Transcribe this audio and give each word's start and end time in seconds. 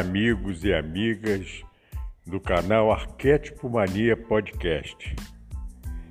Amigos 0.00 0.64
e 0.64 0.72
amigas 0.72 1.62
do 2.26 2.40
canal 2.40 2.90
Arquétipo 2.90 3.68
Mania 3.68 4.16
Podcast. 4.16 5.14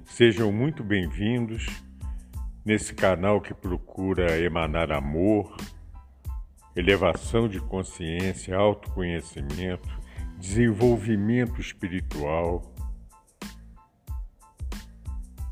Sejam 0.06 0.52
muito 0.52 0.84
bem-vindos 0.84 1.66
nesse 2.64 2.94
canal 2.94 3.42
que 3.42 3.52
procura 3.52 4.40
emanar 4.40 4.92
amor, 4.92 5.58
elevação 6.76 7.50
de 7.50 7.60
consciência, 7.60 8.56
autoconhecimento, 8.56 9.90
desenvolvimento 10.38 11.60
espiritual 11.60 12.72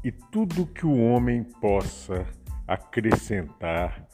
e 0.04 0.12
tudo 0.12 0.67
que 0.67 0.86
o 0.86 0.95
homem 0.95 1.44
possa 1.44 2.28
acrescentar 2.67 4.08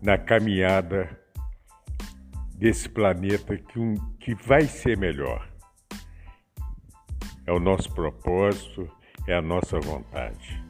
na 0.00 0.16
caminhada 0.16 1.23
desse 2.54 2.88
planeta 2.88 3.56
que, 3.56 3.78
um, 3.78 3.94
que 4.18 4.34
vai 4.34 4.62
ser 4.62 4.96
melhor. 4.96 5.46
É 7.46 7.52
o 7.52 7.60
nosso 7.60 7.92
propósito, 7.92 8.90
é 9.26 9.34
a 9.34 9.42
nossa 9.42 9.78
vontade. 9.80 10.62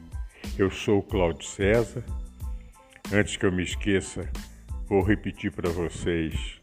Eu 0.57 0.69
sou 0.69 0.99
o 0.99 1.03
Cláudio 1.03 1.45
César. 1.45 2.05
Antes 3.13 3.37
que 3.37 3.45
eu 3.45 3.51
me 3.51 3.63
esqueça, 3.63 4.27
vou 4.87 5.03
repetir 5.03 5.51
para 5.51 5.69
vocês 5.69 6.59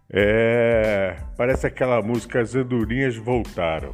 É, 0.10 1.18
parece 1.38 1.68
aquela 1.68 2.02
música 2.02 2.42
As 2.42 2.56
Andorinhas 2.56 3.16
Voltaram. 3.16 3.94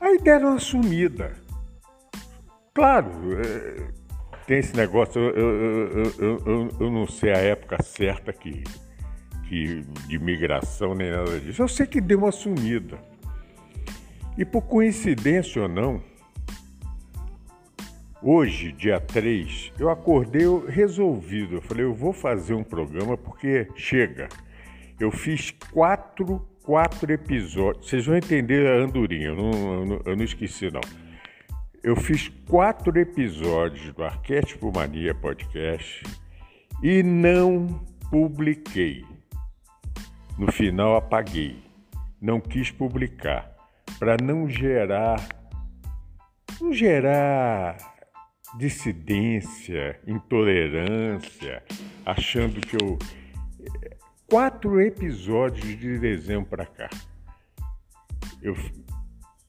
Aí 0.00 0.18
deram 0.18 0.50
uma 0.50 0.58
sumida. 0.58 1.32
Claro, 2.74 3.10
é, 3.38 3.86
tem 4.46 4.58
esse 4.58 4.76
negócio. 4.76 5.20
Eu, 5.20 5.30
eu, 5.36 6.12
eu, 6.18 6.68
eu, 6.80 6.90
não 6.90 7.06
sei 7.06 7.32
a 7.32 7.38
época 7.38 7.82
certa 7.82 8.32
que, 8.32 8.64
que 9.48 9.82
de 10.06 10.18
migração 10.18 10.94
nem 10.94 11.10
nada 11.10 11.38
disso. 11.40 11.62
Eu 11.62 11.68
sei 11.68 11.86
que 11.86 12.00
deu 12.00 12.18
uma 12.18 12.32
sumida. 12.32 12.98
E 14.36 14.44
por 14.44 14.62
coincidência 14.62 15.62
ou 15.62 15.68
não, 15.68 16.02
Hoje, 18.24 18.70
dia 18.70 19.00
3, 19.00 19.72
eu 19.80 19.90
acordei 19.90 20.44
resolvido. 20.68 21.56
Eu 21.56 21.60
falei, 21.60 21.84
eu 21.84 21.92
vou 21.92 22.12
fazer 22.12 22.54
um 22.54 22.62
programa 22.62 23.16
porque 23.16 23.66
chega. 23.74 24.28
Eu 25.00 25.10
fiz 25.10 25.50
quatro, 25.72 26.46
quatro 26.62 27.12
episódios. 27.12 27.88
Vocês 27.88 28.06
vão 28.06 28.16
entender 28.16 28.64
a 28.68 28.84
andorinha, 28.84 29.26
eu 29.26 29.34
não, 29.34 29.50
eu 29.50 29.86
não, 29.86 30.00
eu 30.04 30.16
não 30.16 30.24
esqueci 30.24 30.70
não. 30.70 30.80
Eu 31.82 31.96
fiz 31.96 32.28
quatro 32.48 32.96
episódios 32.96 33.92
do 33.92 34.04
Arquétipo 34.04 34.70
Mania 34.72 35.12
Podcast 35.16 36.04
e 36.80 37.02
não 37.02 37.84
publiquei. 38.08 39.04
No 40.38 40.52
final 40.52 40.94
apaguei. 40.94 41.60
Não 42.20 42.40
quis 42.40 42.70
publicar 42.70 43.50
para 43.98 44.16
não 44.22 44.48
gerar 44.48 45.20
não 46.60 46.72
gerar 46.72 47.91
dissidência, 48.54 49.98
intolerância, 50.06 51.62
achando 52.04 52.60
que 52.60 52.76
eu. 52.76 52.98
Quatro 54.28 54.80
episódios 54.80 55.78
de 55.78 55.98
dezembro 55.98 56.48
para 56.48 56.66
cá. 56.66 56.88
Eu. 58.42 58.56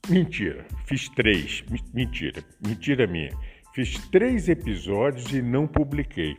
Mentira, 0.10 0.66
fiz 0.86 1.08
três. 1.10 1.64
Mentira, 1.94 2.44
mentira 2.66 3.08
minha. 3.08 3.32
Fiz 3.74 3.98
três 4.10 4.50
episódios 4.50 5.32
e 5.32 5.42
não 5.42 5.66
publiquei. 5.66 6.38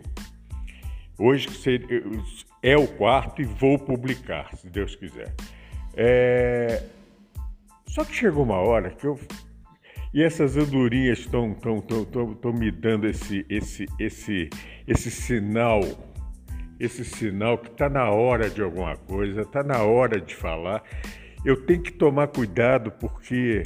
Hoje 1.19 1.49
é 2.63 2.77
o 2.77 2.87
quarto 2.87 3.41
e 3.41 3.45
vou 3.45 3.79
publicar, 3.79 4.55
se 4.57 4.69
Deus 4.69 4.95
quiser. 4.95 5.33
É... 5.97 6.83
Só 7.87 8.05
que 8.05 8.15
chegou 8.15 8.43
uma 8.43 8.59
hora 8.59 8.91
que 8.91 9.07
eu 9.07 9.19
e 10.15 10.23
essas 10.23 10.57
andorinhas 10.57 11.19
estão 11.19 11.53
tão, 11.53 11.81
tão, 11.81 12.05
tão, 12.05 12.35
tão 12.35 12.53
me 12.53 12.71
dando 12.71 13.05
esse, 13.09 13.45
esse, 13.49 13.85
esse, 13.99 14.49
esse 14.87 15.11
sinal, 15.11 15.81
esse 16.79 17.05
sinal 17.05 17.59
que 17.59 17.69
está 17.69 17.89
na 17.89 18.09
hora 18.09 18.49
de 18.49 18.63
alguma 18.63 18.97
coisa, 18.97 19.43
está 19.43 19.65
na 19.65 19.83
hora 19.83 20.21
de 20.21 20.33
falar. 20.33 20.85
Eu 21.45 21.67
tenho 21.67 21.83
que 21.83 21.91
tomar 21.91 22.29
cuidado 22.29 22.93
porque 22.93 23.65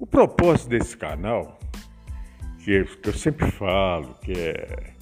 o 0.00 0.06
propósito 0.06 0.70
desse 0.70 0.96
canal, 0.96 1.60
que 2.58 2.84
eu 3.04 3.12
sempre 3.12 3.48
falo, 3.52 4.14
que 4.14 4.32
é 4.32 4.94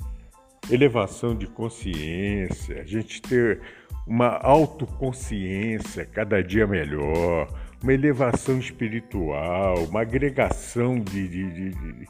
elevação 0.70 1.34
de 1.34 1.46
consciência, 1.46 2.82
a 2.82 2.84
gente 2.84 3.22
ter 3.22 3.62
uma 4.06 4.36
autoconsciência 4.42 6.04
cada 6.04 6.42
dia 6.42 6.66
melhor, 6.66 7.48
uma 7.82 7.92
elevação 7.92 8.58
espiritual, 8.58 9.84
uma 9.84 10.02
agregação 10.02 10.98
de, 11.00 11.28
de, 11.28 11.50
de, 11.50 11.70
de, 11.70 12.08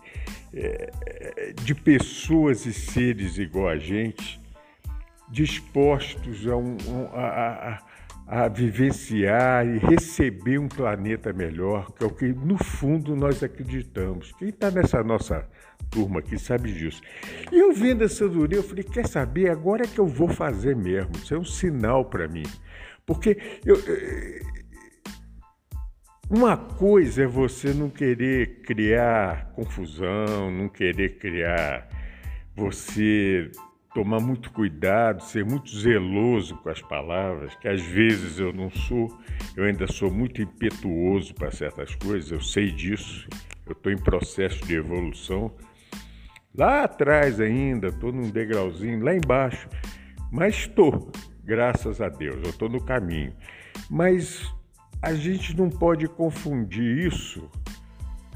é, 0.55 1.52
de 1.62 1.75
pessoas 1.75 2.67
e 2.67 2.72
seres 2.72 3.38
igual 3.38 3.69
a 3.69 3.76
gente, 3.76 4.40
dispostos 5.28 6.46
a, 6.46 6.56
um, 6.56 6.76
a, 7.12 7.78
a, 8.26 8.44
a 8.44 8.49
vivenciar 8.49 9.67
e 9.67 9.78
receber 9.78 10.58
um 10.58 10.69
planeta 10.69 11.32
melhor, 11.32 11.93
que 11.93 12.02
é 12.02 12.06
o 12.06 12.11
que 12.11 12.26
no 12.26 12.58
fundo 12.58 13.14
nós 13.14 13.43
acreditamos. 13.43 14.32
Quem 14.32 14.49
está 14.49 14.70
nessa 14.70 15.05
nossa 15.05 15.49
turma 15.88 16.20
aqui 16.20 16.38
sabe 16.38 16.72
disso. 16.72 17.00
E 17.52 17.58
eu 17.58 17.72
vendo 17.72 18.05
essa 18.05 18.28
Duri, 18.28 18.56
eu 18.56 18.62
falei, 18.62 18.84
quer 18.84 19.06
saber, 19.06 19.50
agora 19.50 19.84
é 19.84 19.87
que 19.87 19.99
eu 19.99 20.06
vou 20.06 20.28
fazer 20.28 20.75
mesmo. 20.75 21.12
Isso 21.17 21.34
é 21.34 21.38
um 21.38 21.44
sinal 21.44 22.05
para 22.05 22.26
mim. 22.26 22.44
Porque 23.06 23.37
eu, 23.64 23.76
Uma 26.31 26.56
coisa 26.56 27.25
é 27.25 27.27
você 27.27 27.75
não 27.75 27.91
querer 27.91 28.61
criar 28.62 29.50
confusão, 29.53 30.49
não 30.49 30.69
querer 30.69 31.19
criar 31.19 31.88
você 32.55 33.50
tomar 33.93 34.21
muito 34.21 34.53
cuidado, 34.53 35.25
ser 35.25 35.44
muito 35.44 35.77
zeloso 35.77 36.55
com 36.59 36.69
as 36.69 36.81
palavras, 36.81 37.56
que 37.56 37.67
às 37.67 37.82
vezes 37.82 38.38
eu 38.38 38.53
não 38.53 38.71
sou, 38.71 39.09
eu 39.56 39.65
ainda 39.65 39.88
sou 39.88 40.09
muito 40.09 40.41
impetuoso 40.41 41.35
para 41.35 41.50
certas 41.50 41.97
coisas, 41.97 42.31
eu 42.31 42.41
sei 42.41 42.71
disso, 42.71 43.27
eu 43.67 43.73
estou 43.73 43.91
em 43.91 43.99
processo 43.99 44.65
de 44.65 44.77
evolução. 44.77 45.53
Lá 46.55 46.85
atrás 46.85 47.41
ainda, 47.41 47.88
estou 47.88 48.12
num 48.12 48.31
degrauzinho, 48.31 49.03
lá 49.03 49.17
embaixo, 49.17 49.69
mas 50.31 50.55
estou, 50.55 51.11
graças 51.43 52.00
a 52.00 52.09
Deus, 52.09 52.37
eu 52.44 52.50
estou 52.50 52.69
no 52.69 52.81
caminho. 52.81 53.32
Mas 53.91 54.49
a 55.02 55.14
gente 55.14 55.56
não 55.56 55.70
pode 55.70 56.06
confundir 56.06 57.06
isso 57.06 57.49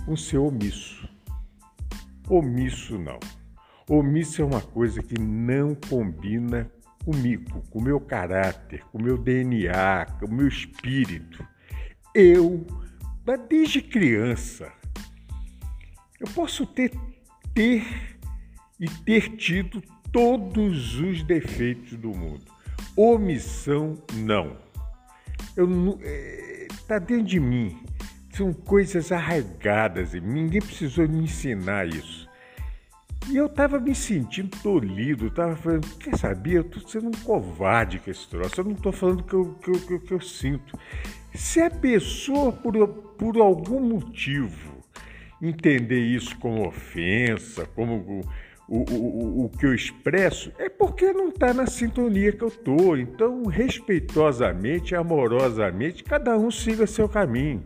com 0.05 0.16
ser 0.16 0.38
omisso. 0.38 1.08
Omisso 2.28 2.99
não. 2.99 3.19
Omisso 3.88 4.40
é 4.40 4.44
uma 4.44 4.62
coisa 4.62 5.02
que 5.02 5.20
não 5.20 5.75
combina 5.75 6.70
comigo, 7.05 7.62
com 7.70 7.78
o 7.78 7.82
meu 7.82 8.00
caráter, 8.00 8.82
com 8.90 8.99
o 8.99 9.02
meu 9.02 9.19
DNA, 9.19 10.06
com 10.19 10.26
o 10.26 10.32
meu 10.32 10.49
espírito. 10.49 11.46
Eu, 12.14 12.67
desde 13.49 13.82
criança, 13.82 14.72
eu 16.19 16.26
posso 16.34 16.67
ter, 16.67 16.93
ter 17.52 18.19
e 18.81 18.88
ter 18.88 19.37
tido 19.37 19.82
todos 20.10 20.99
os 20.99 21.22
defeitos 21.22 21.99
do 21.99 22.08
mundo. 22.08 22.44
Omissão, 22.96 23.99
não. 24.14 24.56
Eu 25.56 25.67
está 26.84 26.98
dentro 26.98 27.25
de 27.25 27.40
mim. 27.40 27.82
São 28.32 28.52
coisas 28.52 29.10
arraigadas 29.10 30.12
mim. 30.12 30.20
Ninguém 30.20 30.60
precisou 30.60 31.08
me 31.08 31.25
ensinar 31.25 31.86
isso. 31.86 32.28
E 33.31 33.36
eu 33.36 33.46
estava 33.46 33.81
me 33.81 33.94
sentindo 33.94 34.50
tolhido, 34.62 35.28
estava 35.28 35.56
falando, 35.56 35.88
quer 35.96 36.16
saber, 36.19 36.56
eu 36.56 36.60
estou 36.60 36.86
sendo 36.86 37.08
um 37.08 37.25
covarde 37.25 37.98
com 37.98 38.10
esse 38.10 38.28
troço, 38.28 38.60
eu 38.60 38.64
não 38.64 38.72
estou 38.72 38.92
falando 38.92 39.20
o 39.20 39.25
que 39.25 39.34
eu, 39.34 39.54
que, 39.54 39.94
eu, 39.94 40.00
que 40.00 40.12
eu 40.12 40.20
sinto. 40.20 40.78
Se 41.34 41.58
a 41.62 41.70
pessoa, 41.70 42.52
por, 42.52 42.86
por 42.86 43.38
algum 43.38 43.81
motivo, 43.81 44.84
entender 45.40 46.00
isso 46.00 46.36
como 46.36 46.69
ofensa, 46.69 47.64
como 47.75 48.20
o, 48.69 48.78
o, 48.78 49.44
o, 49.44 49.49
que 49.50 49.66
eu 49.66 49.75
expresso, 49.75 50.52
é 50.58 50.69
porque 50.69 51.12
não 51.12 51.28
está 51.28 51.52
na 51.52 51.66
sintonia 51.66 52.32
que 52.32 52.43
eu 52.43 52.49
estou. 52.49 52.96
Então, 52.96 53.44
respeitosamente, 53.44 54.94
amorosamente, 54.94 56.02
cada 56.02 56.37
um 56.37 56.50
siga 56.50 56.87
seu 56.87 57.08
caminho. 57.08 57.64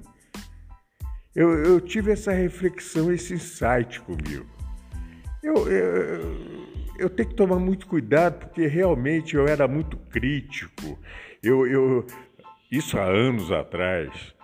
Eu, 1.35 1.51
eu 1.65 1.81
tive 1.81 2.11
essa 2.11 2.33
reflexão, 2.33 3.13
esse 3.13 3.35
insight 3.35 4.01
comigo. 4.01 4.47
Eu, 5.43 5.71
eu, 5.71 6.37
eu, 6.99 7.11
tenho 7.11 7.29
que 7.29 7.35
tomar 7.37 7.61
muito 7.61 7.87
cuidado 7.87 8.41
porque 8.41 8.67
realmente 8.67 9.37
eu 9.37 9.47
era 9.47 9.69
muito 9.69 9.97
crítico. 9.97 10.99
Eu, 11.41 11.65
eu 11.67 12.07
isso 12.73 12.99
há 12.99 13.05
anos 13.05 13.53
atrás. 13.53 14.35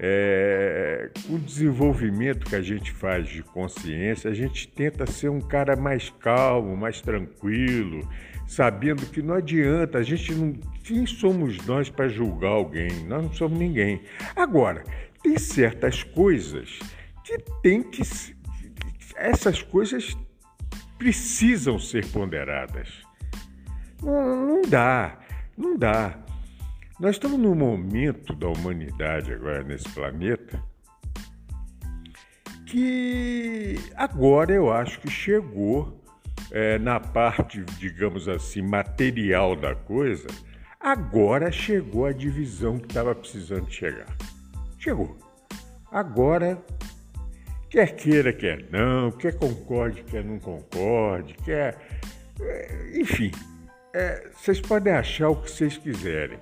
É, 0.00 1.10
o 1.28 1.38
desenvolvimento 1.38 2.46
que 2.46 2.56
a 2.56 2.62
gente 2.62 2.90
faz 2.90 3.28
de 3.28 3.42
consciência, 3.42 4.30
a 4.30 4.34
gente 4.34 4.66
tenta 4.66 5.06
ser 5.06 5.28
um 5.28 5.40
cara 5.40 5.76
mais 5.76 6.10
calmo, 6.10 6.76
mais 6.76 7.00
tranquilo, 7.00 8.08
sabendo 8.46 9.06
que 9.06 9.22
não 9.22 9.34
adianta, 9.34 9.98
a 9.98 10.02
gente 10.02 10.34
não. 10.34 10.52
Quem 10.82 11.06
somos 11.06 11.64
nós 11.64 11.88
para 11.88 12.08
julgar 12.08 12.50
alguém? 12.50 12.90
Nós 13.06 13.22
não 13.22 13.32
somos 13.32 13.58
ninguém. 13.58 14.02
Agora, 14.34 14.82
tem 15.22 15.38
certas 15.38 16.02
coisas 16.02 16.78
que 17.22 17.38
tem 17.62 17.82
que. 17.82 18.02
Essas 19.16 19.62
coisas 19.62 20.16
precisam 20.98 21.78
ser 21.78 22.04
ponderadas. 22.06 22.88
Não, 24.02 24.46
não 24.46 24.62
dá, 24.62 25.18
não 25.56 25.76
dá. 25.76 26.23
Nós 27.04 27.16
estamos 27.16 27.38
num 27.38 27.54
momento 27.54 28.34
da 28.34 28.48
humanidade 28.48 29.30
agora 29.30 29.62
nesse 29.62 29.86
planeta 29.90 30.58
que 32.64 33.74
agora 33.94 34.54
eu 34.54 34.72
acho 34.72 34.98
que 35.00 35.10
chegou 35.10 36.02
é, 36.50 36.78
na 36.78 36.98
parte, 36.98 37.62
digamos 37.78 38.26
assim, 38.26 38.62
material 38.62 39.54
da 39.54 39.74
coisa, 39.74 40.26
agora 40.80 41.52
chegou 41.52 42.06
a 42.06 42.12
divisão 42.12 42.78
que 42.78 42.86
estava 42.86 43.14
precisando 43.14 43.70
chegar. 43.70 44.08
Chegou. 44.78 45.14
Agora 45.92 46.56
Quer 47.68 47.96
queira, 47.96 48.32
quer 48.32 48.64
não, 48.70 49.12
quer 49.12 49.36
concorde, 49.36 50.02
quer 50.04 50.24
não 50.24 50.38
concorde, 50.38 51.34
quer. 51.44 51.76
É, 52.40 52.98
enfim, 52.98 53.30
é, 53.92 54.30
vocês 54.34 54.58
podem 54.58 54.94
achar 54.94 55.28
o 55.28 55.36
que 55.36 55.50
vocês 55.50 55.76
quiserem. 55.76 56.38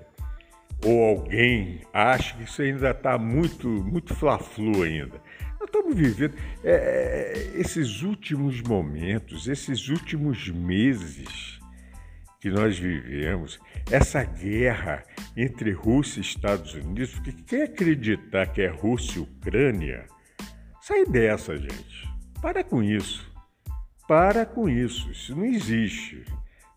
Ou 0.85 1.05
alguém 1.05 1.81
acha 1.93 2.37
que 2.37 2.45
isso 2.45 2.61
ainda 2.61 2.91
está 2.91 3.17
muito, 3.17 3.69
muito 3.69 4.15
fla-flu 4.15 4.83
ainda. 4.83 5.21
Nós 5.61 5.69
estamos 5.69 5.95
vivendo 5.95 6.35
é, 6.65 6.73
é, 6.73 7.61
esses 7.61 8.03
últimos 8.03 8.61
momentos, 8.61 9.47
esses 9.47 9.89
últimos 9.89 10.49
meses 10.49 11.61
que 12.41 12.51
nós 12.51 12.77
vivemos, 12.77 13.61
essa 13.89 14.25
guerra 14.25 15.05
entre 15.37 15.71
Rússia 15.71 16.19
e 16.19 16.23
Estados 16.23 16.75
Unidos, 16.75 17.15
porque 17.15 17.33
quem 17.47 17.63
acreditar 17.63 18.47
que 18.47 18.63
é 18.63 18.69
Rússia 18.69 19.19
e 19.19 19.23
Ucrânia 19.23 20.07
Sai 20.83 21.05
dessa, 21.05 21.57
gente. 21.57 22.11
Para 22.41 22.65
com 22.65 22.83
isso. 22.83 23.33
Para 24.09 24.45
com 24.45 24.69
isso. 24.69 25.09
Isso 25.13 25.37
não 25.37 25.45
existe. 25.45 26.25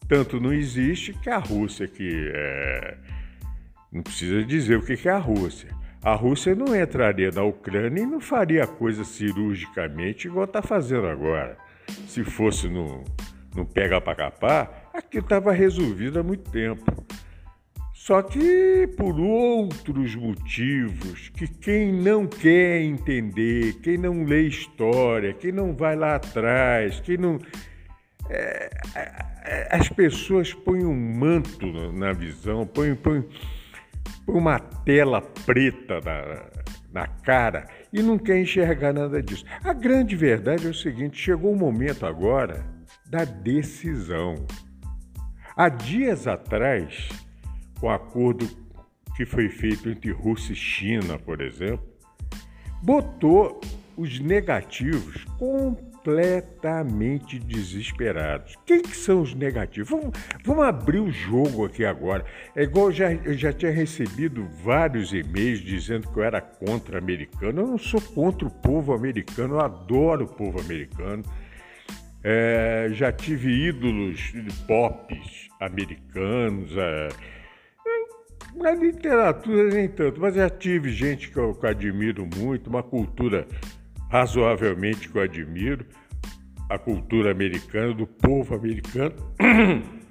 Tanto 0.07 0.39
não 0.39 0.53
existe 0.53 1.11
que 1.11 1.27
a 1.27 1.39
Rússia, 1.39 1.87
que 1.87 2.31
é... 2.31 2.99
não 3.91 4.01
precisa 4.01 4.43
dizer 4.43 4.77
o 4.77 4.81
que 4.81 5.07
é 5.07 5.11
a 5.11 5.17
Rússia. 5.17 5.69
A 6.03 6.13
Rússia 6.13 6.53
não 6.53 6.75
entraria 6.75 7.31
na 7.31 7.43
Ucrânia 7.43 8.03
e 8.03 8.05
não 8.05 8.19
faria 8.19 8.63
a 8.63 8.67
coisa 8.67 9.03
cirurgicamente 9.03 10.27
igual 10.27 10.45
está 10.45 10.61
fazendo 10.61 11.07
agora. 11.07 11.57
Se 12.07 12.23
fosse 12.23 12.67
no, 12.67 13.03
no 13.55 13.65
pega 13.65 13.99
para 13.99 14.15
capar, 14.15 14.91
aquilo 14.93 15.23
estava 15.23 15.51
resolvido 15.51 16.19
há 16.19 16.23
muito 16.23 16.49
tempo. 16.51 16.83
Só 18.05 18.21
que 18.21 18.87
por 18.95 19.19
outros 19.19 20.13
motivos 20.13 21.29
que 21.29 21.47
quem 21.47 21.91
não 21.91 22.27
quer 22.27 22.81
entender, 22.81 23.73
quem 23.81 23.97
não 23.97 24.25
lê 24.25 24.43
história, 24.43 25.33
quem 25.33 25.51
não 25.51 25.75
vai 25.75 25.95
lá 25.95 26.17
atrás, 26.17 26.99
quem 26.99 27.17
não. 27.17 27.39
É, 28.29 28.69
é, 28.93 29.67
as 29.71 29.89
pessoas 29.89 30.53
põem 30.53 30.85
um 30.85 30.93
manto 30.95 31.65
na 31.93 32.13
visão, 32.13 32.67
põem, 32.67 32.93
põem, 32.93 33.23
põem 34.25 34.37
uma 34.37 34.59
tela 34.59 35.21
preta 35.21 35.99
na, 36.01 37.01
na 37.01 37.07
cara 37.07 37.67
e 37.91 38.01
não 38.01 38.17
quer 38.17 38.39
enxergar 38.39 38.93
nada 38.93 39.21
disso. 39.21 39.45
A 39.63 39.73
grande 39.73 40.15
verdade 40.15 40.65
é 40.67 40.69
o 40.69 40.73
seguinte: 40.73 41.17
chegou 41.17 41.51
o 41.51 41.57
momento 41.57 42.05
agora 42.05 42.65
da 43.05 43.23
decisão. 43.23 44.45
Há 45.55 45.69
dias 45.69 46.27
atrás, 46.27 47.09
o 47.81 47.89
acordo 47.89 48.47
que 49.15 49.25
foi 49.25 49.47
feito 49.47 49.89
entre 49.89 50.11
Rússia 50.11 50.53
e 50.53 50.55
China, 50.55 51.17
por 51.17 51.41
exemplo, 51.41 51.85
botou 52.83 53.61
os 53.95 54.19
negativos 54.19 55.25
completamente 56.05 57.39
desesperados. 57.39 58.55
Quem 58.63 58.83
que 58.83 58.95
são 58.95 59.21
os 59.21 59.33
negativos? 59.33 59.89
Vamos, 59.89 60.11
vamos 60.43 60.63
abrir 60.63 60.99
o 60.99 61.11
jogo 61.11 61.65
aqui 61.65 61.83
agora. 61.83 62.23
É 62.55 62.61
igual 62.61 62.87
eu 62.87 62.91
já, 62.91 63.11
eu 63.11 63.33
já 63.33 63.51
tinha 63.51 63.71
recebido 63.71 64.47
vários 64.63 65.11
e-mails 65.11 65.59
dizendo 65.61 66.07
que 66.07 66.19
eu 66.19 66.23
era 66.23 66.39
contra 66.39 66.99
americano. 66.99 67.61
Eu 67.61 67.67
não 67.67 67.77
sou 67.79 67.99
contra 67.99 68.47
o 68.47 68.51
povo 68.51 68.93
americano, 68.93 69.55
eu 69.55 69.59
adoro 69.61 70.25
o 70.25 70.27
povo 70.27 70.59
americano. 70.59 71.23
É, 72.23 72.89
já 72.91 73.11
tive 73.11 73.67
ídolos 73.67 74.31
pop 74.67 75.19
americanos. 75.59 76.71
É, 76.77 77.09
na 78.55 78.71
literatura 78.71 79.69
nem 79.69 79.87
tanto, 79.87 80.21
mas 80.21 80.35
já 80.35 80.49
tive 80.49 80.89
gente 80.89 81.29
que 81.29 81.37
eu, 81.37 81.53
que 81.53 81.65
eu 81.65 81.69
admiro 81.69 82.27
muito, 82.37 82.69
uma 82.69 82.81
cultura 82.81 83.45
razoavelmente 84.09 85.09
que 85.09 85.17
eu 85.17 85.21
admiro, 85.21 85.85
a 86.69 86.77
cultura 86.77 87.31
americana, 87.31 87.93
do 87.93 88.07
povo 88.07 88.55
americano. 88.55 89.15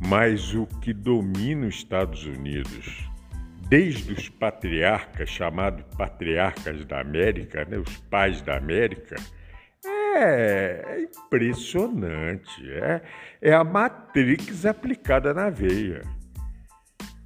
Mas 0.00 0.54
o 0.54 0.66
que 0.66 0.92
domina 0.92 1.66
os 1.66 1.76
Estados 1.76 2.26
Unidos, 2.26 3.08
desde 3.68 4.12
os 4.12 4.28
patriarcas, 4.28 5.30
chamados 5.30 5.84
patriarcas 5.96 6.84
da 6.84 7.00
América, 7.00 7.64
né, 7.64 7.78
os 7.78 7.96
pais 8.10 8.42
da 8.42 8.56
América, 8.56 9.16
é, 9.86 10.84
é 10.86 11.02
impressionante. 11.02 12.70
É, 12.70 13.02
é 13.40 13.54
a 13.54 13.64
Matrix 13.64 14.66
aplicada 14.66 15.32
na 15.32 15.48
veia. 15.48 16.02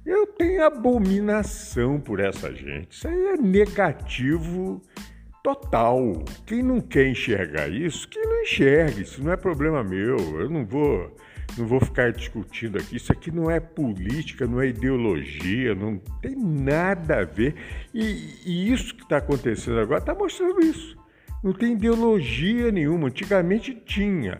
Eu 0.05 0.25
tenho 0.25 0.63
abominação 0.63 1.99
por 1.99 2.19
essa 2.19 2.53
gente. 2.53 2.91
Isso 2.91 3.07
aí 3.07 3.27
é 3.27 3.37
negativo 3.37 4.81
total. 5.55 6.23
Quem 6.45 6.61
não 6.61 6.79
quer 6.79 7.07
enxergar 7.07 7.69
isso, 7.69 8.07
que 8.07 8.19
não 8.19 8.41
enxergue. 8.41 9.01
Isso 9.01 9.23
não 9.23 9.31
é 9.31 9.37
problema 9.37 9.83
meu. 9.83 10.17
Eu 10.39 10.49
não 10.49 10.65
vou, 10.65 11.15
não 11.57 11.65
vou 11.65 11.79
ficar 11.79 12.11
discutindo 12.11 12.77
aqui. 12.77 12.97
Isso 12.97 13.11
aqui 13.11 13.31
não 13.31 13.49
é 13.49 13.59
política, 13.59 14.45
não 14.45 14.61
é 14.61 14.67
ideologia, 14.67 15.73
não 15.73 15.97
tem 16.21 16.35
nada 16.35 17.21
a 17.21 17.25
ver. 17.25 17.55
E, 17.93 18.35
e 18.45 18.71
isso 18.71 18.95
que 18.95 19.03
está 19.03 19.17
acontecendo 19.17 19.79
agora 19.79 19.99
está 19.99 20.13
mostrando 20.13 20.61
isso. 20.61 20.97
Não 21.43 21.53
tem 21.53 21.73
ideologia 21.73 22.71
nenhuma. 22.71 23.07
Antigamente 23.07 23.73
tinha. 23.73 24.37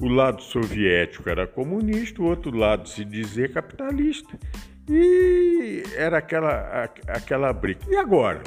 O 0.00 0.08
lado 0.08 0.42
soviético 0.42 1.28
era 1.28 1.46
comunista, 1.46 2.22
o 2.22 2.26
outro 2.26 2.56
lado 2.56 2.88
se 2.88 3.04
dizia 3.04 3.48
capitalista. 3.48 4.38
E 4.88 5.82
era 5.96 6.18
aquela, 6.18 6.88
aquela 7.08 7.52
briga. 7.52 7.80
E 7.88 7.96
agora? 7.96 8.42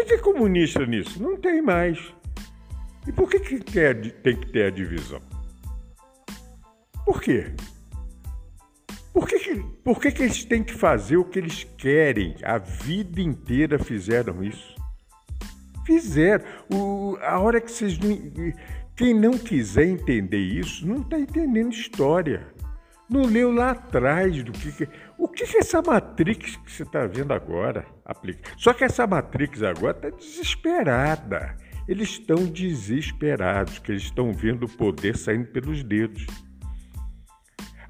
O 0.00 0.04
que 0.06 0.14
é 0.14 0.18
comunista 0.18 0.86
nisso? 0.86 1.22
Não 1.22 1.36
tem 1.36 1.60
mais. 1.60 1.98
E 3.06 3.12
por 3.12 3.28
que, 3.28 3.40
que 3.40 3.58
tem 3.58 4.36
que 4.36 4.46
ter 4.46 4.66
a 4.66 4.70
divisão? 4.70 5.20
Por 7.04 7.20
quê? 7.20 7.52
Por 9.12 9.26
que, 9.26 9.38
que, 9.40 9.54
por 9.82 10.00
que, 10.00 10.12
que 10.12 10.22
eles 10.22 10.44
têm 10.44 10.62
que 10.62 10.74
fazer 10.74 11.16
o 11.16 11.24
que 11.24 11.38
eles 11.38 11.64
querem? 11.76 12.36
A 12.42 12.58
vida 12.58 13.20
inteira 13.20 13.78
fizeram 13.78 14.44
isso. 14.44 14.76
Fizeram. 15.84 16.44
O, 16.72 17.18
a 17.20 17.38
hora 17.40 17.60
que 17.60 17.72
vocês. 17.72 17.98
Quem 18.94 19.14
não 19.14 19.32
quiser 19.32 19.86
entender 19.86 20.38
isso, 20.38 20.86
não 20.86 21.02
está 21.02 21.18
entendendo 21.18 21.72
história. 21.72 22.46
Não 23.08 23.22
leu 23.22 23.50
lá 23.50 23.70
atrás 23.70 24.42
do 24.44 24.52
que. 24.52 24.88
O 25.18 25.26
que, 25.26 25.44
que 25.44 25.58
essa 25.58 25.82
Matrix 25.82 26.56
que 26.56 26.70
você 26.70 26.84
está 26.84 27.04
vendo 27.04 27.32
agora 27.32 27.84
aplica? 28.04 28.52
Só 28.56 28.72
que 28.72 28.84
essa 28.84 29.04
Matrix 29.04 29.64
agora 29.64 29.96
está 29.96 30.10
desesperada. 30.10 31.56
Eles 31.88 32.10
estão 32.10 32.36
desesperados, 32.46 33.80
que 33.80 33.90
eles 33.90 34.04
estão 34.04 34.32
vendo 34.32 34.66
o 34.66 34.68
poder 34.68 35.16
saindo 35.16 35.48
pelos 35.48 35.82
dedos. 35.82 36.24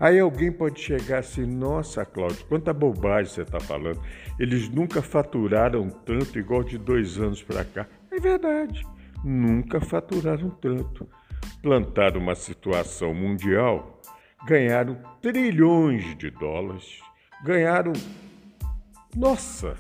Aí 0.01 0.19
alguém 0.19 0.51
pode 0.51 0.81
chegar 0.81 1.19
assim, 1.19 1.45
nossa, 1.45 2.07
Cláudio, 2.07 2.47
quanta 2.47 2.73
bobagem 2.73 3.31
você 3.31 3.43
está 3.43 3.61
falando. 3.61 4.01
Eles 4.39 4.69
nunca 4.71 5.03
faturaram 5.03 5.91
tanto 5.91 6.39
igual 6.39 6.63
de 6.63 6.79
dois 6.79 7.19
anos 7.19 7.43
para 7.43 7.65
cá. 7.65 7.87
É 8.11 8.19
verdade, 8.19 8.87
nunca 9.23 9.81
faturaram 9.81 10.49
tanto. 10.49 11.07
Plantaram 11.61 12.21
uma 12.21 12.37
situação 12.37 13.13
mundial, 13.13 14.01
ganharam 14.47 14.97
trilhões 15.21 16.17
de 16.17 16.31
dólares, 16.31 17.01
ganharam. 17.45 17.93
Nossa, 19.17 19.77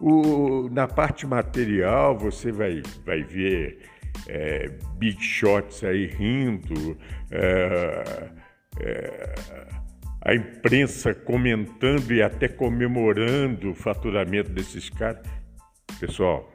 o, 0.00 0.68
na 0.70 0.86
parte 0.86 1.26
material 1.26 2.16
você 2.18 2.52
vai, 2.52 2.82
vai 3.04 3.22
ver 3.22 3.82
é, 4.26 4.68
big 4.98 5.22
shots 5.22 5.84
aí 5.84 6.06
rindo. 6.06 6.96
É, 7.30 8.30
é, 8.80 9.34
a 10.22 10.34
imprensa 10.34 11.14
comentando 11.14 12.12
e 12.12 12.20
até 12.20 12.48
comemorando 12.48 13.70
o 13.70 13.74
faturamento 13.74 14.50
desses 14.50 14.90
caras. 14.90 15.24
Pessoal, 16.00 16.52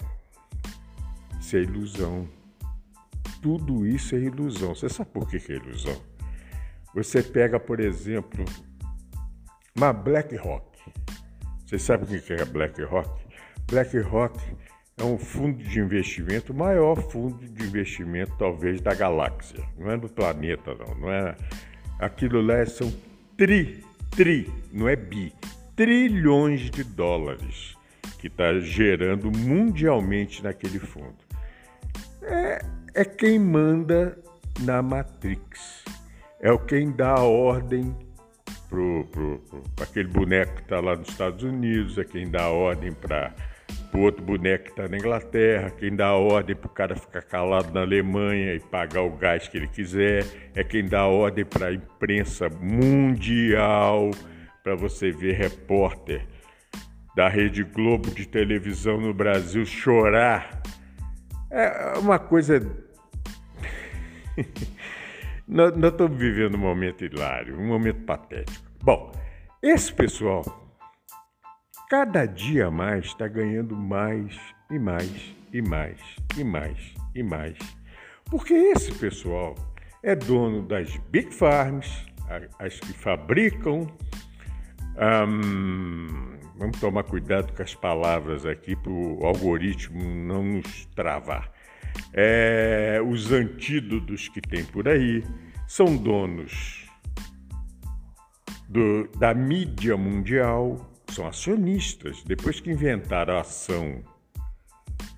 isso 1.40 1.56
é 1.56 1.62
ilusão. 1.62 2.28
Tudo 3.42 3.88
isso 3.88 4.14
é 4.14 4.20
ilusão. 4.20 4.76
Você 4.76 4.90
sabe 4.90 5.10
por 5.12 5.28
que 5.28 5.38
é 5.52 5.56
ilusão? 5.56 6.00
Você 6.94 7.24
pega, 7.24 7.60
por 7.60 7.80
exemplo, 7.80 8.44
uma 9.76 9.94
BlackRock. 9.94 10.66
Você 11.66 11.80
sabe 11.80 12.18
o 12.18 12.22
que 12.22 12.34
é 12.34 12.46
BlackRock? 12.46 13.10
BlackRock 13.68 14.40
é 14.98 15.04
um 15.04 15.18
fundo 15.18 15.64
de 15.64 15.80
investimento, 15.80 16.54
o 16.54 16.56
maior 16.56 16.96
fundo 17.10 17.46
de 17.46 17.64
investimento 17.64 18.34
talvez 18.38 18.82
da 18.82 18.94
galáxia. 18.94 19.64
Não 19.78 19.92
é 19.92 19.98
do 19.98 20.10
planeta, 20.10 20.76
não. 20.76 20.96
Não 20.96 21.12
é 21.12 21.36
Aquilo 22.02 22.42
lá 22.42 22.66
são 22.66 22.92
tri, 23.38 23.86
tri, 24.10 24.52
não 24.74 24.90
é 24.90 24.96
bi, 24.96 25.32
trilhões 25.76 26.72
de 26.72 26.84
dólares 26.84 27.78
que 28.18 28.26
está 28.26 28.60
gerando 28.60 29.32
mundialmente 29.32 30.44
naquele 30.44 30.80
fundo. 30.80 31.18
É, 32.24 32.60
é 32.96 33.06
quem 33.06 33.38
manda 33.38 34.18
na 34.62 34.82
Matrix. 34.82 35.86
É 36.40 36.52
o 36.52 36.58
quem 36.58 36.92
dá 36.92 37.12
a 37.12 37.24
ordem 37.24 37.96
para 39.76 39.84
aquele 39.84 40.08
boneco 40.08 40.56
que 40.56 40.62
está 40.62 40.80
lá 40.80 40.96
nos 40.96 41.10
Estados 41.10 41.44
Unidos, 41.44 41.98
é 41.98 42.06
quem 42.06 42.32
dá 42.32 42.48
ordem 42.48 42.94
para 42.94 43.36
o 43.94 44.00
outro 44.00 44.24
boneco 44.24 44.66
que 44.66 44.70
está 44.70 44.88
na 44.88 44.98
Inglaterra, 44.98 45.70
quem 45.70 45.94
dá 45.94 46.14
ordem 46.14 46.56
para 46.56 46.68
o 46.68 46.70
cara 46.70 46.96
ficar 46.96 47.22
calado 47.22 47.74
na 47.74 47.82
Alemanha 47.82 48.54
e 48.56 48.60
pagar 48.60 49.02
o 49.02 49.12
gás 49.12 49.48
que 49.50 49.58
ele 49.58 49.68
quiser, 49.68 50.26
é 50.56 50.64
quem 50.64 50.88
dá 50.88 51.06
ordem 51.06 51.44
para 51.44 51.68
a 51.68 51.74
imprensa 51.74 52.48
mundial, 52.50 54.12
para 54.64 54.76
você 54.76 55.12
ver 55.12 55.34
repórter 55.34 56.26
da 57.16 57.28
Rede 57.28 57.64
Globo 57.64 58.10
de 58.12 58.26
televisão 58.26 59.02
no 59.02 59.14
Brasil 59.14 59.66
chorar. 59.66 60.62
É 61.50 61.98
uma 61.98 62.18
coisa. 62.18 62.66
Nós, 65.52 65.76
estamos 65.76 66.18
vivendo 66.18 66.56
um 66.56 66.60
momento 66.60 67.04
hilário, 67.04 67.60
um 67.60 67.68
momento 67.68 68.06
patético. 68.06 68.66
Bom, 68.82 69.12
esse 69.62 69.94
pessoal 69.94 70.46
cada 71.90 72.26
dia 72.26 72.72
mais 72.72 73.08
está 73.08 73.28
ganhando 73.28 73.76
mais 73.76 74.40
e 74.72 74.80
mais 74.80 75.36
e 75.52 75.62
mais 75.62 76.00
e 76.38 76.44
mais 76.46 76.96
e 77.14 77.22
mais. 77.22 77.58
Porque 78.30 78.54
esse 78.54 78.94
pessoal 78.94 79.54
é 80.02 80.16
dono 80.16 80.66
das 80.66 80.96
big 81.10 81.34
farms, 81.34 82.06
as 82.58 82.80
que 82.80 82.94
fabricam. 82.94 83.88
vamos 86.56 86.80
tomar 86.80 87.04
cuidado 87.04 87.52
com 87.52 87.62
as 87.62 87.76
palavras 87.76 88.46
aqui 88.46 88.74
para 88.74 88.90
o 88.90 89.26
algoritmo 89.26 90.02
não 90.02 90.44
nos 90.44 90.86
travar. 90.96 91.52
É, 92.14 93.00
os 93.06 93.32
antídotos 93.32 94.28
que 94.28 94.42
tem 94.42 94.66
por 94.66 94.88
aí 94.88 95.24
são 95.68 95.96
donos 95.96 96.86
do, 98.68 99.08
da 99.18 99.34
mídia 99.34 99.98
mundial, 99.98 100.90
são 101.10 101.28
acionistas. 101.28 102.24
Depois 102.24 102.60
que 102.60 102.72
inventaram 102.72 103.36
a 103.36 103.42
ação, 103.42 104.04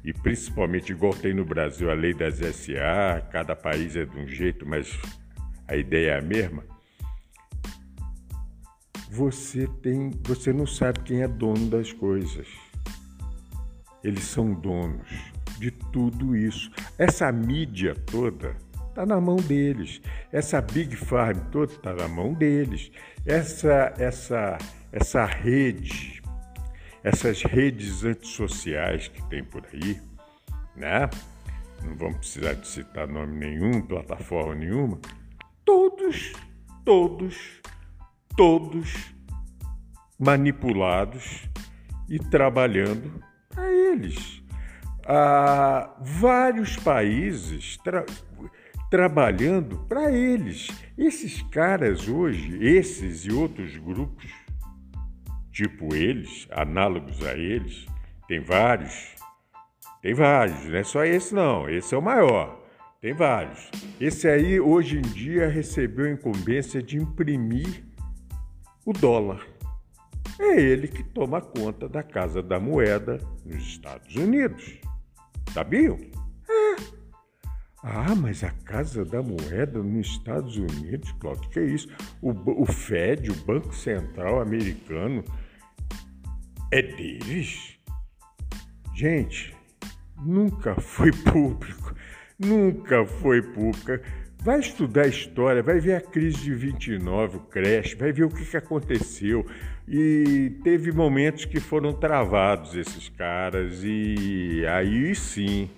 e 0.03 0.13
principalmente 0.13 0.92
igual 0.92 1.13
tem 1.13 1.34
no 1.34 1.46
Brasil 1.46 1.89
a 1.89 1.94
lei 1.94 2.13
das 2.13 2.36
SA, 2.38 3.22
cada 3.32 3.56
país 3.56 3.96
é 3.96 4.06
de 4.06 4.18
um 4.18 4.27
jeito, 4.27 4.65
mas 4.65 5.00
a 5.68 5.75
ideia 5.75 6.12
é 6.12 6.20
a 6.20 6.22
mesma. 6.22 6.63
Você 9.10 9.68
tem, 9.82 10.12
você 10.24 10.51
não 10.51 10.65
sabe 10.65 11.00
quem 11.01 11.22
é 11.22 11.27
dono 11.27 11.68
das 11.68 11.94
coisas. 11.94 12.48
Eles 14.03 14.24
são 14.24 14.53
donos 14.53 15.33
de 15.60 15.72
tudo 15.72 16.36
isso. 16.36 16.72
Essa 16.98 17.32
mídia 17.32 17.96
toda 17.96 18.56
está 18.90 19.06
na 19.06 19.20
mão 19.20 19.38
deles. 19.38 20.02
Essa 20.32 20.62
big 20.62 20.96
farm 20.96 21.40
toda 21.52 21.72
está 21.72 21.94
na 21.94 22.08
mão 22.08 22.34
deles. 22.34 22.92
Essa 23.26 23.94
essa 23.98 24.58
essa 24.92 25.26
rede, 25.26 26.22
essas 27.04 27.42
redes 27.42 28.04
antissociais 28.04 29.08
que 29.08 29.24
tem 29.30 29.44
por 29.44 29.66
aí, 29.74 30.00
né? 30.76 31.10
Não 31.84 31.96
vamos 31.96 32.18
precisar 32.18 32.54
de 32.54 32.68
citar 32.68 33.08
nome 33.08 33.36
nenhum, 33.38 33.82
plataforma 33.82 34.56
nenhuma. 34.56 35.00
Todos, 35.66 36.34
todos, 36.86 37.62
todos 38.38 39.14
manipulados 40.20 41.50
e 42.08 42.20
trabalhando 42.20 43.22
para 43.50 43.72
eles. 43.72 44.43
Há 45.06 45.96
vários 46.00 46.78
países 46.78 47.78
tra 47.78 48.06
trabalhando 48.90 49.80
para 49.90 50.12
eles. 50.12 50.68
Esses 50.96 51.42
caras 51.42 52.08
hoje, 52.08 52.64
esses 52.64 53.26
e 53.26 53.32
outros 53.32 53.76
grupos, 53.76 54.32
tipo 55.52 55.96
eles, 55.96 56.48
análogos 56.52 57.26
a 57.26 57.34
eles, 57.34 57.88
tem 58.28 58.40
vários. 58.40 59.16
Tem 60.00 60.14
vários, 60.14 60.66
não 60.66 60.76
é 60.76 60.84
só 60.84 61.04
esse 61.04 61.34
não, 61.34 61.68
esse 61.68 61.96
é 61.96 61.98
o 61.98 62.02
maior. 62.04 62.62
Tem 63.02 63.14
vários. 63.14 63.72
Esse 64.00 64.28
aí, 64.28 64.60
hoje 64.60 65.00
em 65.00 65.02
dia, 65.02 65.48
recebeu 65.48 66.06
a 66.06 66.12
incumbência 66.12 66.82
de 66.82 66.98
imprimir 66.98 67.84
o 68.86 68.94
dólar. 68.94 69.46
É 70.40 70.60
ele 70.60 70.88
que 70.88 71.04
toma 71.04 71.42
conta 71.42 71.90
da 71.90 72.04
Casa 72.04 72.42
da 72.42 72.60
Moeda 72.60 73.18
nos 73.46 73.64
Estados 73.64 74.16
Unidos. 74.16 74.80
Sabiam? 75.54 76.00
É. 76.50 76.76
Ah, 77.84 78.16
mas 78.16 78.44
a 78.44 78.50
Casa 78.50 79.06
da 79.06 79.22
Moeda 79.22 79.84
nos 79.84 80.08
Estados 80.08 80.58
Unidos, 80.58 81.12
Cláudio, 81.20 81.50
que 81.52 81.60
é 81.60 81.66
isso? 81.66 81.88
O, 82.22 82.32
o 82.64 82.66
Fed, 82.66 83.30
o 83.30 83.36
Banco 83.46 83.76
Central 83.76 84.42
americano, 84.42 85.24
é 86.72 86.82
deles? 86.82 87.78
Gente, 88.96 89.56
nunca 90.26 90.74
foi 90.82 91.12
público, 91.32 91.94
nunca 92.40 93.06
foi 93.06 93.44
pública. 93.44 94.02
Vai 94.44 94.60
estudar 94.60 95.08
história, 95.08 95.64
vai 95.64 95.80
ver 95.80 95.96
a 95.96 96.02
crise 96.02 96.44
de 96.44 96.54
29, 96.54 97.38
o 97.38 97.40
crash, 97.40 97.94
vai 97.94 98.12
ver 98.12 98.26
o 98.26 98.30
que, 98.30 98.46
que 98.46 98.58
aconteceu. 98.58 99.46
E 99.88 100.52
teve 100.66 100.92
momentos 100.92 101.46
que 101.46 101.62
foram 101.62 101.94
travados 101.94 102.76
esses 102.76 103.08
caras, 103.08 103.80
e 103.86 104.66
aí 104.68 105.16
sim 105.16 105.70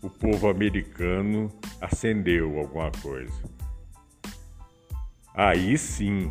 o 0.00 0.08
povo 0.08 0.48
americano 0.48 1.50
acendeu 1.80 2.60
alguma 2.60 2.92
coisa. 3.02 3.42
Aí 5.34 5.76
sim, 5.76 6.30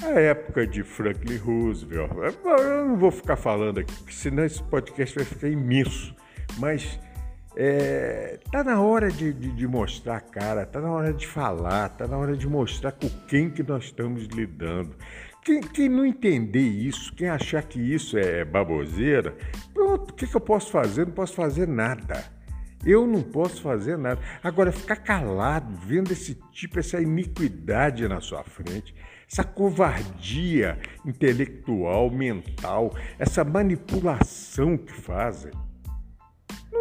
a 0.00 0.10
época 0.10 0.64
de 0.64 0.84
Franklin 0.84 1.38
Roosevelt. 1.38 2.12
Eu 2.44 2.86
não 2.86 2.96
vou 2.96 3.10
ficar 3.10 3.36
falando 3.36 3.80
aqui, 3.80 4.14
senão 4.14 4.44
esse 4.44 4.62
podcast 4.62 5.16
vai 5.16 5.24
ficar 5.24 5.48
imenso. 5.48 6.14
Mas 6.56 7.00
é, 7.56 8.38
tá 8.50 8.62
na 8.62 8.80
hora 8.80 9.10
de, 9.10 9.32
de, 9.32 9.50
de, 9.50 9.66
mostrar 9.66 10.16
a 10.16 10.20
cara, 10.20 10.64
tá 10.64 10.80
na 10.80 10.90
hora 10.90 11.12
de 11.12 11.26
falar, 11.26 11.88
tá 11.90 12.06
na 12.06 12.16
hora 12.16 12.36
de 12.36 12.46
mostrar 12.46 12.92
com 12.92 13.08
quem 13.26 13.50
que 13.50 13.62
nós 13.62 13.84
estamos 13.84 14.26
lidando. 14.26 14.94
Quem, 15.44 15.60
quem 15.60 15.88
não 15.88 16.04
entender 16.04 16.60
isso, 16.60 17.14
quem 17.14 17.28
achar 17.28 17.62
que 17.62 17.80
isso 17.80 18.16
é 18.18 18.44
baboseira, 18.44 19.34
pronto, 19.72 20.10
o 20.10 20.14
que, 20.14 20.26
que 20.26 20.36
eu 20.36 20.40
posso 20.40 20.70
fazer? 20.70 21.06
Não 21.06 21.12
posso 21.12 21.34
fazer 21.34 21.66
nada. 21.66 22.24
Eu 22.84 23.06
não 23.06 23.22
posso 23.22 23.60
fazer 23.60 23.98
nada. 23.98 24.20
Agora, 24.42 24.72
ficar 24.72 24.96
calado, 24.96 25.74
vendo 25.86 26.12
esse 26.12 26.34
tipo, 26.52 26.78
essa 26.78 27.00
iniquidade 27.00 28.06
na 28.08 28.20
sua 28.20 28.42
frente, 28.42 28.94
essa 29.30 29.44
covardia 29.44 30.78
intelectual, 31.04 32.10
mental, 32.10 32.94
essa 33.18 33.44
manipulação 33.44 34.78
que 34.78 34.92
fazem 34.92 35.52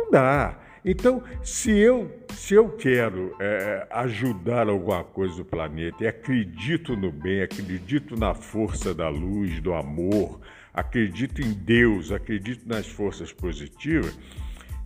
não 0.09 0.11
dá. 0.11 0.57
Então, 0.83 1.21
se 1.43 1.71
eu, 1.71 2.09
se 2.33 2.53
eu 2.53 2.69
quero 2.69 3.35
é, 3.39 3.87
ajudar 3.91 4.67
alguma 4.67 5.03
coisa 5.03 5.37
no 5.37 5.45
planeta 5.45 6.03
e 6.03 6.07
acredito 6.07 6.95
no 6.95 7.11
bem, 7.11 7.41
acredito 7.41 8.17
na 8.17 8.33
força 8.33 8.93
da 8.93 9.09
luz, 9.09 9.59
do 9.59 9.73
amor, 9.73 10.39
acredito 10.73 11.41
em 11.41 11.53
Deus, 11.53 12.11
acredito 12.11 12.67
nas 12.67 12.87
forças 12.87 13.31
positivas, 13.33 14.17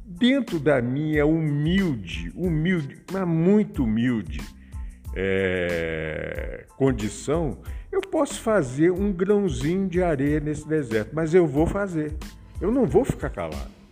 dentro 0.04 0.60
da 0.60 0.82
minha 0.82 1.26
humilde, 1.26 2.32
humilde, 2.36 3.02
mas 3.12 3.28
muito 3.28 3.84
humilde 3.84 4.42
é, 5.16 6.66
condição, 6.76 7.60
eu 7.92 8.02
posso 8.02 8.42
fazer 8.42 8.92
um 8.92 9.12
grãozinho 9.12 9.88
de 9.88 10.02
areia 10.02 10.40
nesse 10.40 10.68
deserto, 10.68 11.12
mas 11.14 11.36
eu 11.36 11.46
vou 11.46 11.68
fazer. 11.68 12.14
Eu 12.60 12.72
não 12.72 12.86
vou 12.88 13.06
ficar 13.06 13.30
calado. 13.30 13.83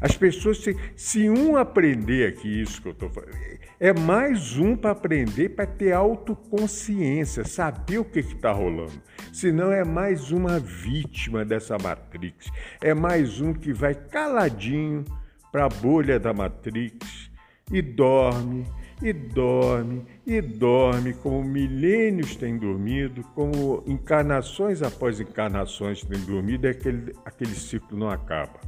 As 0.00 0.16
pessoas, 0.16 0.58
se, 0.58 0.76
se 0.94 1.30
um 1.30 1.56
aprender 1.56 2.28
aqui 2.28 2.60
isso 2.60 2.82
que 2.82 2.88
eu 2.88 2.92
estou 2.92 3.08
falando, 3.08 3.34
é 3.78 3.92
mais 3.92 4.56
um 4.58 4.76
para 4.76 4.92
aprender, 4.92 5.50
para 5.50 5.66
ter 5.66 5.92
autoconsciência, 5.92 7.44
saber 7.44 7.98
o 7.98 8.04
que 8.04 8.20
está 8.20 8.52
rolando. 8.52 9.00
Senão 9.32 9.70
é 9.70 9.84
mais 9.84 10.30
uma 10.30 10.58
vítima 10.58 11.44
dessa 11.44 11.76
Matrix. 11.78 12.50
É 12.80 12.94
mais 12.94 13.40
um 13.40 13.52
que 13.52 13.72
vai 13.72 13.94
caladinho 13.94 15.04
para 15.52 15.66
a 15.66 15.68
bolha 15.68 16.18
da 16.18 16.32
Matrix 16.32 17.30
e 17.70 17.82
dorme, 17.82 18.66
e 19.02 19.12
dorme, 19.12 20.06
e 20.26 20.40
dorme, 20.40 21.12
como 21.14 21.42
milênios 21.42 22.36
têm 22.36 22.56
dormido, 22.56 23.22
como 23.34 23.82
encarnações 23.86 24.82
após 24.82 25.20
encarnações 25.20 26.02
têm 26.02 26.20
dormido, 26.20 26.66
e 26.66 26.70
aquele, 26.70 27.12
aquele 27.24 27.54
ciclo 27.54 27.98
não 27.98 28.08
acaba. 28.08 28.60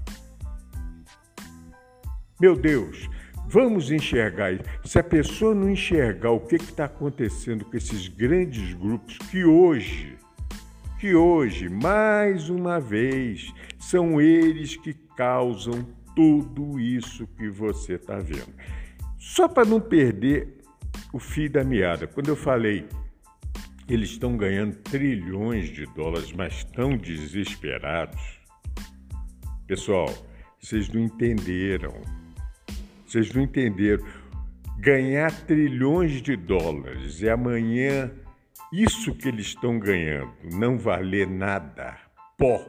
Meu 2.40 2.54
Deus, 2.56 3.08
vamos 3.48 3.90
enxergar 3.90 4.52
isso. 4.52 4.64
Se 4.84 4.98
a 4.98 5.02
pessoa 5.02 5.54
não 5.54 5.70
enxergar 5.70 6.30
o 6.30 6.40
que 6.40 6.56
está 6.56 6.84
acontecendo 6.84 7.64
com 7.64 7.76
esses 7.76 8.08
grandes 8.08 8.74
grupos 8.74 9.18
que 9.30 9.44
hoje, 9.44 10.16
que 11.00 11.14
hoje, 11.14 11.68
mais 11.68 12.48
uma 12.48 12.80
vez, 12.80 13.52
são 13.78 14.20
eles 14.20 14.76
que 14.76 14.94
causam 15.16 15.86
tudo 16.14 16.78
isso 16.78 17.26
que 17.36 17.48
você 17.48 17.94
está 17.94 18.18
vendo. 18.18 18.54
Só 19.18 19.48
para 19.48 19.68
não 19.68 19.80
perder 19.80 20.58
o 21.12 21.18
fio 21.18 21.50
da 21.50 21.64
meada, 21.64 22.06
quando 22.06 22.28
eu 22.28 22.36
falei 22.36 22.86
eles 23.88 24.10
estão 24.10 24.36
ganhando 24.36 24.76
trilhões 24.76 25.70
de 25.70 25.86
dólares, 25.86 26.30
mas 26.32 26.58
estão 26.58 26.94
desesperados. 26.96 28.20
Pessoal, 29.66 30.12
vocês 30.60 30.88
não 30.90 31.00
entenderam. 31.00 31.94
Vocês 33.08 33.32
não 33.32 33.42
entenderam. 33.42 34.04
Ganhar 34.78 35.32
trilhões 35.46 36.22
de 36.22 36.36
dólares 36.36 37.20
e 37.20 37.28
amanhã 37.28 38.12
isso 38.70 39.14
que 39.14 39.28
eles 39.28 39.46
estão 39.46 39.78
ganhando 39.78 40.30
não 40.52 40.78
valer 40.78 41.26
nada, 41.26 41.96
pó, 42.36 42.60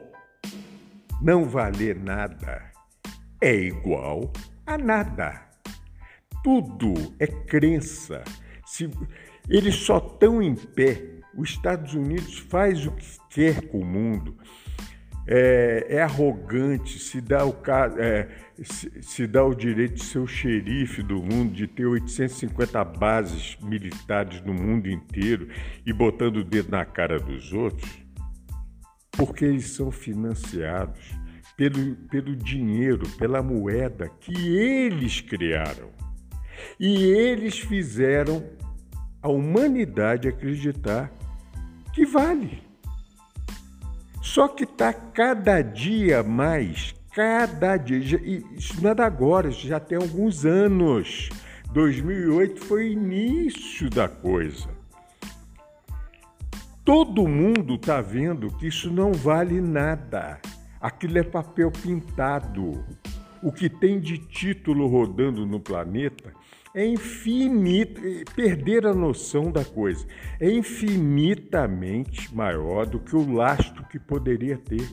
não 1.20 1.44
valer 1.44 1.94
nada, 1.94 2.72
é 3.40 3.54
igual 3.54 4.32
a 4.66 4.78
nada. 4.78 5.46
Tudo 6.42 6.94
é 7.18 7.26
crença. 7.26 8.24
Se 8.64 8.90
eles 9.48 9.74
só 9.74 9.98
estão 9.98 10.42
em 10.42 10.54
pé, 10.54 11.20
os 11.36 11.50
Estados 11.50 11.94
Unidos 11.94 12.38
faz 12.38 12.86
o 12.86 12.92
que 12.92 13.06
quer 13.28 13.68
com 13.68 13.80
o 13.80 13.84
mundo 13.84 14.36
é, 15.26 15.86
é 15.88 16.02
arrogante, 16.02 16.98
se 16.98 17.20
dá, 17.20 17.46
o, 17.46 17.54
é, 17.98 18.28
se, 18.62 19.26
dá 19.26 19.44
o 19.44 19.54
direito 19.54 19.94
de 19.94 20.04
ser 20.04 20.18
o 20.18 20.26
xerife 20.26 21.02
do 21.02 21.22
mundo, 21.22 21.52
de 21.52 21.66
ter 21.66 21.86
850 21.86 22.84
bases 22.84 23.56
militares 23.62 24.40
no 24.42 24.52
mundo 24.52 24.88
inteiro 24.88 25.48
e 25.84 25.92
botando 25.92 26.38
o 26.38 26.44
dedo 26.44 26.70
na 26.70 26.84
cara 26.84 27.18
dos 27.18 27.52
outros, 27.52 27.90
porque 29.12 29.44
eles 29.44 29.70
são 29.70 29.90
financiados 29.90 31.00
pelo, 31.56 31.96
pelo 32.08 32.36
dinheiro, 32.36 33.08
pela 33.18 33.42
moeda 33.42 34.08
que 34.08 34.32
eles 34.56 35.20
criaram. 35.20 35.90
E 36.78 37.04
eles 37.04 37.58
fizeram 37.58 38.44
a 39.22 39.28
humanidade 39.28 40.28
acreditar 40.28 41.12
que 41.94 42.04
vale. 42.04 42.62
Só 44.22 44.48
que 44.48 44.64
está 44.64 44.92
cada 44.92 45.62
dia 45.62 46.22
mais, 46.22 46.94
cada 47.14 47.76
dia. 47.76 48.00
Isso 48.56 48.80
não 48.82 48.90
é 48.90 48.94
da 48.94 49.06
agora, 49.06 49.48
isso 49.48 49.66
já 49.66 49.80
tem 49.80 49.98
alguns 49.98 50.44
anos. 50.44 51.28
2008 51.72 52.64
foi 52.64 52.88
o 52.88 52.92
início 52.92 53.88
da 53.88 54.08
coisa. 54.08 54.68
Todo 56.84 57.28
mundo 57.28 57.74
está 57.74 58.00
vendo 58.00 58.50
que 58.56 58.66
isso 58.66 58.90
não 58.90 59.12
vale 59.12 59.60
nada. 59.60 60.40
Aquilo 60.80 61.18
é 61.18 61.22
papel 61.22 61.70
pintado. 61.70 62.84
O 63.42 63.52
que 63.52 63.68
tem 63.68 64.00
de 64.00 64.18
título 64.18 64.86
rodando 64.86 65.46
no 65.46 65.60
planeta 65.60 66.32
é 66.74 66.86
infinito, 66.86 68.00
perder 68.34 68.86
a 68.86 68.94
noção 68.94 69.50
da 69.50 69.64
coisa, 69.64 70.06
é 70.38 70.50
infinitamente 70.50 72.34
maior 72.34 72.86
do 72.86 73.00
que 73.00 73.16
o 73.16 73.32
lastro 73.32 73.84
que 73.84 73.98
poderia 73.98 74.56
ter. 74.56 74.88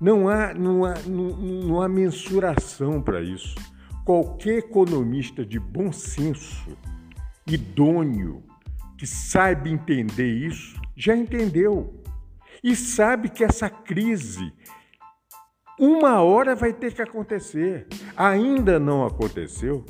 Não 0.00 0.28
há, 0.28 0.52
não 0.52 0.84
há, 0.84 0.94
não, 1.06 1.36
não 1.36 1.82
há 1.82 1.88
mensuração 1.88 3.00
para 3.00 3.22
isso. 3.22 3.54
Qualquer 4.04 4.58
economista 4.58 5.44
de 5.44 5.58
bom 5.58 5.92
senso, 5.92 6.76
idôneo, 7.46 8.42
que 8.98 9.06
saiba 9.06 9.68
entender 9.68 10.32
isso, 10.32 10.80
já 10.94 11.16
entendeu. 11.16 12.02
E 12.62 12.74
sabe 12.76 13.28
que 13.28 13.44
essa 13.44 13.68
crise, 13.68 14.52
uma 15.78 16.20
hora 16.22 16.54
vai 16.54 16.72
ter 16.72 16.92
que 16.92 17.02
acontecer. 17.02 17.86
Ainda 18.16 18.78
não 18.78 19.04
aconteceu 19.04 19.84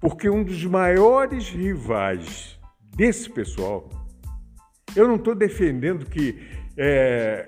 porque 0.00 0.30
um 0.30 0.42
dos 0.42 0.64
maiores 0.64 1.50
rivais 1.50 2.58
desse 2.96 3.28
pessoal, 3.28 3.88
eu 4.96 5.06
não 5.06 5.16
estou 5.16 5.34
defendendo 5.34 6.06
que 6.06 6.40
é, 6.76 7.46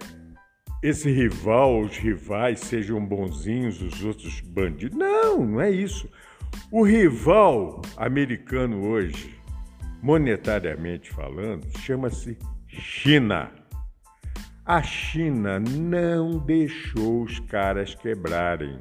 esse 0.83 1.11
rival, 1.11 1.81
os 1.81 1.97
rivais 1.97 2.59
sejam 2.61 3.05
bonzinhos, 3.05 3.81
os 3.81 4.03
outros 4.05 4.40
bandidos. 4.40 4.99
Não, 4.99 5.47
não 5.47 5.61
é 5.61 5.71
isso. 5.71 6.11
O 6.71 6.83
rival 6.83 7.81
americano 7.97 8.85
hoje, 8.88 9.38
monetariamente 10.03 11.11
falando, 11.11 11.66
chama-se 11.79 12.37
China. 12.66 13.53
A 14.64 14.83
China 14.83 15.61
não 15.61 16.38
deixou 16.38 17.23
os 17.23 17.38
caras 17.40 17.95
quebrarem. 17.95 18.79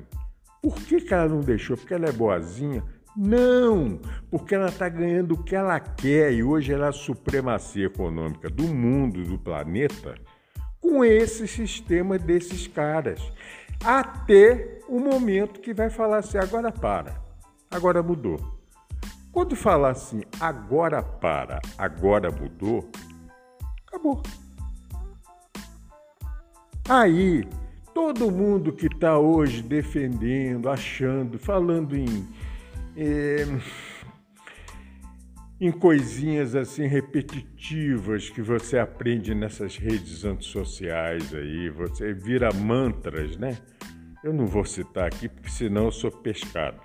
Por 0.62 0.76
que, 0.76 1.02
que 1.02 1.14
ela 1.14 1.28
não 1.28 1.42
deixou? 1.42 1.78
Porque 1.78 1.94
ela 1.94 2.08
é 2.08 2.12
boazinha? 2.12 2.84
Não, 3.16 4.00
porque 4.30 4.56
ela 4.56 4.70
está 4.70 4.88
ganhando 4.88 5.34
o 5.34 5.44
que 5.44 5.56
ela 5.56 5.80
quer 5.80 6.32
e 6.32 6.44
hoje 6.44 6.72
ela 6.72 6.86
é 6.86 6.90
a 6.90 6.94
supremacia 6.94 7.88
econômica 7.88 8.50
do 8.50 8.64
mundo, 8.64 9.24
do 9.24 9.38
planeta, 9.38 10.16
com 10.82 11.06
esse 11.06 11.48
sistema 11.48 12.18
desses 12.18 12.68
caras. 12.68 13.22
Até 13.84 14.80
o 14.88 15.00
momento 15.00 15.62
que 15.62 15.74
vai 15.74 15.90
falar 15.90 16.18
assim: 16.18 16.38
agora 16.38 16.72
para, 16.72 17.16
agora 17.70 18.04
mudou. 18.04 18.60
Quando 19.32 19.56
falar 19.56 19.92
assim, 19.92 20.24
agora 20.42 21.02
para, 21.02 21.62
agora 21.78 22.30
mudou, 22.30 22.90
acabou. 23.88 24.22
Aí, 26.90 27.48
todo 27.94 28.30
mundo 28.30 28.74
que 28.74 28.88
está 28.88 29.18
hoje 29.18 29.62
defendendo, 29.62 30.70
achando, 30.70 31.40
falando 31.40 31.96
em, 31.96 32.28
é, 32.98 33.46
em 35.62 35.72
coisinhas 35.72 36.56
assim 36.56 36.88
repetitivas 36.88 38.32
que 38.32 38.42
você 38.42 38.80
aprende 38.80 39.36
nessas 39.36 39.78
redes 39.78 40.26
antissociais 40.26 41.32
aí, 41.36 41.70
você 41.70 42.12
vira 42.14 42.52
mantras, 42.52 43.38
né? 43.38 43.60
Eu 44.24 44.34
não 44.34 44.48
vou 44.48 44.66
citar 44.66 45.06
aqui 45.06 45.30
porque 45.30 45.52
senão 45.52 45.86
eu 45.86 45.92
sou 45.92 46.10
pescado, 46.10 46.82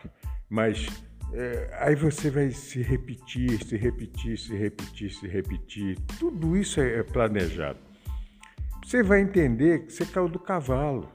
mas 0.50 0.86
é, 1.32 1.70
aí 1.80 1.94
você 1.94 2.30
vai 2.30 2.50
se 2.50 2.82
repetir, 2.82 3.64
se 3.64 3.78
repetir, 3.78 4.38
se 4.38 4.54
repetir, 4.54 5.10
se 5.10 5.26
repetir. 5.26 5.98
Tudo 6.18 6.54
isso 6.54 6.78
é 6.78 7.02
planejado. 7.02 7.78
Você 8.84 9.02
vai 9.02 9.22
entender 9.22 9.86
que 9.86 9.92
você 9.92 10.04
caiu 10.04 10.28
do 10.28 10.38
cavalo. 10.38 11.10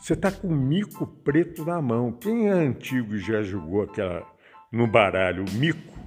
Você 0.00 0.14
está 0.14 0.32
com 0.32 0.48
o 0.48 0.56
mico 0.56 1.06
preto 1.06 1.66
na 1.66 1.82
mão. 1.82 2.12
Quem 2.12 2.48
é 2.48 2.52
antigo 2.52 3.14
e 3.14 3.18
já 3.18 3.42
jogou 3.42 3.82
aquela 3.82 4.26
no 4.72 4.86
baralho, 4.86 5.44
o 5.44 5.52
mico, 5.52 5.99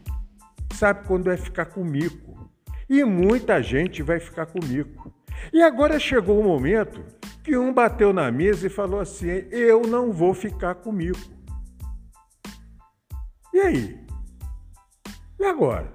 sabe 0.83 1.07
quando 1.07 1.31
é 1.31 1.37
ficar 1.37 1.67
com 1.67 1.81
mico. 1.81 2.51
E 2.89 3.05
muita 3.05 3.63
gente 3.63 4.03
vai 4.03 4.19
ficar 4.19 4.47
com 4.47 4.59
mico. 4.65 5.13
E 5.53 5.61
agora 5.61 5.97
chegou 5.97 6.37
o 6.37 6.43
momento 6.43 7.01
que 7.41 7.55
um 7.55 7.73
bateu 7.73 8.11
na 8.11 8.29
mesa 8.29 8.67
e 8.67 8.69
falou 8.69 8.99
assim: 8.99 9.27
Eu 9.49 9.83
não 9.83 10.11
vou 10.11 10.33
ficar 10.33 10.75
com 10.75 10.91
mico. 10.91 11.31
E 13.53 13.59
aí? 13.61 13.99
E 15.39 15.45
agora? 15.45 15.89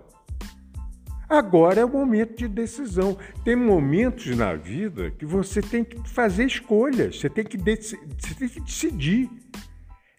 Agora 1.29 1.81
é 1.81 1.85
o 1.85 1.91
momento 1.91 2.39
de 2.39 2.49
decisão. 2.49 3.19
Tem 3.45 3.55
momentos 3.55 4.35
na 4.35 4.55
vida 4.55 5.11
que 5.11 5.27
você 5.27 5.61
tem 5.61 5.85
que 5.85 6.09
fazer 6.09 6.47
escolhas, 6.47 7.21
você 7.21 7.29
tem 7.29 7.45
que, 7.45 7.59
você 7.59 8.35
tem 8.39 8.49
que 8.49 8.61
decidir. 8.61 9.29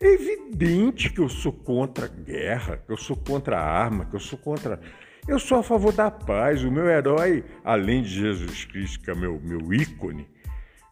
É 0.02 0.14
evidente 0.14 1.12
que 1.12 1.20
eu 1.20 1.28
sou 1.28 1.52
contra 1.52 2.06
a 2.06 2.08
guerra, 2.08 2.78
que 2.78 2.92
eu 2.92 2.96
sou 2.96 3.18
contra 3.18 3.60
a 3.60 3.64
arma, 3.64 4.06
que 4.06 4.16
eu 4.16 4.20
sou 4.20 4.40
contra. 4.40 4.80
Eu 5.28 5.38
sou 5.38 5.60
a 5.60 5.64
favor 5.64 5.92
da 5.92 6.10
paz. 6.10 6.64
O 6.64 6.72
meu 6.72 6.88
herói, 6.88 7.44
além 7.66 8.02
de 8.02 8.10
Jesus 8.10 8.64
Cristo, 8.64 9.04
que 9.04 9.12
é 9.12 9.16
meu, 9.16 9.42
meu 9.42 9.74
ícone, 9.74 10.26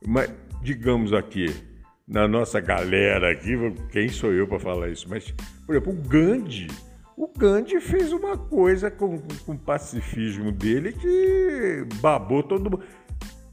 mas 0.06 0.30
digamos 0.62 1.14
aqui, 1.14 1.56
na 2.06 2.28
nossa 2.28 2.60
galera 2.60 3.32
aqui, 3.32 3.54
quem 3.92 4.10
sou 4.10 4.34
eu 4.34 4.46
para 4.46 4.60
falar 4.60 4.90
isso? 4.90 5.08
Mas, 5.10 5.34
por 5.66 5.74
exemplo, 5.76 5.94
o 5.94 5.96
Gandhi. 5.96 6.68
O 7.16 7.28
Gandhi 7.28 7.80
fez 7.80 8.12
uma 8.12 8.38
coisa 8.38 8.92
com, 8.92 9.20
com 9.46 9.54
o 9.54 9.58
pacifismo 9.58 10.52
dele 10.52 10.92
que 10.92 11.88
babou 12.02 12.44
todo 12.44 12.70
mundo. 12.70 12.84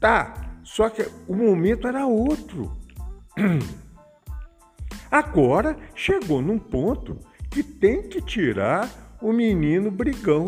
Tá, 0.01 0.59
só 0.63 0.89
que 0.89 1.07
o 1.27 1.33
momento 1.33 1.87
era 1.87 2.05
outro. 2.05 2.71
Agora 5.09 5.77
chegou 5.93 6.41
num 6.41 6.59
ponto 6.59 7.19
que 7.49 7.63
tem 7.63 8.03
que 8.03 8.21
tirar 8.21 8.89
o 9.21 9.31
menino 9.31 9.89
brigão 9.89 10.47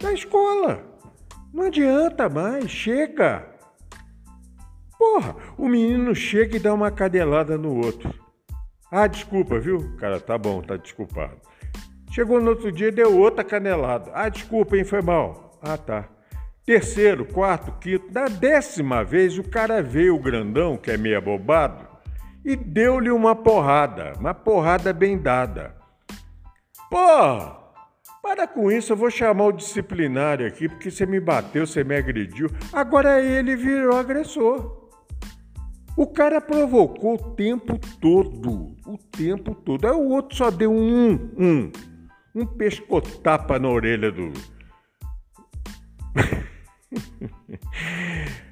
da 0.00 0.12
escola. 0.12 0.84
Não 1.52 1.64
adianta 1.64 2.28
mais, 2.28 2.70
chega. 2.70 3.46
Porra, 4.98 5.36
o 5.58 5.68
menino 5.68 6.14
chega 6.14 6.56
e 6.56 6.60
dá 6.60 6.72
uma 6.72 6.90
cadelada 6.90 7.58
no 7.58 7.76
outro. 7.84 8.14
Ah, 8.90 9.06
desculpa, 9.06 9.58
viu? 9.58 9.96
Cara, 9.96 10.20
tá 10.20 10.36
bom, 10.36 10.60
tá 10.60 10.76
desculpado. 10.76 11.36
Chegou 12.10 12.40
no 12.40 12.50
outro 12.50 12.70
dia 12.70 12.88
e 12.88 12.92
deu 12.92 13.18
outra 13.18 13.42
canelada. 13.42 14.10
Ah, 14.14 14.28
desculpa, 14.28 14.76
hein, 14.76 14.84
foi 14.84 15.00
mal. 15.00 15.58
Ah, 15.62 15.78
tá. 15.78 16.08
Terceiro, 16.64 17.24
quarto, 17.24 17.72
quinto. 17.80 18.10
Da 18.10 18.26
décima 18.26 19.02
vez, 19.02 19.38
o 19.38 19.42
cara 19.42 19.82
veio, 19.82 20.14
o 20.14 20.22
grandão, 20.22 20.76
que 20.76 20.90
é 20.90 20.96
meio 20.96 21.18
abobado, 21.18 21.86
e 22.44 22.56
deu-lhe 22.56 23.10
uma 23.10 23.34
porrada. 23.34 24.14
Uma 24.18 24.34
porrada 24.34 24.92
bem 24.92 25.18
dada. 25.18 25.74
Porra! 26.90 27.62
Para 28.22 28.46
com 28.46 28.70
isso, 28.70 28.92
eu 28.92 28.96
vou 28.96 29.10
chamar 29.10 29.46
o 29.46 29.52
disciplinário 29.52 30.46
aqui, 30.46 30.68
porque 30.68 30.90
você 30.90 31.04
me 31.04 31.18
bateu, 31.18 31.66
você 31.66 31.82
me 31.82 31.96
agrediu. 31.96 32.48
Agora 32.72 33.20
ele 33.20 33.56
virou 33.56 33.96
agressor. 33.96 34.80
O 35.96 36.06
cara 36.06 36.40
provocou 36.40 37.14
o 37.14 37.34
tempo 37.34 37.78
todo, 38.00 38.76
o 38.86 38.96
tempo 39.10 39.54
todo. 39.54 39.86
Aí 39.86 39.92
o 39.92 40.08
outro 40.08 40.36
só 40.36 40.50
deu 40.50 40.72
um, 40.72 41.12
um, 41.36 41.72
um 42.34 42.46
pescotapa 42.46 43.58
na 43.58 43.68
orelha 43.68 44.10
do. 44.12 44.32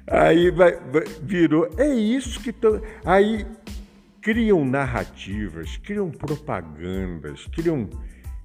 Aí 0.05 0.51
vai, 0.51 0.75
vai, 0.91 1.03
virou. 1.21 1.69
É 1.77 1.87
isso 1.87 2.41
que 2.41 2.49
estão. 2.49 2.81
Aí 3.05 3.47
criam 4.21 4.63
narrativas, 4.63 5.77
criam 5.77 6.11
propagandas, 6.11 7.45
criam. 7.47 7.89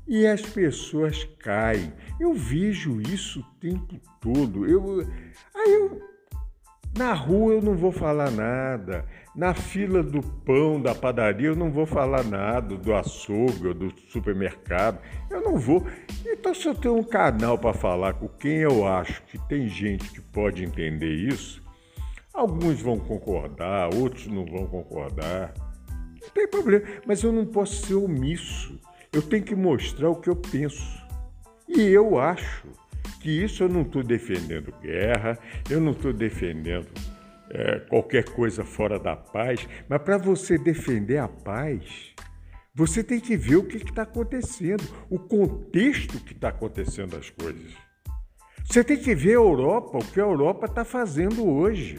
E 0.09 0.27
as 0.27 0.41
pessoas 0.41 1.25
caem. 1.41 1.93
Eu 2.21 2.33
vejo 2.33 3.01
isso 3.01 3.41
o 3.41 3.61
tempo 3.61 4.01
todo. 4.21 4.65
Eu, 4.65 5.01
aí 5.55 5.75
eu 5.75 6.01
na 6.97 7.13
rua 7.13 7.55
eu 7.55 7.63
não 7.63 7.77
vou 7.77 7.93
falar 7.93 8.31
nada. 8.31 9.05
Na 9.35 9.53
fila 9.53 10.03
do 10.03 10.23
pão 10.23 10.81
da 10.81 10.95
padaria 10.95 11.49
eu 11.49 11.57
não 11.57 11.71
vou 11.71 11.85
falar 11.85 12.25
nada, 12.25 12.75
do 12.75 12.95
açougue, 12.95 13.75
do 13.75 13.93
supermercado. 14.09 14.99
Eu 15.31 15.43
não 15.43 15.59
vou. 15.59 15.87
Então, 16.25 16.55
se 16.55 16.67
eu 16.67 16.75
tenho 16.75 16.97
um 16.97 17.05
canal 17.05 17.59
para 17.59 17.75
falar 17.75 18.15
com 18.15 18.29
quem 18.29 18.59
eu 18.59 18.87
acho 18.87 19.23
que 19.25 19.39
tem 19.47 19.69
gente 19.69 20.11
que 20.11 20.23
pode 20.23 20.65
entender 20.65 21.13
isso, 21.13 21.63
alguns 22.33 22.81
vão 22.81 22.99
concordar, 22.99 23.95
outros 23.95 24.27
não 24.27 24.47
vão 24.47 24.67
concordar. 24.67 25.53
Não 26.27 26.33
tem 26.35 26.49
problema. 26.49 26.85
Mas 27.07 27.23
eu 27.23 27.33
não 27.33 27.47
posso 27.47 27.87
ser 27.87 27.95
omisso. 27.95 28.79
Eu 29.13 29.23
tenho 29.23 29.45
que 29.45 29.55
mostrar 29.55 30.11
o 30.11 30.17
que 30.17 30.29
eu 30.29 30.37
penso. 30.37 31.05
E 31.69 31.81
eu 31.81 32.19
acho 32.19 32.67
que 33.21 33.31
isso 33.31 33.63
eu 33.63 33.69
não 33.69 33.83
estou 33.83 34.03
defendendo 34.03 34.73
guerra, 34.81 35.39
eu 35.69 35.81
não 35.81 35.93
estou 35.93 36.13
defendendo 36.13 36.89
é, 37.51 37.81
qualquer 37.81 38.25
coisa 38.25 38.65
fora 38.65 38.99
da 38.99 39.17
paz, 39.17 39.69
mas 39.89 40.03
para 40.03 40.19
você 40.19 40.59
defender 40.59 41.19
a 41.19 41.29
paz, 41.29 42.15
você 42.75 43.03
tem 43.03 43.19
que 43.19 43.37
ver 43.37 43.57
o 43.57 43.65
que 43.65 43.79
está 43.79 44.03
acontecendo, 44.03 44.85
o 45.09 45.19
contexto 45.19 46.21
que 46.21 46.33
está 46.33 46.51
acontecendo 46.51 47.17
as 47.17 47.31
coisas. 47.31 47.73
Você 48.65 48.85
tem 48.85 48.97
que 48.97 49.15
ver 49.15 49.31
a 49.31 49.35
Europa, 49.35 49.99
o 49.99 50.05
que 50.05 50.21
a 50.21 50.25
Europa 50.25 50.67
está 50.67 50.85
fazendo 50.85 51.49
hoje. 51.49 51.99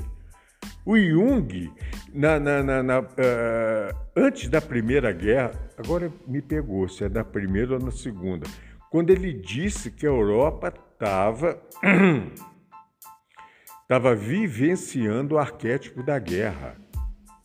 O 0.86 0.98
Jung, 0.98 1.74
na, 2.14 2.40
na, 2.40 2.64
na, 2.64 2.82
na 2.82 3.00
uh, 3.02 3.98
antes 4.16 4.50
da 4.50 4.62
Primeira 4.62 5.12
Guerra, 5.12 5.52
agora 5.78 6.10
me 6.26 6.42
pegou 6.42 6.88
se 6.88 7.04
é 7.04 7.10
da 7.10 7.26
primeira 7.26 7.74
ou 7.74 7.80
na 7.80 7.92
segunda, 7.92 8.48
quando 8.90 9.10
ele 9.10 9.34
disse 9.34 9.92
que 9.92 10.06
a 10.06 10.10
Europa 10.10 10.74
estava 10.94 11.62
vivenciando 14.18 15.36
o 15.36 15.38
arquétipo 15.38 16.02
da 16.02 16.18
guerra. 16.20 16.78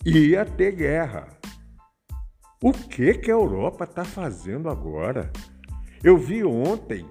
Ia 0.07 0.45
ter 0.45 0.73
guerra. 0.73 1.29
O 2.63 2.73
que, 2.73 3.15
que 3.15 3.31
a 3.31 3.35
Europa 3.35 3.85
está 3.85 4.05
fazendo 4.05 4.71
agora? 4.71 5.33
Eu 6.03 6.17
vi 6.17 6.45
ontem 6.45 7.05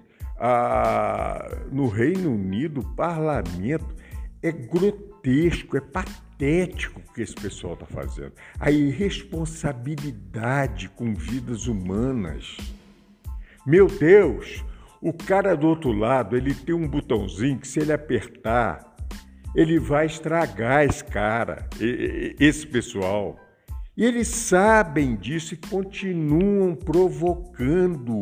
no 1.71 1.87
Reino 1.87 2.33
Unido 2.33 2.79
o 2.79 2.95
parlamento. 2.95 3.95
É 4.41 4.51
grotesco, 4.51 5.10
é 5.23 5.81
patético 5.81 6.99
o 6.99 7.13
que 7.13 7.21
esse 7.21 7.35
pessoal 7.35 7.75
está 7.75 7.85
fazendo. 7.85 8.33
A 8.59 8.71
irresponsabilidade 8.71 10.89
com 10.89 11.13
vidas 11.13 11.67
humanas. 11.67 12.57
Meu 13.65 13.87
Deus, 13.87 14.65
o 15.01 15.13
cara 15.13 15.55
do 15.55 15.67
outro 15.67 15.91
lado, 15.91 16.35
ele 16.35 16.53
tem 16.53 16.73
um 16.73 16.87
botãozinho 16.87 17.59
que 17.59 17.67
se 17.67 17.79
ele 17.79 17.93
apertar, 17.93 18.95
ele 19.55 19.79
vai 19.79 20.05
estragar 20.05 20.83
esse 20.83 21.03
cara, 21.03 21.67
esse 22.39 22.65
pessoal. 22.65 23.37
E 23.95 24.05
eles 24.05 24.27
sabem 24.27 25.15
disso 25.15 25.53
e 25.53 25.57
continuam 25.57 26.75
provocando. 26.75 28.21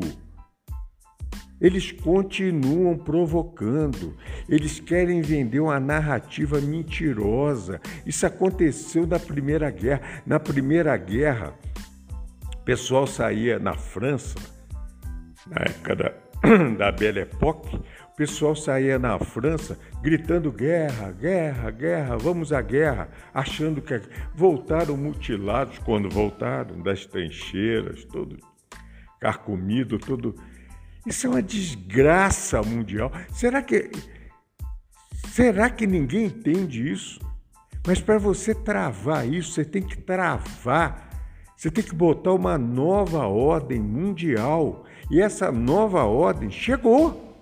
Eles 1.61 1.91
continuam 1.91 2.97
provocando. 2.97 4.15
Eles 4.47 4.79
querem 4.79 5.21
vender 5.21 5.59
uma 5.59 5.79
narrativa 5.79 6.61
mentirosa. 6.61 7.81
Isso 8.05 8.25
aconteceu 8.25 9.05
na 9.05 9.19
Primeira 9.19 9.69
Guerra. 9.69 10.23
Na 10.25 10.39
Primeira 10.39 10.95
Guerra, 10.95 11.53
pessoal 12.69 13.07
saía 13.07 13.57
na 13.57 13.73
França, 13.73 14.37
na 15.47 15.63
época 15.63 15.95
da, 15.95 16.13
da 16.77 16.91
Belle 16.91 17.21
Époque, 17.21 17.75
o 17.75 18.15
pessoal 18.15 18.55
saía 18.55 18.99
na 18.99 19.17
França 19.17 19.75
gritando 20.03 20.51
guerra, 20.51 21.11
guerra, 21.11 21.71
guerra, 21.71 22.15
vamos 22.15 22.53
à 22.53 22.61
guerra, 22.61 23.09
achando 23.33 23.81
que 23.81 23.99
voltaram 24.35 24.95
mutilados 24.95 25.79
quando 25.79 26.11
voltaram 26.11 26.79
das 26.83 27.07
trincheiras, 27.07 28.05
todo 28.05 28.37
carcomido, 29.19 29.97
todo. 29.97 30.35
Isso 31.05 31.27
é 31.27 31.29
uma 31.29 31.41
desgraça 31.41 32.61
mundial. 32.61 33.11
Será 33.31 33.61
que 33.61 33.91
será 35.29 35.69
que 35.69 35.87
ninguém 35.87 36.25
entende 36.25 36.91
isso? 36.91 37.19
Mas 37.87 38.01
para 38.01 38.17
você 38.17 38.53
travar 38.53 39.27
isso, 39.27 39.51
você 39.53 39.63
tem 39.65 39.81
que 39.81 39.97
travar 39.97 41.09
você 41.59 41.69
tem 41.69 41.83
que 41.83 41.93
botar 41.93 42.31
uma 42.31 42.57
nova 42.57 43.27
ordem 43.27 43.81
mundial. 43.81 44.85
E 45.11 45.19
essa 45.19 45.51
nova 45.51 46.05
ordem 46.05 46.49
chegou. 46.49 47.37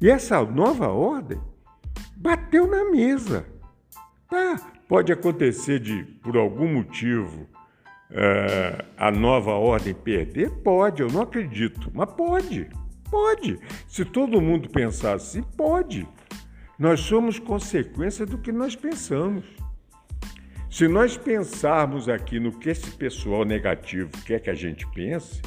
E 0.00 0.10
essa 0.10 0.42
nova 0.44 0.88
ordem 0.88 1.40
bateu 2.16 2.66
na 2.66 2.90
mesa. 2.90 3.46
Tá, 4.28 4.56
pode 4.88 5.12
acontecer 5.12 5.78
de, 5.78 6.02
por 6.20 6.36
algum 6.36 6.74
motivo, 6.74 7.46
é, 8.16 8.84
a 8.96 9.10
nova 9.10 9.52
ordem 9.52 9.92
perder? 9.92 10.50
Pode, 10.62 11.02
eu 11.02 11.08
não 11.08 11.20
acredito, 11.20 11.90
mas 11.94 12.10
pode, 12.14 12.66
pode. 13.10 13.58
Se 13.86 14.04
todo 14.04 14.40
mundo 14.40 14.70
pensar 14.70 15.14
assim, 15.14 15.42
pode. 15.42 16.08
Nós 16.78 17.00
somos 17.00 17.38
consequência 17.38 18.24
do 18.24 18.38
que 18.38 18.50
nós 18.50 18.74
pensamos. 18.74 19.44
Se 20.70 20.88
nós 20.88 21.16
pensarmos 21.16 22.08
aqui 22.08 22.40
no 22.40 22.52
que 22.52 22.70
esse 22.70 22.90
pessoal 22.90 23.44
negativo 23.44 24.10
quer 24.24 24.40
que 24.40 24.50
a 24.50 24.54
gente 24.54 24.86
pense, 24.92 25.40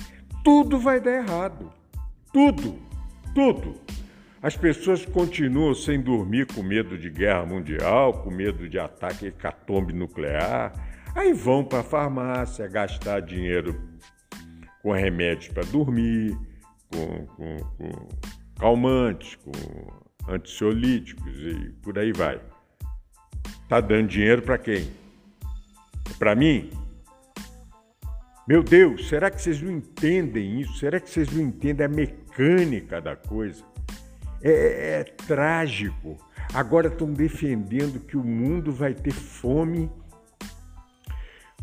tudo 0.44 0.80
vai 0.80 1.00
dar 1.00 1.24
errado. 1.24 1.72
Tudo, 2.32 2.80
tudo. 3.34 3.76
As 4.42 4.56
pessoas 4.56 5.06
continuam 5.06 5.74
sem 5.74 6.02
dormir 6.02 6.48
com 6.48 6.64
medo 6.64 6.98
de 6.98 7.10
guerra 7.10 7.46
mundial, 7.46 8.24
com 8.24 8.32
medo 8.32 8.70
de 8.70 8.80
ataque 8.80 9.28
hecatombe 9.28 9.92
nuclear. 9.92 10.72
Aí 11.16 11.34
vão 11.34 11.64
para 11.64 11.80
a 11.80 11.84
farmácia 11.84 12.68
gastar 12.68 13.22
dinheiro 13.22 13.80
com 14.82 14.92
remédios 14.92 15.54
para 15.54 15.64
dormir, 15.64 16.38
com, 16.92 17.26
com, 17.26 17.58
com 17.58 18.08
calmantes, 18.60 19.36
com 19.36 20.32
ansiolíticos 20.32 21.40
e 21.40 21.74
por 21.82 21.98
aí 21.98 22.12
vai. 22.12 22.40
Tá 23.68 23.82
dando 23.82 24.08
dinheiro 24.08 24.42
para 24.42 24.58
quem? 24.58 25.00
para 26.20 26.36
mim. 26.36 26.70
Meu 28.46 28.62
Deus, 28.62 29.08
será 29.08 29.32
que 29.32 29.42
vocês 29.42 29.62
não 29.62 29.72
entendem 29.72 30.60
isso? 30.60 30.78
Será 30.78 31.00
que 31.00 31.10
vocês 31.10 31.32
não 31.32 31.42
entendem 31.42 31.86
a 31.86 31.90
mecânica 31.90 33.00
da 33.00 33.16
coisa? 33.16 33.64
É, 34.42 34.52
é, 34.52 35.00
é 35.00 35.04
trágico. 35.04 36.18
Agora 36.54 36.88
estão 36.88 37.14
defendendo 37.14 38.00
que 38.00 38.18
o 38.18 38.24
mundo 38.24 38.72
vai 38.72 38.94
ter 38.94 39.14
fome 39.14 39.90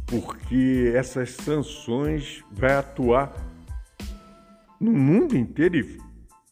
porque 0.06 0.92
essas 0.94 1.30
sanções 1.30 2.44
vai 2.52 2.74
atuar 2.74 3.32
no 4.80 4.92
mundo 4.92 5.36
inteiro 5.36 5.76
e 5.76 5.98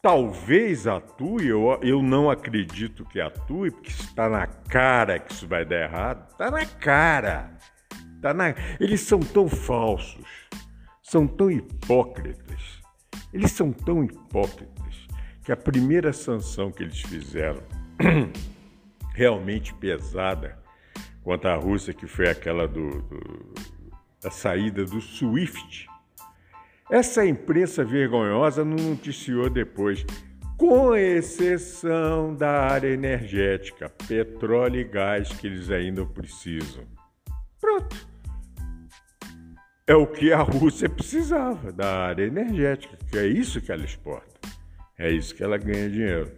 talvez 0.03 0.87
atue, 0.87 1.47
eu, 1.47 1.79
eu 1.83 2.03
não 2.03 2.31
acredito 2.31 3.05
que 3.05 3.21
atue, 3.21 3.71
porque 3.71 3.91
está 3.91 4.29
na 4.29 4.47
cara 4.47 5.19
que 5.19 5.33
isso 5.33 5.47
vai 5.47 5.65
dar 5.65 5.83
errado, 5.83 6.31
está 6.31 6.51
na 6.51 6.67
cara. 6.67 7.57
Tá 8.21 8.35
na... 8.35 8.55
Eles 8.81 9.03
são 9.03 9.21
tão 9.21 9.49
falsos, 9.49 10.27
são 11.03 11.27
tão 11.27 11.51
hipócritas, 11.51 12.83
eles 13.33 13.53
são 13.53 13.73
tão 13.73 14.03
hipócritas 14.03 14.75
que 15.45 15.53
a 15.53 15.57
primeira 15.57 16.13
sanção 16.13 16.73
que 16.73 16.83
eles 16.83 17.01
fizeram, 17.01 17.63
realmente 19.15 19.75
pesada, 19.75 20.59
contra 21.25 21.55
a 21.55 21.57
Rússia, 21.57 21.93
que 21.93 22.07
foi 22.07 22.29
aquela 22.29 22.69
do, 22.69 23.03
do, 23.03 23.55
da 24.23 24.31
saída 24.31 24.85
do 24.85 25.01
SWIFT, 25.01 25.89
essa 26.91 27.27
imprensa 27.27 27.83
vergonhosa 27.83 28.65
não 28.65 28.77
noticiou 28.77 29.51
depois, 29.51 30.07
com 30.57 30.95
exceção 30.95 32.33
da 32.37 32.69
área 32.69 32.89
energética, 32.89 33.89
petróleo 34.07 34.81
e 34.81 34.85
gás 34.85 35.29
que 35.33 35.49
eles 35.49 35.71
ainda 35.71 36.07
precisam. 36.07 36.85
Pronto 37.61 38.15
é 39.87 39.95
o 39.95 40.07
que 40.07 40.33
a 40.33 40.41
Rússia 40.41 40.89
precisava 40.89 41.71
da 41.71 42.07
área 42.07 42.25
energética, 42.25 42.97
que 43.11 43.19
é 43.19 43.27
isso 43.27 43.61
que 43.61 43.71
ela 43.71 43.85
exporta, 43.85 44.41
é 44.99 45.11
isso 45.11 45.35
que 45.35 45.43
ela 45.43 45.59
ganha 45.59 45.91
dinheiro. 45.91 46.33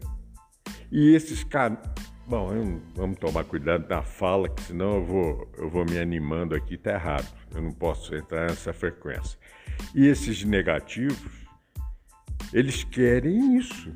E 0.91 1.15
esses 1.15 1.45
caras. 1.45 1.79
Bom, 2.29 2.81
vamos 2.97 3.19
tomar 3.21 3.45
cuidado 3.45 3.89
na 3.89 4.03
fala, 4.03 4.49
que 4.49 4.61
senão 4.61 4.97
eu 4.97 5.05
vou, 5.05 5.49
eu 5.59 5.71
vou 5.71 5.85
me 5.85 5.97
animando 5.97 6.57
aqui, 6.57 6.77
tá 6.77 6.95
errado. 6.95 7.33
Eu 7.55 7.63
não 7.63 7.71
posso 7.71 8.17
entrar 8.17 8.51
nessa 8.51 8.73
frequência. 8.73 9.39
E 9.95 10.09
esses 10.09 10.43
negativos, 10.43 11.47
eles 12.53 12.83
querem 12.83 13.57
isso. 13.57 13.95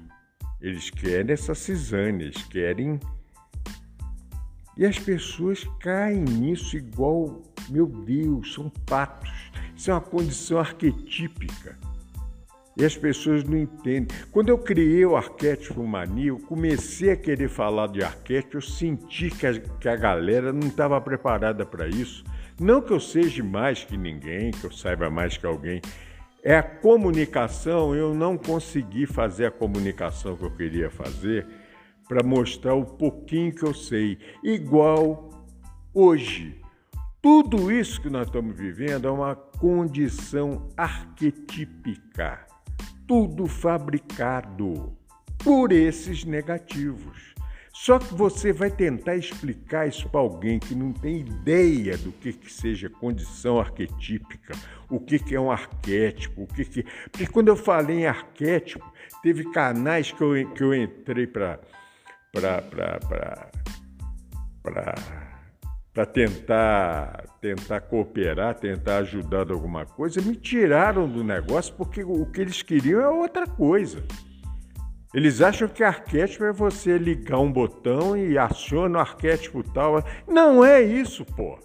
Eles 0.61 0.91
querem 0.91 1.33
essa 1.33 1.57
cisânia, 1.57 2.27
eles 2.27 2.45
querem. 2.45 3.01
E 4.77 4.87
as 4.87 4.97
pessoas 4.97 5.65
caem 5.81 6.21
nisso 6.21 6.77
igual, 6.77 7.43
meu 7.69 7.87
Deus, 7.87 8.55
são 8.55 8.71
patos. 8.87 9.51
Isso 9.75 9.91
é 9.91 9.95
uma 9.95 10.01
condição 10.01 10.61
arquetípica. 10.61 11.77
E 12.77 12.85
as 12.85 12.97
pessoas 12.97 13.45
não 13.45 13.59
entendem. 13.59 14.17
Quando 14.31 14.49
eu 14.49 14.59
criei 14.59 15.05
o 15.05 15.17
arquétipo 15.17 15.83
mania, 15.83 16.29
eu 16.29 16.39
comecei 16.39 17.11
a 17.11 17.17
querer 17.17 17.49
falar 17.49 17.89
de 17.89 18.03
arquétipo, 18.03 18.59
eu 18.59 18.63
senti 18.63 19.31
que 19.31 19.47
a, 19.47 19.59
que 19.59 19.89
a 19.89 19.97
galera 19.97 20.53
não 20.53 20.69
estava 20.69 21.01
preparada 21.01 21.67
para 21.67 21.89
isso. 21.89 22.25
Não 22.59 22.81
que 22.81 22.93
eu 22.93 23.01
seja 23.01 23.43
mais 23.43 23.85
que 23.85 23.97
ninguém, 23.97 24.51
que 24.51 24.65
eu 24.65 24.71
saiba 24.71 25.11
mais 25.11 25.37
que 25.37 25.47
alguém. 25.47 25.81
É 26.43 26.57
a 26.57 26.63
comunicação, 26.63 27.95
eu 27.95 28.15
não 28.15 28.39
consegui 28.39 29.05
fazer 29.05 29.47
a 29.47 29.51
comunicação 29.51 30.37
que 30.37 30.45
eu 30.45 30.51
queria 30.51 30.91
fazer 30.91 31.47
para 32.09 32.23
mostrar 32.23 32.75
o 32.75 32.85
pouquinho 32.85 33.55
que 33.55 33.63
eu 33.63 33.75
sei. 33.75 34.19
Igual 34.43 35.31
hoje. 35.95 36.61
Tudo 37.23 37.71
isso 37.71 38.01
que 38.01 38.09
nós 38.09 38.27
estamos 38.27 38.57
vivendo 38.57 39.07
é 39.07 39.11
uma 39.11 39.37
condição 39.37 40.71
arquetípica, 40.75 42.47
tudo 43.11 43.49
fabricado 43.49 44.97
por 45.43 45.73
esses 45.73 46.25
negativos. 46.25 47.35
Só 47.73 47.99
que 47.99 48.15
você 48.15 48.53
vai 48.53 48.71
tentar 48.71 49.17
explicar 49.17 49.89
isso 49.89 50.09
para 50.09 50.21
alguém 50.21 50.61
que 50.61 50.77
não 50.77 50.93
tem 50.93 51.19
ideia 51.19 51.99
do 51.99 52.13
que, 52.13 52.33
que 52.33 52.53
seja 52.53 52.89
condição 52.89 53.59
arquetípica, 53.59 54.55
o 54.89 55.01
que, 55.01 55.19
que 55.19 55.35
é 55.35 55.41
um 55.41 55.51
arquétipo, 55.51 56.43
o 56.43 56.47
que, 56.47 56.65
que. 56.65 56.85
Porque 57.11 57.27
quando 57.27 57.49
eu 57.49 57.57
falei 57.57 58.03
em 58.03 58.07
arquétipo, 58.07 58.89
teve 59.25 59.43
canais 59.51 60.13
que 60.13 60.23
eu, 60.23 60.49
que 60.53 60.63
eu 60.63 60.73
entrei 60.73 61.27
para. 61.27 61.59
para. 62.33 62.63
para. 62.63 63.51
para 64.63 65.30
para 65.93 66.07
tentar 66.07 67.25
tentar 67.41 67.81
cooperar, 67.81 68.55
tentar 68.55 68.99
ajudar 68.99 69.45
de 69.45 69.53
alguma 69.53 69.87
coisa, 69.87 70.21
me 70.21 70.37
tiraram 70.37 71.09
do 71.09 71.25
negócio 71.25 71.75
porque 71.75 72.05
o 72.05 72.27
que 72.27 72.41
eles 72.41 72.63
queriam 72.63 73.01
é 73.01 73.09
outra 73.09 73.47
coisa. 73.47 74.05
Eles 75.13 75.41
acham 75.41 75.67
que 75.67 75.83
arquétipo 75.83 76.45
é 76.45 76.53
você 76.53 76.97
ligar 76.97 77.41
um 77.41 77.51
botão 77.51 78.17
e 78.17 78.39
aciona 78.39 78.99
o 78.99 79.01
arquétipo 79.01 79.63
tal. 79.73 80.05
Não 80.29 80.65
é 80.65 80.81
isso, 80.81 81.25
pô. 81.25 81.59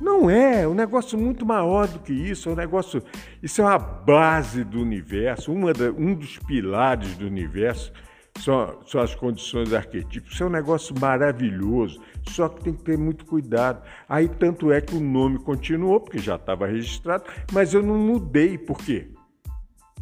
Não 0.00 0.30
é, 0.30 0.62
é 0.62 0.68
um 0.68 0.72
negócio 0.72 1.18
muito 1.18 1.44
maior 1.44 1.86
do 1.86 1.98
que 1.98 2.12
isso, 2.12 2.48
é 2.48 2.52
um 2.52 2.56
negócio, 2.56 3.02
isso 3.42 3.60
é 3.60 3.64
uma 3.64 3.78
base 3.78 4.64
do 4.64 4.80
universo, 4.80 5.52
uma 5.52 5.74
da, 5.74 5.90
um 5.90 6.14
dos 6.14 6.38
pilares 6.38 7.18
do 7.18 7.26
universo 7.26 7.92
são, 8.38 8.78
são 8.86 9.02
as 9.02 9.14
condições 9.14 9.74
arquetípicas. 9.74 10.32
Isso 10.32 10.42
é 10.42 10.46
um 10.46 10.50
negócio 10.50 10.94
maravilhoso, 10.98 12.00
só 12.28 12.48
que 12.48 12.62
tem 12.62 12.72
que 12.72 12.82
ter 12.82 12.98
muito 12.98 13.24
cuidado. 13.24 13.82
Aí, 14.08 14.28
tanto 14.28 14.72
é 14.72 14.80
que 14.80 14.94
o 14.94 15.00
nome 15.00 15.38
continuou, 15.38 16.00
porque 16.00 16.18
já 16.18 16.36
estava 16.36 16.66
registrado, 16.66 17.24
mas 17.52 17.74
eu 17.74 17.82
não 17.82 17.96
mudei. 17.98 18.58
Por 18.58 18.78
quê? 18.78 19.08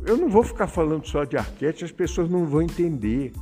Eu 0.05 0.17
não 0.17 0.29
vou 0.29 0.43
ficar 0.43 0.67
falando 0.67 1.07
só 1.07 1.25
de 1.25 1.37
arquétipo, 1.37 1.85
as 1.85 1.93
pessoas 1.93 2.31
não 2.31 2.47
vão 2.47 2.63
entender. 2.63 3.33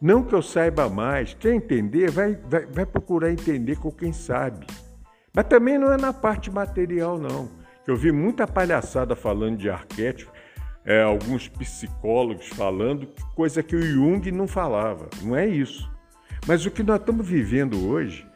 Não 0.00 0.22
que 0.22 0.34
eu 0.34 0.42
saiba 0.42 0.88
mais. 0.88 1.34
Quem 1.34 1.56
entender, 1.56 2.10
vai, 2.10 2.34
vai, 2.34 2.66
vai 2.66 2.86
procurar 2.86 3.30
entender 3.30 3.76
com 3.76 3.90
quem 3.90 4.12
sabe. 4.12 4.66
Mas 5.34 5.46
também 5.46 5.78
não 5.78 5.92
é 5.92 5.96
na 5.96 6.12
parte 6.12 6.50
material, 6.50 7.18
não. 7.18 7.48
Eu 7.86 7.96
vi 7.96 8.10
muita 8.10 8.46
palhaçada 8.46 9.14
falando 9.14 9.56
de 9.56 9.70
arquétipo 9.70 10.32
é, 10.86 11.02
alguns 11.02 11.48
psicólogos 11.48 12.46
falando, 12.46 13.08
coisa 13.34 13.60
que 13.60 13.74
o 13.74 13.82
Jung 13.82 14.30
não 14.30 14.46
falava. 14.46 15.08
Não 15.20 15.34
é 15.34 15.44
isso. 15.44 15.90
Mas 16.46 16.64
o 16.64 16.70
que 16.70 16.82
nós 16.82 17.00
estamos 17.00 17.26
vivendo 17.26 17.88
hoje 17.88 18.26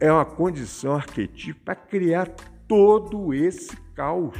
é 0.00 0.10
uma 0.10 0.24
condição 0.24 0.94
arquetípica 0.94 1.60
para 1.64 1.74
criar 1.74 2.26
todo 2.66 3.34
esse 3.34 3.76
caos. 3.94 4.38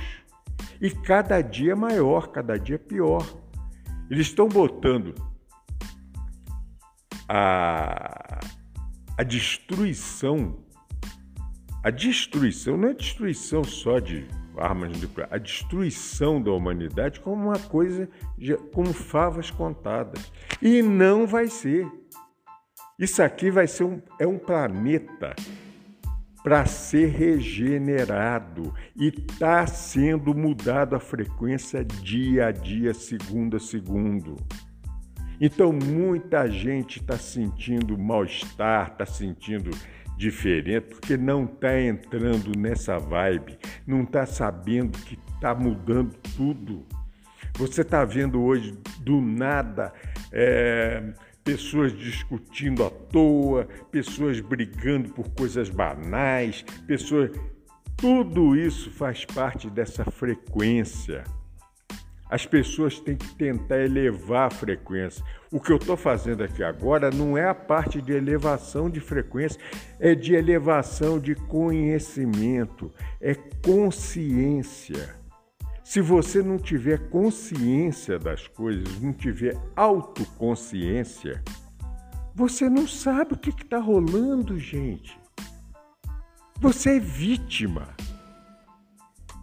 E 0.80 0.90
cada 0.90 1.42
dia 1.42 1.76
maior, 1.76 2.28
cada 2.28 2.58
dia 2.58 2.78
pior. 2.78 3.26
Eles 4.10 4.28
estão 4.28 4.48
botando 4.48 5.14
a, 7.28 8.40
a 9.16 9.22
destruição, 9.22 10.58
a 11.82 11.90
destruição, 11.90 12.76
não 12.76 12.88
é 12.88 12.94
destruição 12.94 13.62
só 13.62 13.98
de 13.98 14.26
armas 14.56 15.00
nucleares, 15.00 15.34
a 15.34 15.38
destruição 15.38 16.42
da 16.42 16.50
humanidade 16.50 17.20
como 17.20 17.48
uma 17.48 17.58
coisa, 17.58 18.08
como 18.72 18.92
favas 18.92 19.50
contadas. 19.50 20.32
E 20.60 20.82
não 20.82 21.26
vai 21.26 21.46
ser. 21.46 21.99
Isso 23.00 23.22
aqui 23.22 23.50
vai 23.50 23.66
ser 23.66 23.84
um, 23.84 24.02
é 24.18 24.26
um 24.26 24.38
planeta 24.38 25.34
para 26.44 26.66
ser 26.66 27.08
regenerado 27.08 28.74
e 28.94 29.08
está 29.08 29.66
sendo 29.66 30.34
mudado 30.34 30.94
a 30.94 31.00
frequência 31.00 31.82
dia 31.82 32.48
a 32.48 32.52
dia, 32.52 32.92
segundo 32.92 33.56
a 33.56 33.60
segundo. 33.60 34.36
Então 35.40 35.72
muita 35.72 36.46
gente 36.46 36.98
está 36.98 37.16
sentindo 37.16 37.96
mal-estar, 37.96 38.92
está 38.92 39.06
sentindo 39.06 39.70
diferente, 40.18 40.88
porque 40.88 41.16
não 41.16 41.44
está 41.44 41.80
entrando 41.80 42.52
nessa 42.58 42.98
vibe, 42.98 43.58
não 43.86 44.02
está 44.02 44.26
sabendo 44.26 44.98
que 44.98 45.18
está 45.34 45.54
mudando 45.54 46.14
tudo. 46.36 46.84
Você 47.54 47.80
está 47.80 48.04
vendo 48.04 48.42
hoje 48.42 48.78
do 49.00 49.22
nada 49.22 49.90
é, 50.30 51.14
pessoas 51.44 51.96
discutindo 51.96 52.84
à 52.84 52.90
toa, 52.90 53.66
pessoas 53.90 54.40
brigando 54.40 55.10
por 55.10 55.28
coisas 55.30 55.68
banais, 55.68 56.64
pessoas. 56.86 57.30
Tudo 57.96 58.56
isso 58.56 58.90
faz 58.90 59.24
parte 59.24 59.68
dessa 59.68 60.04
frequência. 60.10 61.24
As 62.30 62.46
pessoas 62.46 63.00
têm 63.00 63.16
que 63.16 63.34
tentar 63.34 63.80
elevar 63.80 64.46
a 64.46 64.50
frequência. 64.50 65.24
O 65.50 65.60
que 65.60 65.72
eu 65.72 65.76
estou 65.76 65.96
fazendo 65.96 66.44
aqui 66.44 66.62
agora 66.62 67.10
não 67.10 67.36
é 67.36 67.44
a 67.48 67.54
parte 67.54 68.00
de 68.00 68.12
elevação 68.12 68.88
de 68.88 69.00
frequência, 69.00 69.60
é 69.98 70.14
de 70.14 70.34
elevação 70.34 71.18
de 71.18 71.34
conhecimento, 71.34 72.92
é 73.20 73.34
consciência. 73.34 75.19
Se 75.90 76.00
você 76.00 76.40
não 76.40 76.56
tiver 76.56 77.10
consciência 77.10 78.16
das 78.16 78.46
coisas, 78.46 79.00
não 79.00 79.12
tiver 79.12 79.56
autoconsciência, 79.74 81.42
você 82.32 82.70
não 82.70 82.86
sabe 82.86 83.34
o 83.34 83.36
que 83.36 83.50
está 83.50 83.78
rolando, 83.78 84.56
gente. 84.56 85.18
Você 86.60 86.98
é 86.98 87.00
vítima. 87.00 87.88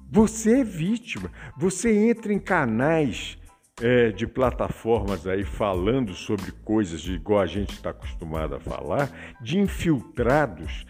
Você 0.10 0.62
é 0.62 0.64
vítima. 0.64 1.30
Você 1.58 1.94
entra 1.94 2.32
em 2.32 2.40
canais 2.40 3.38
é, 3.82 4.12
de 4.12 4.26
plataformas 4.26 5.28
aí 5.28 5.44
falando 5.44 6.14
sobre 6.14 6.54
coisas 6.64 7.02
de 7.02 7.16
igual 7.16 7.42
a 7.42 7.46
gente 7.46 7.74
está 7.74 7.90
acostumado 7.90 8.56
a 8.56 8.60
falar, 8.62 9.12
de 9.42 9.60
infiltrados, 9.60 10.86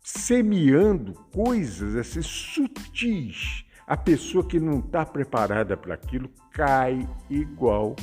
semeando 0.00 1.12
coisas 1.32 1.96
assim 1.96 2.22
sutis. 2.22 3.64
A 3.92 3.96
pessoa 3.98 4.42
que 4.42 4.58
não 4.58 4.78
está 4.78 5.04
preparada 5.04 5.76
para 5.76 5.92
aquilo 5.92 6.30
cai 6.50 7.06
igual 7.28 7.94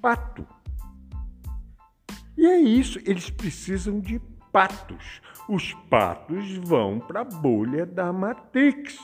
pato. 0.00 0.46
E 2.38 2.46
é 2.46 2.60
isso, 2.60 3.00
eles 3.04 3.28
precisam 3.28 3.98
de 3.98 4.20
patos. 4.52 5.20
Os 5.48 5.74
patos 5.90 6.56
vão 6.58 7.00
para 7.00 7.22
a 7.22 7.24
bolha 7.24 7.84
da 7.84 8.12
Matrix. 8.12 8.96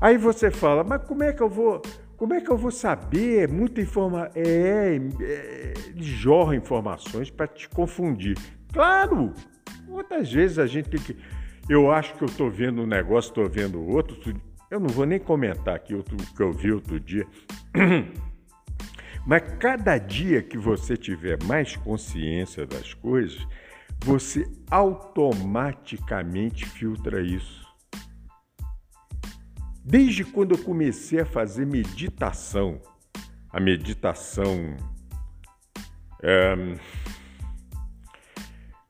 Aí 0.00 0.18
você 0.18 0.50
fala, 0.50 0.82
mas 0.82 1.04
como 1.04 1.22
é 1.22 1.32
que 1.32 1.40
eu 1.40 1.48
vou, 1.48 1.80
como 2.16 2.34
é 2.34 2.40
que 2.40 2.50
eu 2.50 2.56
vou 2.56 2.72
saber? 2.72 3.48
Muita 3.48 3.80
informação, 3.80 4.32
é, 4.34 4.96
é, 5.20 5.74
jorra 5.98 6.56
informações 6.56 7.30
para 7.30 7.46
te 7.46 7.68
confundir. 7.68 8.36
Claro, 8.72 9.32
muitas 9.86 10.32
vezes 10.32 10.58
a 10.58 10.66
gente 10.66 10.90
tem 10.90 11.00
que, 11.00 11.16
eu 11.68 11.92
acho 11.92 12.16
que 12.16 12.24
eu 12.24 12.26
estou 12.26 12.50
vendo 12.50 12.82
um 12.82 12.86
negócio, 12.88 13.28
estou 13.28 13.48
vendo 13.48 13.80
outro. 13.80 14.18
Eu 14.70 14.80
não 14.80 14.88
vou 14.88 15.04
nem 15.06 15.18
comentar 15.18 15.74
aqui 15.74 15.94
o 15.94 16.02
que 16.02 16.40
eu 16.40 16.52
vi 16.52 16.72
outro 16.72 16.98
dia. 16.98 17.26
Mas 19.26 19.42
cada 19.58 19.96
dia 19.96 20.42
que 20.42 20.58
você 20.58 20.96
tiver 20.96 21.42
mais 21.44 21.76
consciência 21.76 22.66
das 22.66 22.92
coisas, 22.92 23.46
você 24.04 24.46
automaticamente 24.70 26.66
filtra 26.66 27.22
isso. 27.22 27.64
Desde 29.82 30.24
quando 30.24 30.54
eu 30.54 30.58
comecei 30.58 31.20
a 31.20 31.26
fazer 31.26 31.66
meditação, 31.66 32.80
a 33.50 33.60
meditação. 33.60 34.76
É, 36.22 36.54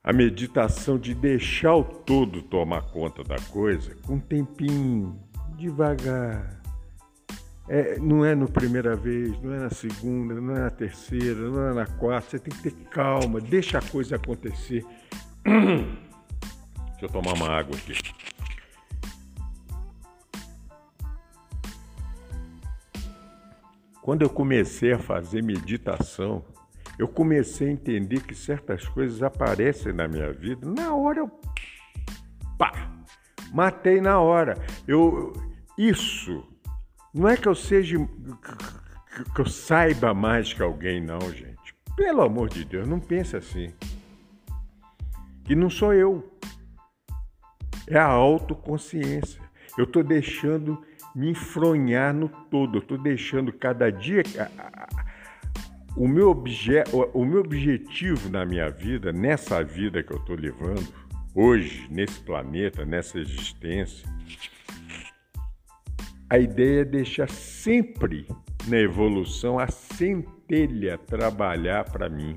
a 0.05 0.13
meditação 0.13 0.99
de 0.99 1.15
deixar 1.15 1.75
o 1.75 1.83
todo 1.83 2.43
tomar 2.43 2.83
conta 2.83 3.25
da 3.25 3.41
coisa, 3.51 3.95
com 4.07 4.17
um 4.17 4.21
tempinho, 4.21 5.19
devagar. 5.57 6.63
É, 7.67 7.99
não 7.99 8.25
é 8.25 8.35
na 8.35 8.47
primeira 8.47 8.95
vez, 8.95 9.41
não 9.43 9.55
é 9.55 9.59
na 9.59 9.71
segunda, 9.71 10.35
não 10.35 10.55
é 10.55 10.61
na 10.61 10.71
terceira, 10.71 11.49
não 11.49 11.69
é 11.69 11.73
na 11.73 11.87
quarta. 11.87 12.31
Você 12.31 12.39
tem 12.39 12.55
que 12.55 12.71
ter 12.71 12.89
calma, 12.91 13.41
deixa 13.41 13.79
a 13.79 13.83
coisa 13.83 14.17
acontecer. 14.17 14.85
Deixa 15.45 17.07
eu 17.07 17.09
tomar 17.09 17.33
uma 17.33 17.49
água 17.49 17.75
aqui. 17.77 17.95
Quando 24.03 24.21
eu 24.21 24.29
comecei 24.29 24.93
a 24.93 24.99
fazer 24.99 25.43
meditação, 25.43 26.45
eu 26.99 27.09
comecei 27.09 27.69
a 27.69 27.73
entender 27.73 28.21
que 28.21 28.35
certas 28.35 28.87
coisas 28.87 29.23
aparecem 29.23 29.95
na 29.95 30.07
minha 30.07 30.31
vida. 30.31 30.71
Na 30.71 30.95
hora 30.95 31.21
eu 31.21 31.31
pá, 32.59 32.91
matei 33.55 34.01
na 34.01 34.19
hora. 34.19 34.59
Eu 34.87 35.33
isso 35.79 36.45
não 37.15 37.29
é 37.29 37.37
que 37.37 37.47
eu 37.47 37.55
seja 37.55 37.97
que 39.33 39.41
eu 39.41 39.47
saiba 39.47 40.13
mais 40.13 40.53
que 40.53 40.61
alguém 40.61 41.01
não, 41.01 41.21
gente. 41.33 41.75
Pelo 41.97 42.23
amor 42.23 42.49
de 42.49 42.65
Deus, 42.65 42.89
não 42.89 42.99
pense 42.99 43.37
assim. 43.37 43.73
Que 45.45 45.55
não 45.55 45.71
sou 45.71 45.95
eu. 45.95 46.29
É 47.87 47.97
a 47.97 48.07
autoconsciência. 48.07 49.41
Eu 49.79 49.85
estou 49.85 50.03
deixando 50.03 50.83
me 51.15 51.31
enfronhar 51.31 52.13
no 52.13 52.29
todo. 52.29 52.79
Eu 52.79 52.83
estou 52.83 52.99
deixando 52.99 53.53
cada 53.53 53.91
dia. 53.91 54.25
O 55.97 56.09
meu, 56.09 56.31
obje, 56.31 56.83
o 57.13 57.25
meu 57.25 57.41
objetivo 57.41 58.29
na 58.29 58.45
minha 58.45 58.69
vida, 58.69 59.13
nessa 59.13 59.63
vida 59.63 60.03
que 60.03 60.13
eu 60.13 60.19
estou 60.19 60.35
levando, 60.35 60.93
hoje, 61.35 61.87
nesse 61.91 62.21
planeta, 62.21 62.85
nessa 62.85 63.19
existência, 63.19 64.09
a 66.29 66.39
ideia 66.39 66.81
é 66.81 66.85
deixar 66.85 67.29
sempre 67.29 68.27
na 68.67 68.79
evolução 68.79 69.59
a 69.59 69.69
centelha 69.69 70.97
trabalhar 70.99 71.85
para 71.85 72.09
mim. 72.09 72.37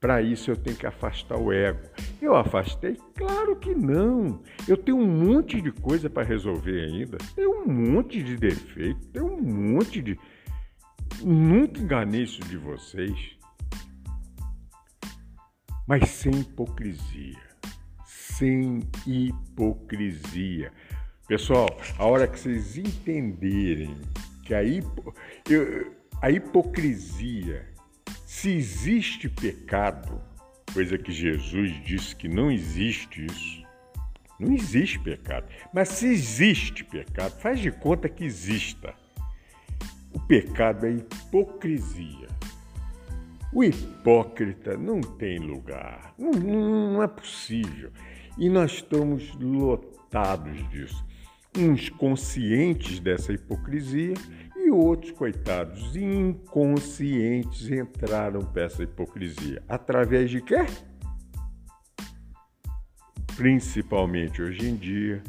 Para 0.00 0.22
isso 0.22 0.50
eu 0.50 0.56
tenho 0.56 0.76
que 0.76 0.86
afastar 0.86 1.38
o 1.38 1.52
ego. 1.52 1.80
Eu 2.22 2.34
afastei? 2.34 2.96
Claro 3.14 3.56
que 3.56 3.74
não. 3.74 4.42
Eu 4.66 4.76
tenho 4.76 4.96
um 4.96 5.06
monte 5.06 5.60
de 5.60 5.70
coisa 5.70 6.08
para 6.08 6.26
resolver 6.26 6.80
ainda. 6.80 7.18
Tenho 7.34 7.64
um 7.64 7.70
monte 7.70 8.22
de 8.22 8.36
defeito, 8.36 9.06
tenho 9.08 9.26
um 9.26 9.42
monte 9.42 10.00
de. 10.00 10.18
Nunca 11.22 11.80
enganei 11.80 12.22
isso 12.22 12.40
de 12.40 12.56
vocês. 12.56 13.36
Mas 15.86 16.08
sem 16.08 16.32
hipocrisia. 16.32 17.49
Sem 18.40 18.80
hipocrisia. 19.06 20.72
Pessoal, 21.28 21.68
a 21.98 22.06
hora 22.06 22.26
que 22.26 22.40
vocês 22.40 22.78
entenderem 22.78 23.94
que 24.46 24.54
a, 24.54 24.64
hipo... 24.64 25.14
a 26.22 26.30
hipocrisia 26.30 27.66
se 28.24 28.50
existe 28.50 29.28
pecado, 29.28 30.18
coisa 30.72 30.96
que 30.96 31.12
Jesus 31.12 31.84
disse 31.84 32.16
que 32.16 32.28
não 32.28 32.50
existe 32.50 33.26
isso, 33.26 33.62
não 34.38 34.54
existe 34.54 34.98
pecado. 35.00 35.46
Mas 35.70 35.90
se 35.90 36.06
existe 36.06 36.82
pecado, 36.82 37.38
faz 37.42 37.60
de 37.60 37.70
conta 37.70 38.08
que 38.08 38.24
exista. 38.24 38.94
O 40.14 40.18
pecado 40.18 40.86
é 40.86 40.92
hipocrisia. 40.92 42.28
O 43.52 43.62
hipócrita 43.62 44.78
não 44.78 45.02
tem 45.02 45.38
lugar, 45.40 46.14
não, 46.18 46.30
não 46.30 47.02
é 47.02 47.06
possível. 47.06 47.92
E 48.38 48.48
nós 48.48 48.72
estamos 48.72 49.34
lotados 49.34 50.68
disso. 50.70 51.04
Uns 51.56 51.88
conscientes 51.88 53.00
dessa 53.00 53.32
hipocrisia 53.32 54.14
e 54.56 54.70
outros, 54.70 55.12
coitados, 55.12 55.96
inconscientes 55.96 57.68
entraram 57.68 58.40
para 58.40 58.62
essa 58.62 58.82
hipocrisia. 58.82 59.62
Através 59.68 60.30
de 60.30 60.40
quê? 60.40 60.66
Principalmente 63.36 64.40
hoje 64.42 64.68
em 64.68 64.76
dia, 64.76 65.22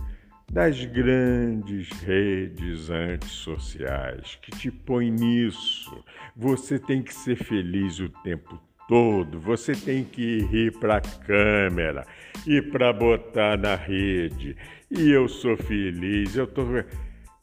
das 0.52 0.84
grandes 0.84 1.90
redes 2.02 2.90
antissociais 2.90 4.38
que 4.42 4.52
te 4.52 4.70
põem 4.70 5.10
nisso. 5.10 6.04
Você 6.36 6.78
tem 6.78 7.02
que 7.02 7.14
ser 7.14 7.38
feliz 7.38 8.00
o 8.00 8.10
tempo 8.10 8.62
todo, 8.92 9.40
você 9.40 9.72
tem 9.72 10.04
que 10.04 10.40
rir 10.40 10.78
para 10.78 10.98
a 10.98 11.02
câmera 11.02 12.06
e 12.46 12.62
para 12.62 12.92
botar 12.92 13.58
na 13.58 13.74
rede. 13.74 14.58
E 14.92 15.10
eu 15.10 15.30
sou 15.30 15.56
feliz, 15.56 16.36
eu 16.36 16.46
tô 16.46 16.64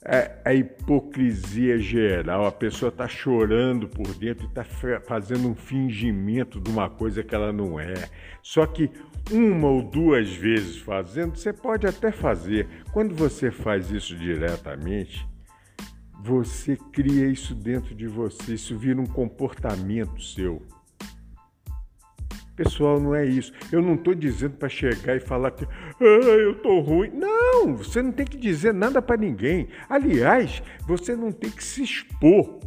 é 0.05 0.42
a 0.44 0.53
hipocrisia 0.53 1.78
geral. 1.78 2.44
A 2.44 2.53
pessoa 2.53 2.90
está 2.90 3.09
chorando 3.09 3.88
por 3.88 4.14
dentro 4.14 4.44
e 4.44 4.49
está 4.49 4.62
fazendo 5.07 5.49
um 5.49 5.55
fingimento 5.55 6.61
de 6.61 6.70
uma 6.70 6.90
coisa 6.90 7.22
que 7.22 7.34
ela 7.34 7.51
não 7.51 7.80
é. 7.80 7.94
Só 8.42 8.66
que 8.66 8.90
uma 9.32 9.68
ou 9.68 9.82
duas 9.82 10.30
vezes 10.30 10.76
fazendo, 10.76 11.34
você 11.34 11.51
pode 11.51 11.86
até 11.86 12.12
fazer. 12.12 12.68
Quando 12.92 13.14
você 13.14 13.51
faz 13.51 13.90
isso 13.90 14.14
diretamente, 14.14 15.26
você 16.22 16.76
cria 16.92 17.26
isso 17.26 17.55
dentro 17.55 17.94
de 17.94 18.07
você, 18.07 18.53
isso 18.53 18.76
vira 18.76 19.01
um 19.01 19.07
comportamento 19.07 20.22
seu. 20.22 20.62
Pessoal, 22.59 22.98
não 22.98 23.14
é 23.14 23.24
isso. 23.24 23.52
Eu 23.70 23.80
não 23.80 23.94
estou 23.94 24.16
dizendo 24.16 24.56
para 24.56 24.68
chegar 24.68 25.14
e 25.14 25.20
falar 25.20 25.52
que 25.52 25.64
ah, 25.64 26.04
eu 26.04 26.50
estou 26.50 26.80
ruim. 26.80 27.09
Não, 27.14 27.76
você 27.76 28.02
não 28.02 28.11
tem 28.11 28.26
que 28.26 28.36
dizer 28.36 28.74
nada 28.74 29.00
para 29.00 29.16
ninguém. 29.16 29.68
Aliás, 29.88 30.61
você 30.84 31.14
não 31.14 31.30
tem 31.30 31.50
que 31.52 31.62
se 31.62 31.84
expor. 31.84 32.59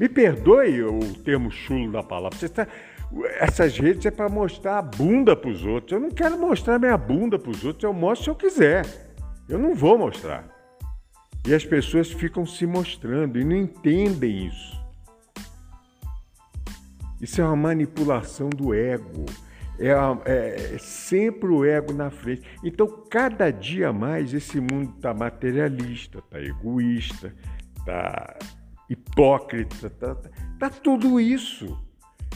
Me 0.00 0.08
perdoe 0.08 0.82
o 0.84 1.00
termo 1.22 1.50
chulo 1.50 1.92
da 1.92 2.02
palavra. 2.02 2.38
Você 2.38 2.46
está 2.46 2.66
essas 3.38 3.78
redes 3.78 4.06
é 4.06 4.10
para 4.10 4.30
mostrar 4.30 4.78
a 4.78 4.82
bunda 4.82 5.36
para 5.36 5.50
os 5.50 5.62
outros. 5.66 5.92
Eu 5.92 6.00
não 6.00 6.10
quero 6.10 6.38
mostrar 6.38 6.78
minha 6.78 6.96
bunda 6.96 7.38
para 7.38 7.50
os 7.50 7.62
outros, 7.62 7.84
eu 7.84 7.92
mostro 7.92 8.24
se 8.24 8.30
eu 8.30 8.34
quiser. 8.34 8.86
Eu 9.46 9.58
não 9.58 9.74
vou 9.74 9.98
mostrar. 9.98 10.48
E 11.46 11.54
as 11.54 11.62
pessoas 11.62 12.10
ficam 12.10 12.46
se 12.46 12.66
mostrando 12.66 13.38
e 13.38 13.44
não 13.44 13.54
entendem 13.54 14.46
isso. 14.46 14.83
Isso 17.24 17.40
é 17.40 17.44
uma 17.44 17.56
manipulação 17.56 18.50
do 18.50 18.74
ego. 18.74 19.24
É, 19.78 19.88
é, 20.26 20.74
é 20.74 20.78
sempre 20.78 21.48
o 21.48 21.64
ego 21.64 21.90
na 21.90 22.10
frente. 22.10 22.42
Então, 22.62 22.86
cada 23.10 23.50
dia 23.50 23.94
mais, 23.94 24.34
esse 24.34 24.60
mundo 24.60 24.92
está 24.94 25.14
materialista, 25.14 26.18
está 26.18 26.38
egoísta, 26.38 27.34
está 27.78 28.38
hipócrita, 28.90 29.86
está 29.86 30.14
tá 30.58 30.68
tudo 30.68 31.18
isso. 31.18 31.82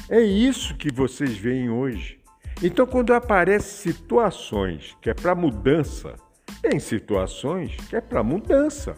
É 0.09 0.23
isso 0.23 0.75
que 0.75 0.91
vocês 0.91 1.37
veem 1.37 1.69
hoje. 1.69 2.19
Então, 2.63 2.87
quando 2.87 3.13
aparecem 3.13 3.93
situações 3.93 4.97
que 5.03 5.11
é 5.11 5.15
para 5.15 5.35
mudança, 5.35 6.15
tem 6.63 6.81
situações 6.81 7.77
que 7.91 7.95
é 7.95 8.01
para 8.01 8.23
mudança. 8.23 8.97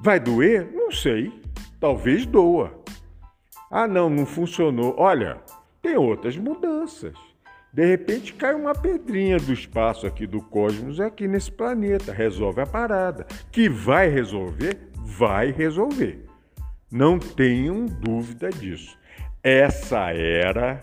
Vai 0.00 0.18
doer? 0.18 0.72
Não 0.72 0.90
sei. 0.90 1.30
Talvez 1.78 2.24
doa. 2.24 2.82
Ah, 3.76 3.88
não, 3.88 4.08
não 4.08 4.24
funcionou. 4.24 4.94
Olha, 4.96 5.38
tem 5.82 5.96
outras 5.96 6.36
mudanças. 6.36 7.12
De 7.72 7.84
repente 7.84 8.32
cai 8.32 8.54
uma 8.54 8.72
pedrinha 8.72 9.36
do 9.36 9.52
espaço 9.52 10.06
aqui 10.06 10.28
do 10.28 10.40
cosmos 10.40 11.00
aqui 11.00 11.26
nesse 11.26 11.50
planeta, 11.50 12.12
resolve 12.12 12.60
a 12.60 12.66
parada. 12.66 13.26
Que 13.50 13.68
vai 13.68 14.08
resolver? 14.08 14.78
Vai 14.94 15.50
resolver. 15.50 16.24
Não 16.88 17.18
tenham 17.18 17.86
dúvida 17.86 18.48
disso. 18.48 18.96
Essa 19.42 20.12
era 20.12 20.80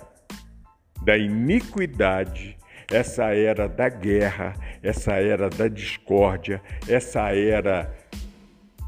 da 1.01 1.17
iniquidade, 1.17 2.57
essa 2.91 3.33
era 3.33 3.69
da 3.69 3.87
guerra, 3.87 4.53
essa 4.83 5.13
era 5.13 5.49
da 5.49 5.69
discórdia, 5.69 6.61
essa 6.89 7.33
era 7.33 7.89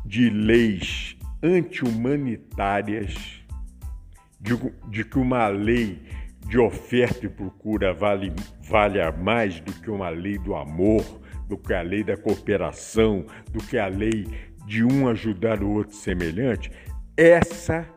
de 0.05 0.29
leis 0.29 1.15
anti-humanitárias, 1.41 3.42
de, 4.43 4.55
de, 4.89 5.03
que 5.03 5.17
uma 5.17 5.47
lei 5.47 5.99
de 6.47 6.59
oferta 6.59 7.25
e 7.25 7.29
procura 7.29 7.93
vale, 7.93 8.31
vale 8.61 8.99
mais 9.11 9.59
do 9.59 9.73
que 9.73 9.89
uma 9.89 10.09
lei 10.09 10.37
do 10.37 10.53
amor, 10.53 11.03
do 11.47 11.57
que 11.57 11.73
a 11.73 11.81
lei 11.81 12.03
da 12.03 12.15
cooperação, 12.15 13.25
do 13.51 13.59
que 13.63 13.77
a 13.77 13.87
lei 13.87 14.27
de 14.67 14.83
um 14.83 15.07
ajudar 15.07 15.63
o 15.63 15.71
outro 15.71 15.95
semelhante, 15.95 16.71
essa 17.17 17.87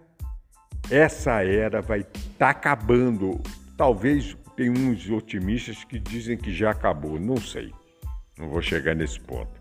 essa 0.91 1.43
era 1.43 1.83
vai 1.83 2.01
estar 2.01 2.15
tá 2.39 2.51
acabando. 2.51 3.41
Talvez 3.77 4.37
tem 4.57 4.71
uns 4.71 5.11
otimistas 5.11 5.85
que 5.85 5.99
dizem 5.99 6.37
que 6.37 6.55
já 6.55 6.71
acabou, 6.71 7.19
não 7.19 7.37
sei. 7.37 7.73
Não 8.39 8.49
vou 8.49 8.63
chegar 8.63 8.95
nesse 8.95 9.19
ponto. 9.19 9.61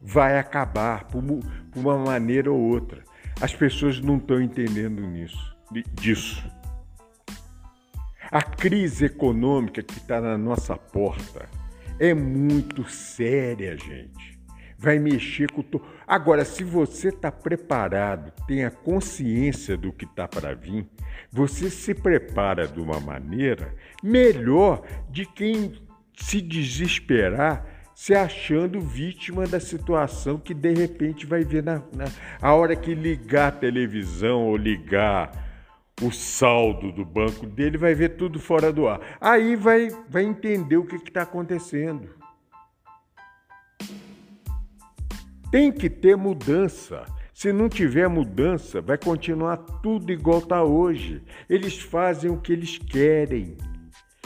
Vai 0.00 0.38
acabar 0.38 1.04
por, 1.04 1.22
por 1.22 1.80
uma 1.80 1.98
maneira 1.98 2.50
ou 2.50 2.58
outra. 2.58 3.02
As 3.40 3.54
pessoas 3.54 4.00
não 4.00 4.16
estão 4.16 4.40
entendendo 4.40 5.02
nisso, 5.06 5.53
disso. 5.82 6.44
A 8.30 8.42
crise 8.42 9.06
econômica 9.06 9.82
que 9.82 9.98
está 9.98 10.20
na 10.20 10.36
nossa 10.36 10.76
porta 10.76 11.48
é 11.98 12.12
muito 12.12 12.88
séria, 12.88 13.76
gente 13.76 14.34
vai 14.84 14.98
mexer 14.98 15.50
com 15.50 15.62
o. 15.62 15.80
Agora, 16.06 16.44
se 16.44 16.62
você 16.62 17.08
está 17.08 17.32
preparado, 17.32 18.30
tem 18.46 18.64
a 18.64 18.70
consciência 18.70 19.76
do 19.76 19.90
que 19.90 20.04
está 20.04 20.28
para 20.28 20.54
vir, 20.54 20.86
você 21.32 21.70
se 21.70 21.94
prepara 21.94 22.68
de 22.68 22.78
uma 22.80 23.00
maneira 23.00 23.74
melhor 24.02 24.82
de 25.10 25.24
quem 25.24 25.72
se 26.14 26.40
desesperar 26.40 27.72
se 27.94 28.12
achando 28.12 28.80
vítima 28.80 29.46
da 29.46 29.60
situação 29.60 30.36
que 30.36 30.52
de 30.52 30.74
repente 30.74 31.24
vai 31.24 31.44
ver 31.44 31.62
na, 31.62 31.76
na 31.94 32.06
a 32.42 32.52
hora 32.52 32.74
que 32.74 32.92
ligar 32.92 33.48
a 33.48 33.52
televisão 33.52 34.42
ou 34.42 34.56
ligar 34.56 35.43
o 36.02 36.10
saldo 36.10 36.90
do 36.90 37.04
banco 37.04 37.46
dele, 37.46 37.78
vai 37.78 37.94
ver 37.94 38.16
tudo 38.16 38.40
fora 38.40 38.72
do 38.72 38.88
ar. 38.88 39.00
Aí 39.20 39.54
vai, 39.54 39.88
vai 40.08 40.24
entender 40.24 40.76
o 40.76 40.84
que 40.84 40.96
está 40.96 41.22
acontecendo. 41.22 42.08
Tem 45.50 45.70
que 45.70 45.88
ter 45.88 46.16
mudança. 46.16 47.04
Se 47.32 47.52
não 47.52 47.68
tiver 47.68 48.08
mudança, 48.08 48.80
vai 48.80 48.98
continuar 48.98 49.56
tudo 49.56 50.12
igual 50.12 50.38
está 50.38 50.62
hoje. 50.64 51.22
Eles 51.48 51.78
fazem 51.80 52.30
o 52.30 52.40
que 52.40 52.52
eles 52.52 52.78
querem. 52.78 53.56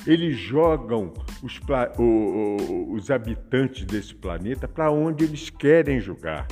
Eles 0.07 0.39
jogam 0.39 1.13
os, 1.43 1.61
os 2.89 3.11
habitantes 3.11 3.85
desse 3.85 4.15
planeta 4.15 4.67
para 4.67 4.91
onde 4.91 5.25
eles 5.25 5.51
querem 5.51 6.01
jogar. 6.01 6.47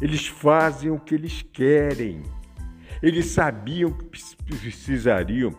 Eles 0.00 0.26
fazem 0.26 0.90
o 0.90 0.98
que 0.98 1.14
eles 1.14 1.42
querem. 1.42 2.22
Eles 3.02 3.26
sabiam 3.26 3.92
que 3.92 4.04
precisariam 4.44 5.52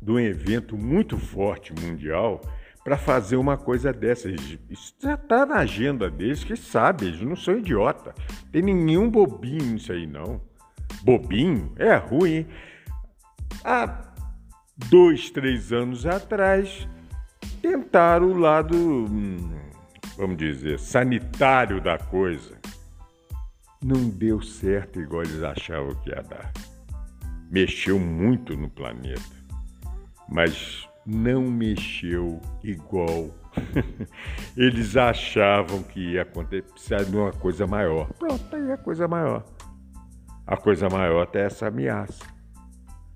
de 0.00 0.10
um 0.10 0.18
evento 0.18 0.76
muito 0.76 1.18
forte 1.18 1.72
mundial 1.72 2.40
para 2.84 2.96
fazer 2.96 3.36
uma 3.36 3.56
coisa 3.56 3.92
dessa. 3.92 4.28
Isso 4.28 4.94
já 5.00 5.14
está 5.14 5.46
na 5.46 5.56
agenda 5.56 6.10
deles, 6.10 6.42
que 6.42 6.56
sabe, 6.56 7.06
eles 7.06 7.20
não 7.20 7.36
são 7.36 7.58
idiota. 7.58 8.14
Tem 8.50 8.62
nenhum 8.62 9.08
bobinho 9.08 9.64
nisso 9.64 9.92
aí, 9.92 10.06
não. 10.06 10.40
Bobinho? 11.02 11.72
É 11.76 11.94
ruim, 11.96 12.30
hein? 12.30 12.46
Há 13.64 14.12
dois, 14.90 15.30
três 15.30 15.72
anos 15.72 16.06
atrás, 16.06 16.88
tentaram 17.60 18.26
o 18.26 18.38
lado, 18.38 18.76
hum, 18.76 19.54
vamos 20.16 20.36
dizer, 20.36 20.78
sanitário 20.78 21.80
da 21.80 21.98
coisa. 21.98 22.60
Não 23.82 24.08
deu 24.08 24.40
certo 24.40 25.00
igual 25.00 25.22
eles 25.22 25.42
achavam 25.42 25.94
que 25.96 26.10
ia 26.10 26.22
dar. 26.22 26.52
Mexeu 27.50 27.98
muito 27.98 28.56
no 28.56 28.70
planeta. 28.70 29.20
Mas 30.28 30.88
não 31.04 31.42
mexeu 31.50 32.40
igual 32.62 33.30
eles 34.56 34.96
achavam 34.96 35.82
que 35.82 36.12
ia 36.12 36.22
acontecer 36.22 37.04
de 37.04 37.16
uma 37.16 37.32
coisa 37.32 37.66
maior. 37.66 38.08
Pronto, 38.14 38.54
aí 38.54 38.70
é 38.70 38.72
a 38.74 38.78
coisa 38.78 39.08
maior. 39.08 39.44
A 40.46 40.56
coisa 40.56 40.88
maior 40.88 41.24
está 41.24 41.40
essa 41.40 41.66
ameaça. 41.66 42.24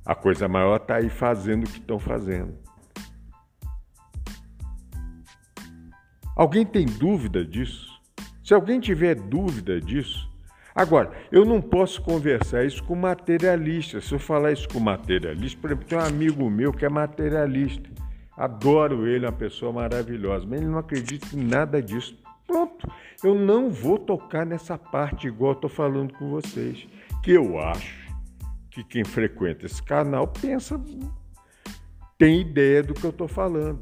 A 0.04 0.14
coisa 0.14 0.48
maior 0.48 0.76
está 0.76 0.96
aí 0.96 1.08
fazendo 1.08 1.64
o 1.64 1.70
que 1.70 1.78
estão 1.78 1.98
fazendo. 1.98 2.54
Alguém 6.36 6.66
tem 6.66 6.86
dúvida 6.86 7.44
disso? 7.44 7.88
Se 8.44 8.52
alguém 8.52 8.78
tiver 8.78 9.14
dúvida 9.14 9.80
disso, 9.80 10.30
Agora, 10.76 11.10
eu 11.32 11.46
não 11.46 11.58
posso 11.58 12.02
conversar 12.02 12.62
isso 12.66 12.84
com 12.84 12.94
materialista. 12.94 13.98
Se 13.98 14.12
eu 14.12 14.18
falar 14.18 14.52
isso 14.52 14.68
com 14.68 14.78
materialista, 14.78 15.58
por 15.58 15.70
exemplo, 15.70 15.88
tem 15.88 15.96
um 15.96 16.02
amigo 16.02 16.50
meu 16.50 16.70
que 16.70 16.84
é 16.84 16.88
materialista. 16.90 17.88
Adoro 18.36 19.06
ele, 19.06 19.24
é 19.24 19.28
uma 19.30 19.34
pessoa 19.34 19.72
maravilhosa, 19.72 20.44
mas 20.46 20.60
ele 20.60 20.68
não 20.68 20.78
acredita 20.78 21.34
em 21.34 21.42
nada 21.42 21.80
disso. 21.80 22.14
Pronto, 22.46 22.86
eu 23.24 23.34
não 23.34 23.70
vou 23.70 23.98
tocar 23.98 24.44
nessa 24.44 24.76
parte 24.76 25.26
igual 25.26 25.52
estou 25.52 25.70
falando 25.70 26.12
com 26.12 26.28
vocês, 26.28 26.86
que 27.22 27.32
eu 27.32 27.58
acho 27.58 28.14
que 28.70 28.84
quem 28.84 29.02
frequenta 29.02 29.64
esse 29.64 29.82
canal 29.82 30.28
pensa, 30.28 30.78
tem 32.18 32.42
ideia 32.42 32.82
do 32.82 32.92
que 32.92 33.02
eu 33.02 33.10
estou 33.10 33.26
falando. 33.26 33.80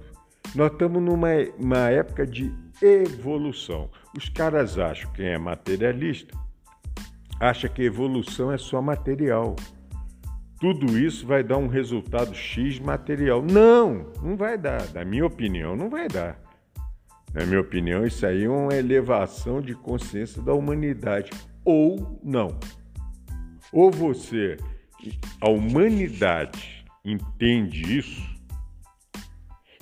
Nós 0.55 0.71
estamos 0.71 1.03
numa 1.03 1.31
uma 1.59 1.91
época 1.91 2.25
de 2.25 2.55
evolução. 2.81 3.91
Os 4.17 4.29
caras 4.29 4.79
acham, 4.79 5.11
quem 5.13 5.27
é 5.27 5.39
materialista, 5.39 6.44
acha 7.41 7.69
que 7.69 7.83
evolução 7.83 8.53
é 8.53 8.59
só 8.59 8.81
material. 8.81 9.57
Tudo 10.61 10.99
isso 10.99 11.27
vai 11.27 11.43
dar 11.43 11.59
um 11.59 11.67
resultado 11.67 12.35
X 12.35 12.79
material. 12.79 13.43
Não, 13.43 14.07
não 14.23 14.37
vai 14.37 14.57
dar. 14.57 14.89
Na 14.95 15.05
minha 15.05 15.27
opinião, 15.27 15.77
não 15.77 15.91
vai 15.91 16.09
dar. 16.09 16.41
Na 17.35 17.45
minha 17.45 17.61
opinião, 17.61 18.07
isso 18.07 18.25
aí 18.25 18.45
é 18.45 18.49
uma 18.49 18.75
elevação 18.75 19.61
de 19.61 19.75
consciência 19.75 20.41
da 20.41 20.55
humanidade. 20.55 21.31
Ou 21.65 22.21
não. 22.23 22.59
Ou 23.73 23.91
você, 23.91 24.57
a 25.41 25.51
humanidade, 25.51 26.85
entende 27.05 27.99
isso 27.99 28.23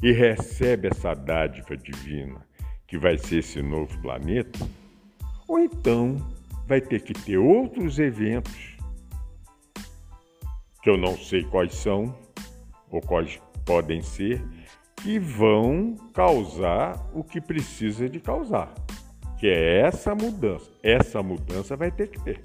e 0.02 0.10
recebe 0.10 0.88
essa 0.88 1.14
dádiva 1.14 1.76
divina 1.76 2.40
que 2.88 2.98
vai 2.98 3.16
ser 3.16 3.38
esse 3.38 3.62
novo 3.62 3.96
planeta, 4.02 4.58
ou 5.46 5.58
então 5.58 6.16
vai 6.72 6.80
ter 6.80 7.02
que 7.02 7.12
ter 7.12 7.36
outros 7.36 7.98
eventos 7.98 8.78
que 10.82 10.88
eu 10.88 10.96
não 10.96 11.18
sei 11.18 11.44
quais 11.44 11.74
são 11.74 12.16
ou 12.90 12.98
quais 13.02 13.38
podem 13.66 14.00
ser 14.00 14.42
que 14.96 15.18
vão 15.18 15.94
causar 16.14 17.10
o 17.12 17.22
que 17.22 17.42
precisa 17.42 18.08
de 18.08 18.18
causar, 18.18 18.72
que 19.38 19.48
é 19.48 19.80
essa 19.80 20.14
mudança. 20.14 20.70
Essa 20.82 21.22
mudança 21.22 21.76
vai 21.76 21.90
ter 21.90 22.08
que 22.08 22.18
ter. 22.24 22.42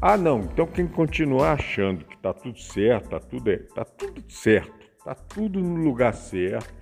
Ah, 0.00 0.16
não, 0.16 0.38
então 0.42 0.64
quem 0.64 0.86
continuar 0.86 1.54
achando 1.54 2.04
que 2.04 2.14
está 2.14 2.32
tudo 2.32 2.60
certo, 2.60 3.04
está 3.06 3.18
tudo, 3.18 3.58
tá 3.74 3.84
tudo 3.84 4.24
certo, 4.28 4.86
está 4.96 5.14
tudo 5.16 5.60
no 5.60 5.82
lugar 5.82 6.14
certo, 6.14 6.72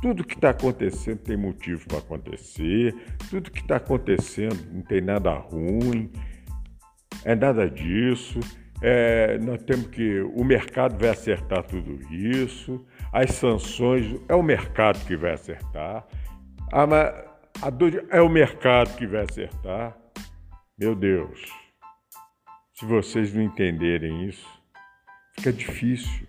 tudo 0.00 0.24
que 0.24 0.34
está 0.34 0.50
acontecendo 0.50 1.18
tem 1.18 1.36
motivo 1.36 1.86
para 1.88 1.98
acontecer, 1.98 2.94
tudo 3.30 3.50
que 3.50 3.60
está 3.60 3.76
acontecendo 3.76 4.58
não 4.72 4.82
tem 4.82 5.00
nada 5.00 5.32
ruim, 5.32 6.10
é 7.24 7.34
nada 7.34 7.68
disso. 7.68 8.38
É, 8.80 9.38
nós 9.38 9.60
temos 9.62 9.88
que. 9.88 10.20
O 10.20 10.44
mercado 10.44 10.96
vai 10.98 11.10
acertar 11.10 11.64
tudo 11.64 12.00
isso, 12.12 12.86
as 13.12 13.32
sanções 13.32 14.20
é 14.28 14.34
o 14.34 14.42
mercado 14.42 15.04
que 15.04 15.16
vai 15.16 15.32
acertar, 15.32 16.06
a, 16.72 16.84
a 17.60 17.70
dor, 17.70 18.06
é 18.08 18.20
o 18.20 18.28
mercado 18.28 18.96
que 18.96 19.06
vai 19.06 19.24
acertar. 19.28 19.96
Meu 20.78 20.94
Deus, 20.94 21.42
se 22.72 22.86
vocês 22.86 23.34
não 23.34 23.42
entenderem 23.42 24.28
isso, 24.28 24.46
fica 25.34 25.52
difícil. 25.52 26.28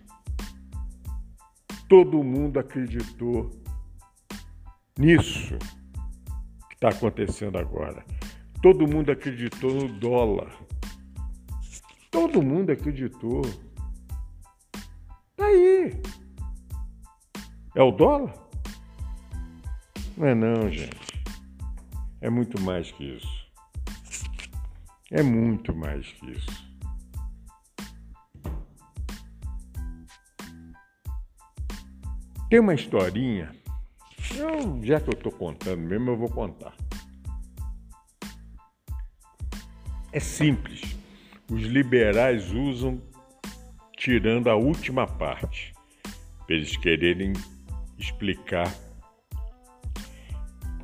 Todo 1.87 2.23
mundo 2.23 2.59
acreditou 2.59 3.58
nisso 4.99 5.57
que 6.67 6.75
está 6.75 6.89
acontecendo 6.89 7.57
agora. 7.57 8.05
Todo 8.61 8.87
mundo 8.87 9.11
acreditou 9.11 9.73
no 9.73 9.87
dólar. 9.87 10.51
Todo 12.11 12.43
mundo 12.43 12.71
acreditou. 12.71 13.41
Tá 15.37 15.45
aí. 15.45 16.01
É 17.75 17.81
o 17.81 17.91
dólar? 17.91 18.33
Não 20.17 20.27
é 20.27 20.35
não, 20.35 20.69
gente. 20.69 21.23
É 22.19 22.29
muito 22.29 22.59
mais 22.61 22.91
que 22.91 23.15
isso. 23.15 23.39
É 25.09 25.23
muito 25.23 25.73
mais 25.73 26.05
que 26.05 26.31
isso. 26.31 26.69
Tem 32.49 32.59
uma 32.59 32.73
historinha, 32.73 33.51
eu, 34.39 34.79
já 34.83 34.99
que 34.99 35.09
eu 35.09 35.13
estou 35.13 35.31
contando 35.31 35.81
mesmo, 35.81 36.11
eu 36.11 36.17
vou 36.17 36.29
contar. 36.29 36.75
É 40.11 40.19
simples. 40.19 40.81
Os 41.51 41.63
liberais 41.63 42.51
usam 42.51 43.01
tirando 43.95 44.49
a 44.49 44.55
última 44.55 45.05
parte, 45.05 45.73
para 46.45 46.55
eles 46.55 46.75
quererem 46.77 47.33
explicar 47.97 48.73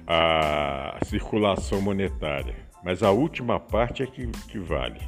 a 0.06 1.00
circulação 1.06 1.82
monetária. 1.82 2.56
Mas 2.84 3.02
a 3.02 3.10
última 3.10 3.60
parte 3.60 4.04
é 4.04 4.06
que, 4.06 4.28
que 4.28 4.60
vale. 4.60 5.00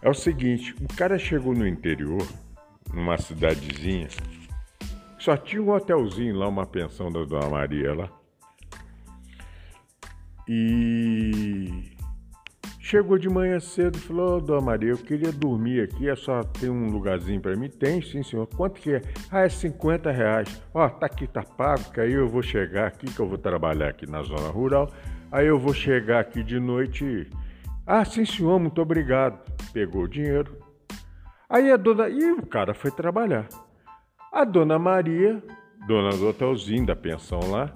É 0.00 0.08
o 0.08 0.14
seguinte: 0.14 0.74
o 0.80 0.88
cara 0.96 1.18
chegou 1.18 1.54
no 1.54 1.66
interior, 1.66 2.26
numa 2.94 3.18
cidadezinha, 3.18 4.08
só 5.20 5.36
tinha 5.36 5.62
um 5.62 5.70
hotelzinho 5.70 6.36
lá, 6.36 6.48
uma 6.48 6.66
pensão 6.66 7.12
da 7.12 7.22
Dona 7.24 7.48
Maria 7.48 7.94
lá. 7.94 8.08
E 10.48 11.94
chegou 12.80 13.18
de 13.18 13.28
manhã 13.28 13.60
cedo 13.60 13.96
e 13.96 14.00
falou: 14.00 14.38
oh, 14.38 14.40
Dona 14.40 14.62
Maria, 14.62 14.90
eu 14.90 14.98
queria 14.98 15.30
dormir 15.30 15.82
aqui, 15.82 16.08
é 16.08 16.16
só 16.16 16.42
tem 16.42 16.70
um 16.70 16.90
lugarzinho 16.90 17.40
para 17.40 17.54
mim? 17.54 17.68
Tem, 17.68 18.00
sim, 18.00 18.22
senhor. 18.22 18.46
Quanto 18.48 18.80
que 18.80 18.94
é? 18.94 19.02
Ah, 19.30 19.42
é 19.42 19.48
50 19.48 20.10
reais. 20.10 20.62
Ó, 20.72 20.86
oh, 20.86 20.90
tá 20.90 21.06
aqui, 21.06 21.26
tá 21.26 21.42
pago, 21.42 21.92
que 21.92 22.00
aí 22.00 22.12
eu 22.12 22.26
vou 22.26 22.42
chegar 22.42 22.88
aqui, 22.88 23.06
que 23.06 23.20
eu 23.20 23.28
vou 23.28 23.38
trabalhar 23.38 23.90
aqui 23.90 24.10
na 24.10 24.22
zona 24.22 24.48
rural. 24.48 24.90
Aí 25.30 25.46
eu 25.46 25.58
vou 25.58 25.74
chegar 25.74 26.18
aqui 26.20 26.42
de 26.42 26.58
noite. 26.58 27.30
Ah, 27.86 28.04
sim, 28.04 28.24
senhor, 28.24 28.58
muito 28.58 28.80
obrigado. 28.80 29.38
Pegou 29.72 30.04
o 30.04 30.08
dinheiro. 30.08 30.56
Aí 31.48 31.70
a 31.70 31.76
dona. 31.76 32.08
E 32.08 32.32
o 32.32 32.46
cara 32.46 32.72
foi 32.72 32.90
trabalhar. 32.90 33.46
A 34.32 34.44
dona 34.44 34.78
Maria, 34.78 35.42
dona 35.88 36.10
do 36.10 36.28
hotelzinho 36.28 36.86
da 36.86 36.94
pensão 36.94 37.40
lá, 37.50 37.74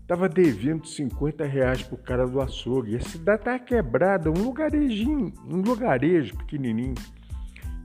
estava 0.00 0.28
devendo 0.28 0.84
50 0.84 1.44
reais 1.44 1.80
pro 1.84 1.96
cara 1.96 2.26
do 2.26 2.40
açougue. 2.40 2.96
A 2.96 3.00
cidade 3.00 3.44
tá 3.44 3.56
quebrada, 3.56 4.28
um 4.28 4.42
lugarejinho, 4.42 5.32
um 5.48 5.62
lugarejo 5.62 6.36
pequenininho. 6.38 6.96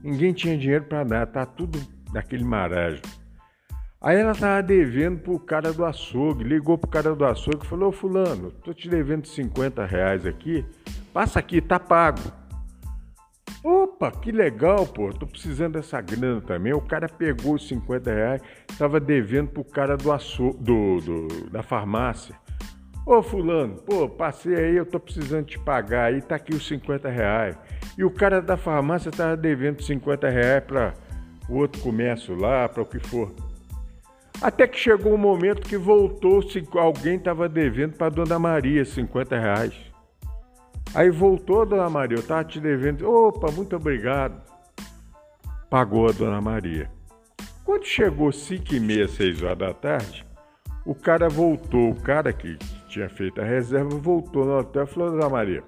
Ninguém 0.02 0.32
tinha 0.32 0.58
dinheiro 0.58 0.84
para 0.86 1.04
dar, 1.04 1.26
tá 1.26 1.46
tudo 1.46 1.78
naquele 2.12 2.42
marasmo. 2.42 3.02
Aí 4.00 4.16
ela 4.16 4.34
tava 4.34 4.64
devendo 4.64 5.20
pro 5.20 5.38
cara 5.38 5.72
do 5.72 5.84
açougue, 5.84 6.42
ligou 6.42 6.76
pro 6.76 6.90
cara 6.90 7.14
do 7.14 7.24
açougue 7.24 7.64
e 7.64 7.68
falou: 7.68 7.90
Ô 7.90 7.92
fulano, 7.92 8.50
tô 8.50 8.74
te 8.74 8.88
devendo 8.88 9.28
50 9.28 9.86
reais 9.86 10.26
aqui, 10.26 10.64
passa 11.12 11.38
aqui, 11.38 11.60
tá 11.60 11.78
pago. 11.78 12.20
Opa, 13.64 14.12
que 14.12 14.30
legal, 14.30 14.86
pô, 14.86 15.10
tô 15.12 15.26
precisando 15.26 15.74
dessa 15.74 16.00
grana 16.00 16.40
também. 16.40 16.72
O 16.72 16.80
cara 16.80 17.08
pegou 17.08 17.54
os 17.54 17.66
50 17.66 18.12
reais, 18.12 18.42
tava 18.78 19.00
devendo 19.00 19.48
pro 19.48 19.64
cara 19.64 19.96
do, 19.96 20.12
aço, 20.12 20.52
do, 20.60 21.00
do 21.00 21.50
da 21.50 21.62
farmácia. 21.62 22.36
Ô 23.04 23.22
fulano, 23.22 23.76
pô, 23.76 24.08
passei 24.08 24.54
aí, 24.54 24.76
eu 24.76 24.86
tô 24.86 25.00
precisando 25.00 25.46
te 25.46 25.58
pagar 25.58 26.04
aí, 26.04 26.20
tá 26.20 26.36
aqui 26.36 26.54
os 26.54 26.66
50 26.68 27.08
reais. 27.08 27.56
E 27.96 28.04
o 28.04 28.10
cara 28.10 28.40
da 28.40 28.56
farmácia 28.56 29.10
tava 29.10 29.36
devendo 29.36 29.82
50 29.82 30.28
reais 30.28 30.62
para 30.64 30.94
o 31.48 31.56
outro 31.56 31.80
comércio 31.82 32.36
lá, 32.36 32.68
para 32.68 32.82
o 32.82 32.86
que 32.86 33.00
for. 33.00 33.34
Até 34.40 34.68
que 34.68 34.78
chegou 34.78 35.14
um 35.14 35.18
momento 35.18 35.66
que 35.66 35.76
voltou, 35.76 36.44
alguém 36.74 37.16
estava 37.16 37.48
devendo 37.48 37.96
para 37.96 38.08
Dona 38.08 38.38
Maria 38.38 38.84
50 38.84 39.36
reais. 39.36 39.87
Aí 40.94 41.10
voltou 41.10 41.66
Dona 41.66 41.88
Maria, 41.90 42.16
eu 42.16 42.22
estava 42.22 42.44
te 42.44 42.60
devendo. 42.60 43.08
Opa, 43.08 43.50
muito 43.52 43.76
obrigado. 43.76 44.40
Pagou 45.70 46.08
a 46.08 46.12
Dona 46.12 46.40
Maria. 46.40 46.90
Quando 47.64 47.84
chegou 47.84 48.32
5 48.32 48.74
e 48.74 48.80
meia, 48.80 49.06
6 49.06 49.42
horas 49.42 49.58
da 49.58 49.74
tarde, 49.74 50.26
o 50.86 50.94
cara 50.94 51.28
voltou, 51.28 51.90
o 51.90 52.00
cara 52.00 52.32
que 52.32 52.56
tinha 52.88 53.10
feito 53.10 53.40
a 53.40 53.44
reserva, 53.44 53.90
voltou 53.90 54.46
no 54.46 54.58
hotel 54.58 54.84
e 54.84 54.86
falou, 54.86 55.10
Dona 55.10 55.28
Maria, 55.28 55.62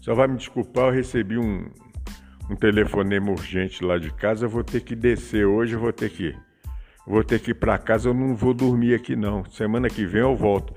só 0.00 0.14
vai 0.14 0.28
me 0.28 0.36
desculpar, 0.36 0.86
eu 0.86 0.92
recebi 0.92 1.36
um, 1.36 1.68
um 2.48 2.54
telefonema 2.54 3.30
urgente 3.32 3.84
lá 3.84 3.98
de 3.98 4.12
casa, 4.12 4.46
eu 4.46 4.48
vou 4.48 4.62
ter 4.62 4.82
que 4.82 4.94
descer 4.94 5.46
hoje, 5.46 5.74
eu 5.74 5.80
vou 5.80 5.92
ter 5.92 6.10
que, 6.10 6.32
vou 7.06 7.24
ter 7.24 7.40
que 7.40 7.50
ir 7.50 7.54
para 7.54 7.76
casa, 7.76 8.08
eu 8.08 8.14
não 8.14 8.36
vou 8.36 8.54
dormir 8.54 8.94
aqui 8.94 9.16
não. 9.16 9.44
Semana 9.46 9.88
que 9.88 10.06
vem 10.06 10.20
eu 10.20 10.36
volto. 10.36 10.72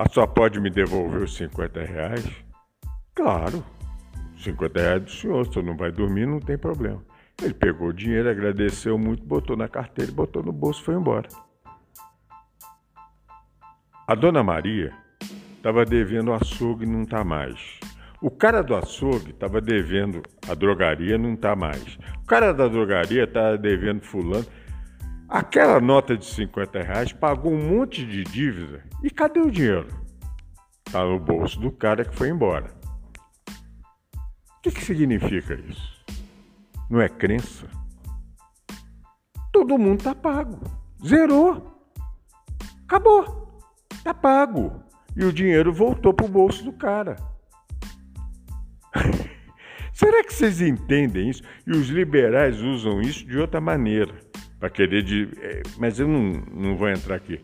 Ah, 0.00 0.08
só 0.08 0.28
pode 0.28 0.60
me 0.60 0.70
devolver 0.70 1.22
os 1.22 1.34
50 1.34 1.82
reais? 1.82 2.24
Claro, 3.16 3.64
50 4.38 4.80
reais 4.80 5.02
do 5.02 5.10
senhor, 5.10 5.52
se 5.52 5.60
não 5.60 5.76
vai 5.76 5.90
dormir, 5.90 6.24
não 6.24 6.38
tem 6.38 6.56
problema. 6.56 7.02
Ele 7.42 7.52
pegou 7.52 7.88
o 7.88 7.92
dinheiro, 7.92 8.30
agradeceu 8.30 8.96
muito, 8.96 9.24
botou 9.24 9.56
na 9.56 9.66
carteira, 9.66 10.12
botou 10.12 10.40
no 10.40 10.52
bolso 10.52 10.82
e 10.82 10.84
foi 10.84 10.94
embora. 10.94 11.28
A 14.06 14.14
dona 14.14 14.40
Maria 14.44 14.92
estava 15.56 15.84
devendo 15.84 16.28
o 16.28 16.34
açougue 16.34 16.84
e 16.84 16.88
não 16.88 17.02
está 17.02 17.24
mais. 17.24 17.80
O 18.22 18.30
cara 18.30 18.62
do 18.62 18.76
açougue 18.76 19.30
estava 19.30 19.60
devendo 19.60 20.22
a 20.48 20.54
drogaria, 20.54 21.18
não 21.18 21.34
está 21.34 21.56
mais. 21.56 21.98
O 22.22 22.26
cara 22.28 22.52
da 22.52 22.68
drogaria 22.68 23.24
estava 23.24 23.58
devendo 23.58 24.02
fulano. 24.02 24.46
Aquela 25.28 25.78
nota 25.78 26.16
de 26.16 26.24
50 26.24 26.82
reais 26.82 27.12
pagou 27.12 27.52
um 27.52 27.76
monte 27.76 28.02
de 28.06 28.24
dívida. 28.24 28.82
E 29.02 29.10
cadê 29.10 29.40
o 29.40 29.50
dinheiro? 29.50 29.88
Está 30.86 31.04
no 31.04 31.20
bolso 31.20 31.60
do 31.60 31.70
cara 31.70 32.02
que 32.02 32.16
foi 32.16 32.30
embora. 32.30 32.72
O 34.56 34.62
que, 34.62 34.70
que 34.70 34.82
significa 34.82 35.52
isso? 35.54 36.02
Não 36.88 36.98
é 36.98 37.10
crença? 37.10 37.68
Todo 39.52 39.76
mundo 39.76 39.98
está 39.98 40.14
pago. 40.14 40.60
Zerou. 41.06 41.78
Acabou. 42.86 43.62
Tá 44.02 44.14
pago. 44.14 44.82
E 45.14 45.26
o 45.26 45.32
dinheiro 45.32 45.74
voltou 45.74 46.14
pro 46.14 46.26
bolso 46.26 46.64
do 46.64 46.72
cara. 46.72 47.16
Será 49.92 50.24
que 50.24 50.32
vocês 50.32 50.62
entendem 50.62 51.28
isso? 51.28 51.42
E 51.66 51.72
os 51.72 51.88
liberais 51.88 52.62
usam 52.62 53.02
isso 53.02 53.26
de 53.26 53.36
outra 53.36 53.60
maneira, 53.60 54.14
para 54.58 54.70
querer 54.70 55.02
de. 55.02 55.28
É, 55.40 55.62
mas 55.76 55.98
eu 55.98 56.08
não, 56.08 56.42
não 56.52 56.76
vou 56.76 56.88
entrar 56.88 57.16
aqui. 57.16 57.40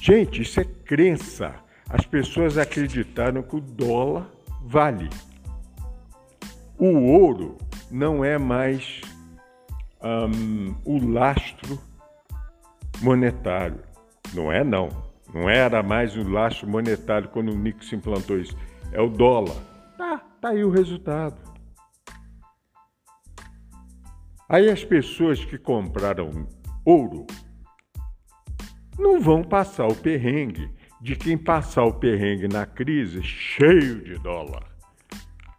Gente, 0.00 0.42
isso 0.42 0.60
é 0.60 0.64
crença. 0.64 1.54
As 1.88 2.06
pessoas 2.06 2.56
acreditaram 2.56 3.42
que 3.42 3.56
o 3.56 3.60
dólar 3.60 4.26
vale. 4.62 5.08
O 6.78 6.88
ouro 7.12 7.58
não 7.90 8.24
é 8.24 8.38
mais 8.38 9.00
um, 10.02 10.74
o 10.84 10.98
lastro 11.12 11.78
monetário. 13.00 13.80
Não 14.34 14.50
é, 14.50 14.64
não. 14.64 14.88
Não 15.32 15.48
era 15.48 15.82
mais 15.82 16.16
o 16.16 16.28
lastro 16.28 16.68
monetário 16.68 17.28
quando 17.28 17.52
o 17.52 17.56
Nixon 17.56 17.96
implantou 17.96 18.38
isso. 18.38 18.56
É 18.92 19.00
o 19.00 19.08
dólar. 19.08 19.56
Tá, 19.96 20.18
tá 20.40 20.48
aí 20.48 20.64
o 20.64 20.70
resultado. 20.70 21.51
Aí 24.52 24.68
as 24.68 24.84
pessoas 24.84 25.42
que 25.42 25.56
compraram 25.56 26.46
ouro 26.84 27.26
não 28.98 29.18
vão 29.18 29.42
passar 29.42 29.86
o 29.86 29.94
perrengue 29.94 30.70
de 31.00 31.16
quem 31.16 31.38
passar 31.38 31.84
o 31.84 31.94
perrengue 31.94 32.48
na 32.48 32.66
crise 32.66 33.22
cheio 33.22 34.04
de 34.04 34.18
dólar. 34.18 34.64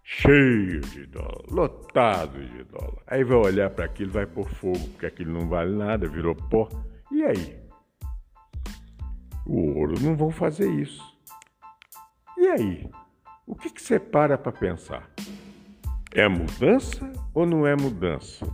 Cheio 0.04 0.80
de 0.82 1.08
dólar, 1.08 1.44
lotado 1.50 2.46
de 2.46 2.64
dólar. 2.66 3.02
Aí 3.08 3.24
vai 3.24 3.38
olhar 3.38 3.72
para 3.72 3.86
aquilo, 3.86 4.12
vai 4.12 4.28
pôr 4.28 4.48
fogo, 4.48 4.88
porque 4.90 5.08
aquilo 5.08 5.34
não 5.34 5.50
vale 5.50 5.76
nada, 5.76 6.08
virou 6.08 6.36
pó. 6.36 6.70
E 7.12 7.24
aí? 7.24 7.60
O 9.44 9.76
ouro 9.76 10.00
não 10.02 10.16
vão 10.16 10.30
fazer 10.30 10.70
isso. 10.70 11.02
E 12.38 12.46
aí? 12.46 12.88
O 13.48 13.56
que, 13.56 13.72
que 13.72 13.82
você 13.82 14.00
para 14.00 14.38
para 14.38 14.52
pensar? 14.52 15.10
É 16.12 16.28
mudança 16.28 17.12
ou 17.34 17.44
não 17.44 17.66
é 17.66 17.76
mudança? 17.76 18.46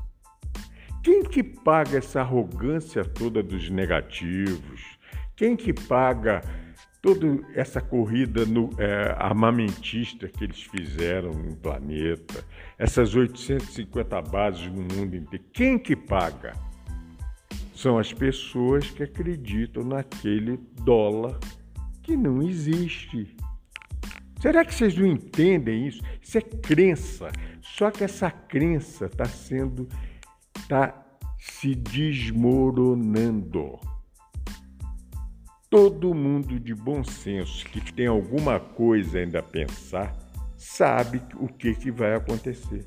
Quem 1.09 1.23
que 1.23 1.41
paga 1.41 1.97
essa 1.97 2.21
arrogância 2.21 3.03
toda 3.03 3.41
dos 3.41 3.67
negativos? 3.67 4.99
Quem 5.35 5.55
que 5.55 5.73
paga 5.73 6.43
toda 7.01 7.25
essa 7.55 7.81
corrida 7.81 8.45
no, 8.45 8.69
é, 8.77 9.15
armamentista 9.17 10.27
que 10.27 10.43
eles 10.43 10.61
fizeram 10.61 11.33
no 11.33 11.55
planeta? 11.55 12.45
Essas 12.77 13.15
850 13.15 14.21
bases 14.21 14.67
no 14.67 14.83
mundo 14.83 15.15
inteiro? 15.15 15.43
Quem 15.51 15.79
que 15.79 15.95
paga? 15.95 16.53
São 17.73 17.97
as 17.97 18.13
pessoas 18.13 18.91
que 18.91 19.01
acreditam 19.01 19.83
naquele 19.83 20.59
dólar 20.83 21.39
que 22.03 22.15
não 22.15 22.39
existe. 22.43 23.35
Será 24.39 24.63
que 24.63 24.75
vocês 24.75 24.95
não 24.95 25.07
entendem 25.07 25.87
isso? 25.87 26.03
Isso 26.21 26.37
é 26.37 26.41
crença. 26.41 27.31
Só 27.61 27.89
que 27.89 28.03
essa 28.03 28.29
crença 28.29 29.07
está 29.07 29.25
sendo 29.25 29.89
está 30.69 30.93
se 31.39 31.73
desmoronando. 31.73 33.79
Todo 35.67 36.13
mundo 36.13 36.59
de 36.59 36.75
bom 36.75 37.03
senso 37.03 37.65
que 37.65 37.91
tem 37.91 38.05
alguma 38.05 38.59
coisa 38.59 39.17
ainda 39.17 39.39
a 39.39 39.43
pensar 39.43 40.15
sabe 40.55 41.23
o 41.37 41.47
que, 41.47 41.73
que 41.73 41.89
vai 41.89 42.13
acontecer. 42.13 42.85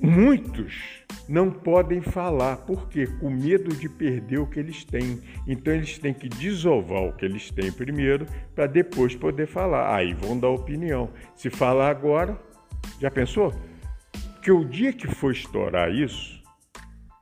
Muitos 0.00 1.02
não 1.28 1.50
podem 1.50 2.00
falar, 2.00 2.58
porque 2.58 3.08
com 3.18 3.28
medo 3.28 3.74
de 3.74 3.88
perder 3.88 4.38
o 4.38 4.46
que 4.46 4.60
eles 4.60 4.84
têm. 4.84 5.20
Então 5.44 5.74
eles 5.74 5.98
têm 5.98 6.14
que 6.14 6.28
desovar 6.28 7.02
o 7.02 7.12
que 7.12 7.24
eles 7.24 7.50
têm 7.50 7.72
primeiro 7.72 8.26
para 8.54 8.68
depois 8.68 9.16
poder 9.16 9.48
falar. 9.48 9.92
Aí 9.92 10.14
vão 10.14 10.38
dar 10.38 10.50
opinião. 10.50 11.10
Se 11.34 11.50
falar 11.50 11.90
agora, 11.90 12.40
já 13.00 13.10
pensou? 13.10 13.52
Porque 14.38 14.52
o 14.52 14.64
dia 14.64 14.92
que 14.92 15.08
for 15.08 15.32
estourar 15.32 15.92
isso, 15.92 16.40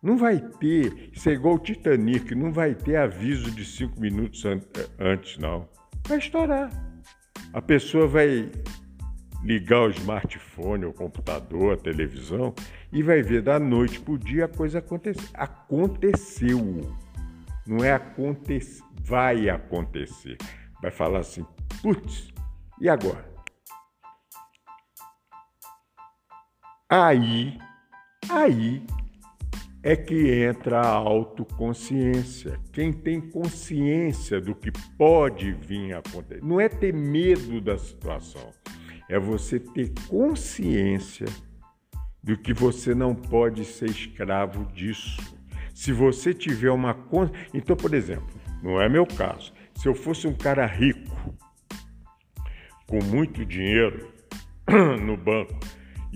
não 0.03 0.19
vai 0.19 0.39
ter, 0.39 1.11
isso 1.15 1.31
é 1.31 1.33
igual 1.33 1.55
o 1.55 1.59
Titanic, 1.59 2.35
não 2.35 2.53
vai 2.53 2.75
ter 2.75 2.97
aviso 2.97 3.51
de 3.51 3.65
cinco 3.65 3.99
minutos 3.99 4.45
antes, 4.99 5.39
não. 5.39 5.67
Vai 6.07 6.19
estourar. 6.19 6.71
A 7.55 7.63
pessoa 7.63 8.07
vai 8.07 8.53
ligar 9.43 9.81
o 9.81 9.91
smartphone, 9.91 10.85
o 10.85 10.93
computador, 10.93 11.73
a 11.73 11.77
televisão 11.79 12.55
e 12.93 13.03
vai 13.03 13.23
ver 13.23 13.41
da 13.41 13.59
noite 13.59 13.99
para 13.99 14.13
o 14.13 14.19
dia 14.19 14.45
a 14.45 14.49
coisa 14.49 14.81
acontecer. 14.81 15.31
Aconteceu. 15.33 16.83
Não 17.67 17.83
é 17.83 17.93
acontecer, 17.93 18.85
vai 19.01 19.49
acontecer. 19.49 20.37
Vai 20.83 20.91
falar 20.91 21.21
assim, 21.21 21.47
putz, 21.81 22.29
e 22.79 22.91
agora? 22.91 23.36
Aí, 26.89 27.59
aí 28.31 28.87
é 29.83 29.97
que 29.97 30.45
entra 30.45 30.81
a 30.81 30.89
autoconsciência. 30.89 32.61
Quem 32.73 32.93
tem 32.93 33.21
consciência 33.21 34.41
do 34.41 34.55
que 34.55 34.71
pode 34.97 35.51
vir 35.51 35.95
a 35.95 35.99
acontecer, 35.99 36.45
não 36.45 36.61
é 36.61 36.69
ter 36.69 36.95
medo 36.95 37.61
da 37.61 37.77
situação, 37.77 38.53
é 39.09 39.19
você 39.19 39.59
ter 39.59 39.93
consciência 40.09 41.27
do 42.23 42.39
que 42.39 42.55
você 42.55 42.95
não 42.95 43.17
pode 43.17 43.65
ser 43.65 43.91
escravo 43.91 44.65
disso. 44.67 45.21
Se 45.75 45.93
você 45.93 46.33
tiver 46.33 46.71
uma 46.71 46.97
então, 47.53 47.77
por 47.77 47.95
exemplo, 47.95 48.29
não 48.63 48.81
é 48.81 48.89
meu 48.89 49.07
caso. 49.07 49.53
Se 49.75 49.89
eu 49.89 49.95
fosse 49.95 50.29
um 50.29 50.35
cara 50.35 50.65
rico 50.65 51.35
com 52.87 53.03
muito 53.03 53.45
dinheiro 53.45 54.09
no 55.03 55.17
banco, 55.17 55.59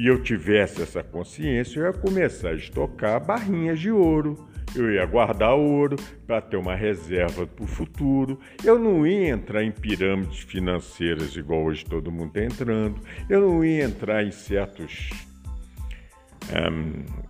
e 0.00 0.06
eu 0.06 0.22
tivesse 0.22 0.80
essa 0.80 1.02
consciência, 1.02 1.78
eu 1.78 1.84
ia 1.84 1.92
começar 1.92 2.48
a 2.48 2.54
estocar 2.54 3.22
barrinhas 3.22 3.78
de 3.78 3.90
ouro. 3.90 4.48
Eu 4.74 4.90
ia 4.90 5.04
guardar 5.04 5.52
ouro 5.52 5.96
para 6.26 6.40
ter 6.40 6.56
uma 6.56 6.74
reserva 6.74 7.46
para 7.46 7.64
o 7.64 7.66
futuro. 7.66 8.40
Eu 8.64 8.78
não 8.78 9.06
ia 9.06 9.28
entrar 9.28 9.62
em 9.62 9.70
pirâmides 9.70 10.38
financeiras 10.38 11.36
igual 11.36 11.64
hoje 11.64 11.84
todo 11.84 12.10
mundo 12.10 12.28
está 12.28 12.42
entrando. 12.42 12.98
Eu 13.28 13.42
não 13.42 13.62
ia 13.62 13.84
entrar 13.84 14.24
em 14.24 14.30
certos 14.30 15.10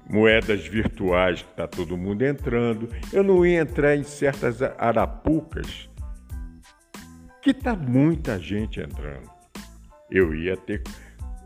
moedas 0.08 0.64
virtuais 0.64 1.42
que 1.42 1.50
está 1.50 1.66
todo 1.66 1.98
mundo 1.98 2.22
entrando. 2.22 2.88
Eu 3.12 3.24
não 3.24 3.44
ia 3.44 3.62
entrar 3.62 3.96
em 3.96 4.04
certas 4.04 4.62
arapucas 4.62 5.90
que 7.42 7.50
está 7.50 7.74
muita 7.74 8.38
gente 8.38 8.78
entrando. 8.78 9.28
Eu 10.08 10.32
ia 10.32 10.56
ter 10.56 10.84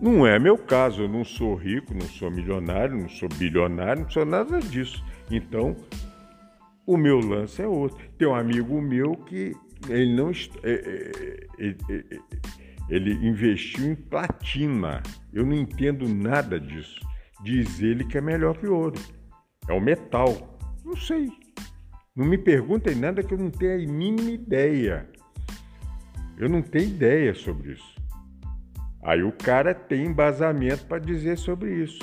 não 0.04 0.26
é 0.26 0.38
meu 0.38 0.58
caso, 0.58 1.00
eu 1.00 1.08
não 1.08 1.24
sou 1.24 1.54
rico, 1.54 1.94
não 1.94 2.06
sou 2.06 2.30
milionário, 2.30 2.94
não 2.94 3.08
sou 3.08 3.26
bilionário, 3.26 4.02
não 4.02 4.10
sou 4.10 4.26
nada 4.26 4.60
disso. 4.60 5.02
Então, 5.30 5.74
o 6.86 6.98
meu 6.98 7.20
lance 7.20 7.62
é 7.62 7.66
outro. 7.66 7.96
Tem 8.18 8.28
um 8.28 8.34
amigo 8.34 8.82
meu 8.82 9.16
que 9.16 9.56
ele 9.88 10.14
não 10.14 10.30
é, 10.30 10.70
é, 11.58 11.68
é, 11.88 12.18
ele 12.90 13.14
investiu 13.26 13.92
em 13.92 13.94
platina. 13.94 15.02
Eu 15.32 15.46
não 15.46 15.54
entendo 15.54 16.06
nada 16.06 16.60
disso. 16.60 17.00
Diz 17.42 17.80
ele 17.80 18.04
que 18.04 18.18
é 18.18 18.20
melhor 18.20 18.58
que 18.58 18.66
ouro. 18.66 19.00
É 19.66 19.72
o 19.72 19.80
metal. 19.80 20.58
Não 20.84 20.96
sei. 20.96 21.30
Não 22.14 22.26
me 22.26 22.36
perguntem 22.36 22.94
nada 22.94 23.22
que 23.22 23.32
eu 23.32 23.38
não 23.38 23.50
tenho 23.50 23.72
a 23.72 23.90
mínima 23.90 24.30
ideia. 24.30 25.08
Eu 26.36 26.50
não 26.50 26.60
tenho 26.60 26.90
ideia 26.90 27.34
sobre 27.34 27.72
isso. 27.72 27.93
Aí 29.04 29.22
o 29.22 29.30
cara 29.30 29.74
tem 29.74 30.06
embasamento 30.06 30.86
para 30.86 30.98
dizer 30.98 31.36
sobre 31.36 31.84
isso. 31.84 31.98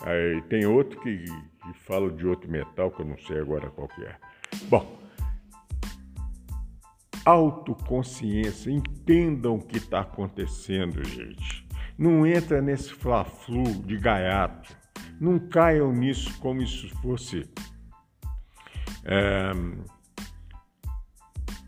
Aí 0.00 0.42
tem 0.48 0.66
outro 0.66 1.00
que, 1.00 1.24
que 1.24 1.72
fala 1.86 2.10
de 2.10 2.26
outro 2.26 2.50
metal, 2.50 2.90
que 2.90 3.00
eu 3.00 3.06
não 3.06 3.16
sei 3.18 3.38
agora 3.38 3.70
qual 3.70 3.86
que 3.86 4.04
é. 4.04 4.16
Bom, 4.68 4.98
autoconsciência, 7.24 8.70
entendam 8.70 9.54
o 9.54 9.62
que 9.62 9.76
está 9.78 10.00
acontecendo, 10.00 11.04
gente. 11.04 11.64
Não 11.96 12.26
entra 12.26 12.60
nesse 12.60 12.92
fla-flu 12.92 13.62
de 13.84 13.96
gaiato. 13.96 14.76
Não 15.20 15.38
caiam 15.38 15.92
nisso 15.92 16.36
como 16.40 16.60
isso 16.60 16.88
fosse 17.00 17.48
é, 19.04 19.52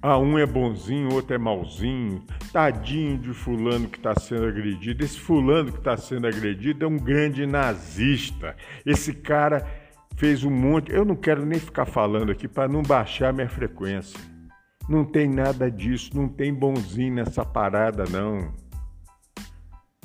ah, 0.09 0.19
um 0.19 0.39
é 0.39 0.47
bonzinho, 0.47 1.13
outro 1.13 1.35
é 1.35 1.39
malzinho. 1.39 2.23
Tadinho 2.53 3.19
de 3.19 3.35
fulano 3.35 3.89
que 3.89 3.99
está 3.99 4.15
sendo 4.15 4.47
agredido. 4.47 5.05
Esse 5.05 5.19
fulano 5.19 5.73
que 5.73 5.79
está 5.79 5.97
sendo 5.97 6.29
agredido 6.29 6.85
é 6.85 6.89
um 6.89 6.97
grande 6.97 7.45
nazista. 7.45 8.55
Esse 8.85 9.13
cara 9.13 9.67
fez 10.17 10.45
um 10.45 10.51
monte. 10.51 10.93
Eu 10.93 11.05
não 11.05 11.17
quero 11.17 11.45
nem 11.45 11.59
ficar 11.59 11.87
falando 11.87 12.31
aqui 12.31 12.47
para 12.47 12.69
não 12.69 12.83
baixar 12.83 13.33
minha 13.33 13.49
frequência. 13.49 14.21
Não 14.89 15.05
tem 15.05 15.29
nada 15.29 15.69
disso, 15.69 16.13
não 16.15 16.29
tem 16.29 16.55
bonzinho 16.55 17.15
nessa 17.17 17.45
parada, 17.45 18.05
não. 18.09 18.55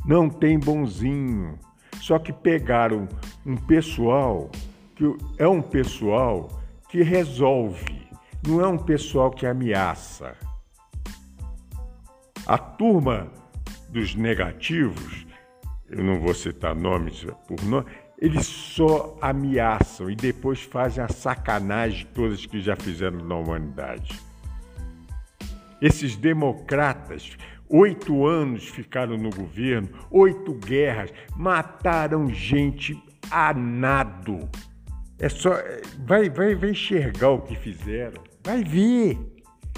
Não 0.04 0.28
tem 0.28 0.58
bonzinho. 0.58 1.60
Só 2.02 2.18
que 2.18 2.34
pegaram 2.34 3.08
um 3.46 3.56
pessoal 3.56 4.50
que 4.96 5.06
é 5.38 5.48
um 5.48 5.62
pessoal 5.62 6.50
que 6.90 7.04
resolve, 7.04 8.01
não 8.48 8.62
é 8.62 8.68
um 8.68 8.78
pessoal 8.78 9.32
que 9.32 9.46
ameaça. 9.46 10.36
A 12.46 12.58
turma 12.58 13.32
dos 13.90 14.16
negativos, 14.16 15.26
eu 15.90 16.04
não 16.04 16.20
vou 16.20 16.34
citar 16.34 16.76
nomes 16.76 17.26
por 17.48 17.62
nome, 17.64 17.86
eles 18.18 18.46
só 18.46 19.18
ameaçam 19.22 20.10
e 20.10 20.16
depois 20.16 20.62
fazem 20.62 21.04
a 21.04 21.08
sacanagem 21.08 22.08
todas 22.14 22.46
que 22.46 22.62
já 22.62 22.76
fizeram 22.76 23.18
na 23.18 23.36
humanidade. 23.36 24.20
Esses 25.82 26.16
democratas, 26.16 27.36
oito 27.68 28.26
anos 28.26 28.68
ficaram 28.68 29.18
no 29.18 29.32
governo, 29.32 29.90
oito 30.12 30.54
guerras, 30.54 31.12
mataram 31.36 32.30
gente 32.30 32.96
a 33.32 33.54
nado. 33.54 34.48
É 35.18 35.30
só. 35.30 35.56
Vai, 36.06 36.30
vai, 36.30 36.54
vai 36.54 36.72
enxergar 36.72 37.30
o 37.30 37.42
que 37.42 37.56
fizeram. 37.56 38.31
Vai 38.44 38.64
ver. 38.64 39.20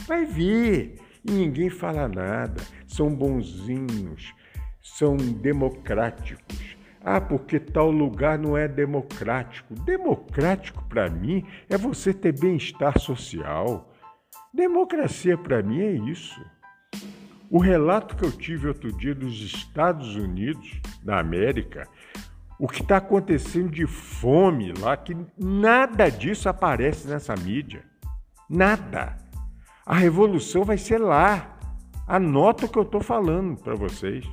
Vai 0.08 0.26
ver. 0.26 1.00
E 1.26 1.32
ninguém 1.32 1.70
fala 1.70 2.08
nada. 2.08 2.62
São 2.88 3.14
bonzinhos. 3.14 4.34
São 4.82 5.18
democráticos. 5.18 6.76
Ah, 7.04 7.20
porque 7.20 7.60
tal 7.60 7.92
lugar 7.92 8.38
não 8.38 8.58
é 8.58 8.68
democrático. 8.68 9.74
Democrático 9.74 10.84
para 10.88 11.10
mim 11.10 11.46
é 11.70 11.78
você 11.78 12.14
ter 12.14 12.32
bem-estar 12.32 12.98
social. 13.00 13.94
Democracia 14.54 15.38
para 15.38 15.62
mim 15.62 15.82
é 15.82 15.92
isso. 15.92 16.40
O 17.50 17.60
relato 17.60 18.16
que 18.16 18.24
eu 18.24 18.32
tive 18.32 18.68
outro 18.68 18.92
dia 18.92 19.14
dos 19.14 19.42
Estados 19.42 20.16
Unidos, 20.16 20.82
da 21.04 21.20
América, 21.20 21.88
o 22.58 22.68
que 22.68 22.82
está 22.82 22.98
acontecendo 22.98 23.70
de 23.70 23.86
fome 23.86 24.74
lá, 24.80 24.96
que 24.96 25.16
nada 25.38 26.10
disso 26.10 26.48
aparece 26.48 27.08
nessa 27.08 27.36
mídia. 27.36 27.84
Nada. 28.50 29.18
A 29.86 29.96
revolução 29.96 30.64
vai 30.64 30.78
ser 30.78 30.98
lá. 30.98 31.58
Anota 32.08 32.66
o 32.66 32.70
que 32.70 32.78
eu 32.78 32.84
estou 32.84 33.02
falando 33.02 33.58
para 33.58 33.76
vocês. 33.76 34.26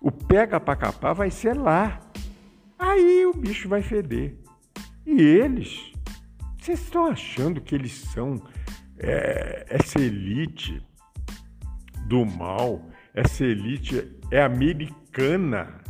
O 0.00 0.10
pega 0.10 0.60
para 0.60 0.76
capar 0.76 1.14
vai 1.14 1.30
ser 1.30 1.54
lá. 1.54 2.00
Aí 2.78 3.26
o 3.26 3.32
bicho 3.32 3.68
vai 3.68 3.82
feder. 3.82 4.38
E 5.04 5.20
eles, 5.20 5.92
vocês 6.60 6.80
estão 6.80 7.06
achando 7.06 7.60
que 7.60 7.74
eles 7.74 7.92
são 7.92 8.40
é, 8.98 9.66
essa 9.68 9.98
elite 10.00 10.84
do 12.06 12.24
mal, 12.24 12.86
essa 13.14 13.44
elite 13.44 14.16
é 14.30 14.42
americana. 14.42 15.82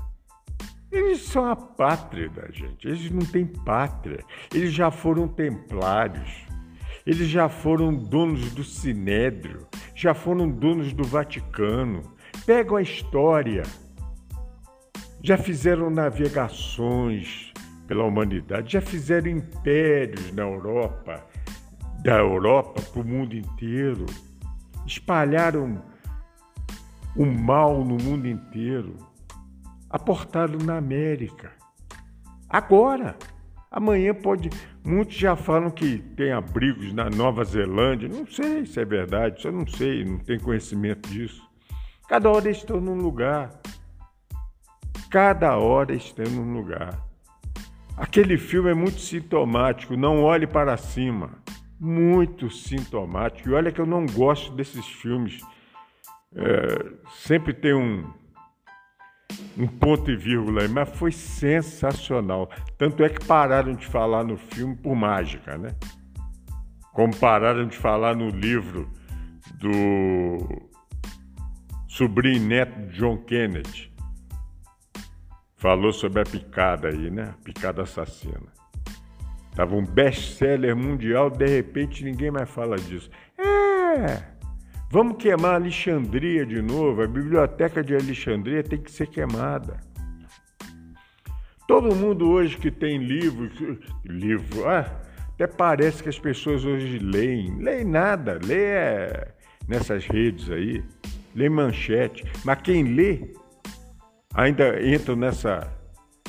Eles 0.90 1.22
são 1.22 1.44
a 1.44 1.54
pátria 1.54 2.30
da 2.30 2.50
gente, 2.50 2.88
eles 2.88 3.10
não 3.10 3.26
têm 3.26 3.44
pátria. 3.44 4.24
Eles 4.54 4.72
já 4.72 4.90
foram 4.90 5.28
templários, 5.28 6.46
eles 7.08 7.28
já 7.30 7.48
foram 7.48 7.94
donos 7.94 8.52
do 8.52 8.62
Sinédrio, 8.62 9.66
já 9.94 10.12
foram 10.12 10.46
donos 10.46 10.92
do 10.92 11.04
Vaticano. 11.04 12.02
Pegam 12.44 12.76
a 12.76 12.82
história, 12.82 13.62
já 15.22 15.38
fizeram 15.38 15.88
navegações 15.88 17.50
pela 17.86 18.04
humanidade, 18.04 18.74
já 18.74 18.82
fizeram 18.82 19.30
impérios 19.30 20.30
na 20.32 20.42
Europa, 20.42 21.24
da 22.02 22.18
Europa 22.18 22.82
para 22.82 23.00
o 23.00 23.06
mundo 23.06 23.34
inteiro, 23.34 24.04
espalharam 24.86 25.82
o 27.16 27.24
mal 27.24 27.86
no 27.86 27.96
mundo 27.96 28.28
inteiro 28.28 28.96
aportado 29.88 30.62
na 30.62 30.76
América. 30.76 31.52
Agora, 32.50 33.16
amanhã 33.70 34.12
pode. 34.12 34.50
Muitos 34.88 35.16
já 35.16 35.36
falam 35.36 35.70
que 35.70 35.98
tem 36.16 36.32
abrigos 36.32 36.94
na 36.94 37.10
Nova 37.10 37.44
Zelândia. 37.44 38.08
Não 38.08 38.26
sei 38.26 38.64
se 38.64 38.80
é 38.80 38.86
verdade, 38.86 39.44
eu 39.44 39.52
não 39.52 39.66
sei, 39.66 40.02
não 40.02 40.16
tenho 40.18 40.40
conhecimento 40.40 41.10
disso. 41.10 41.46
Cada 42.08 42.30
hora 42.30 42.48
estão 42.48 42.80
num 42.80 42.94
lugar. 42.94 43.50
Cada 45.10 45.58
hora 45.58 45.94
estão 45.94 46.24
num 46.24 46.54
lugar. 46.54 46.98
Aquele 47.98 48.38
filme 48.38 48.70
é 48.70 48.74
muito 48.74 48.98
sintomático, 48.98 49.94
não 49.94 50.22
olhe 50.22 50.46
para 50.46 50.74
cima. 50.78 51.32
Muito 51.78 52.50
sintomático. 52.50 53.50
E 53.50 53.52
olha 53.52 53.70
que 53.70 53.82
eu 53.82 53.86
não 53.86 54.06
gosto 54.06 54.54
desses 54.54 54.86
filmes. 54.86 55.42
É, 56.34 56.92
sempre 57.10 57.52
tem 57.52 57.74
um, 57.74 58.10
um 59.58 59.66
ponto 59.66 60.10
e 60.10 60.16
vírgula 60.16 60.62
aí, 60.62 60.68
mas 60.68 60.88
foi 60.90 61.10
sensacional. 61.10 62.48
Tanto 62.78 63.02
é 63.04 63.08
que 63.08 63.24
pararam 63.26 63.74
de 63.74 63.86
falar 63.86 64.22
no 64.22 64.36
filme 64.36 64.76
por 64.76 64.94
mágica, 64.94 65.58
né? 65.58 65.70
Como 66.92 67.14
pararam 67.16 67.66
de 67.66 67.76
falar 67.76 68.14
no 68.14 68.28
livro 68.28 68.88
do 69.54 70.68
sobrinho 71.88 72.46
neto 72.46 72.78
John 72.92 73.18
Kennedy. 73.18 73.92
Falou 75.56 75.92
sobre 75.92 76.22
a 76.22 76.24
picada 76.24 76.88
aí, 76.88 77.10
né? 77.10 77.34
A 77.36 77.44
picada 77.44 77.82
assassina. 77.82 78.56
Tava 79.56 79.74
um 79.74 79.84
best-seller 79.84 80.76
mundial, 80.76 81.30
de 81.30 81.46
repente 81.46 82.04
ninguém 82.04 82.30
mais 82.30 82.48
fala 82.48 82.76
disso. 82.76 83.10
É, 83.36 84.37
Vamos 84.90 85.18
queimar 85.18 85.56
Alexandria 85.56 86.46
de 86.46 86.62
novo. 86.62 87.02
A 87.02 87.06
biblioteca 87.06 87.84
de 87.84 87.94
Alexandria 87.94 88.62
tem 88.62 88.80
que 88.80 88.90
ser 88.90 89.06
queimada. 89.06 89.76
Todo 91.66 91.94
mundo 91.94 92.30
hoje 92.30 92.56
que 92.56 92.70
tem 92.70 92.96
livro, 92.96 93.50
livro, 94.06 94.66
ah, 94.66 94.90
até 95.34 95.46
parece 95.46 96.02
que 96.02 96.08
as 96.08 96.18
pessoas 96.18 96.64
hoje 96.64 96.98
leem. 96.98 97.58
Leem 97.58 97.84
nada, 97.84 98.40
lê 98.42 98.64
é, 98.64 99.34
nessas 99.68 100.06
redes 100.06 100.50
aí, 100.50 100.82
lê 101.34 101.50
manchete. 101.50 102.24
Mas 102.42 102.62
quem 102.62 102.82
lê 102.94 103.34
ainda 104.32 104.82
entra 104.82 105.14
nessa 105.14 105.70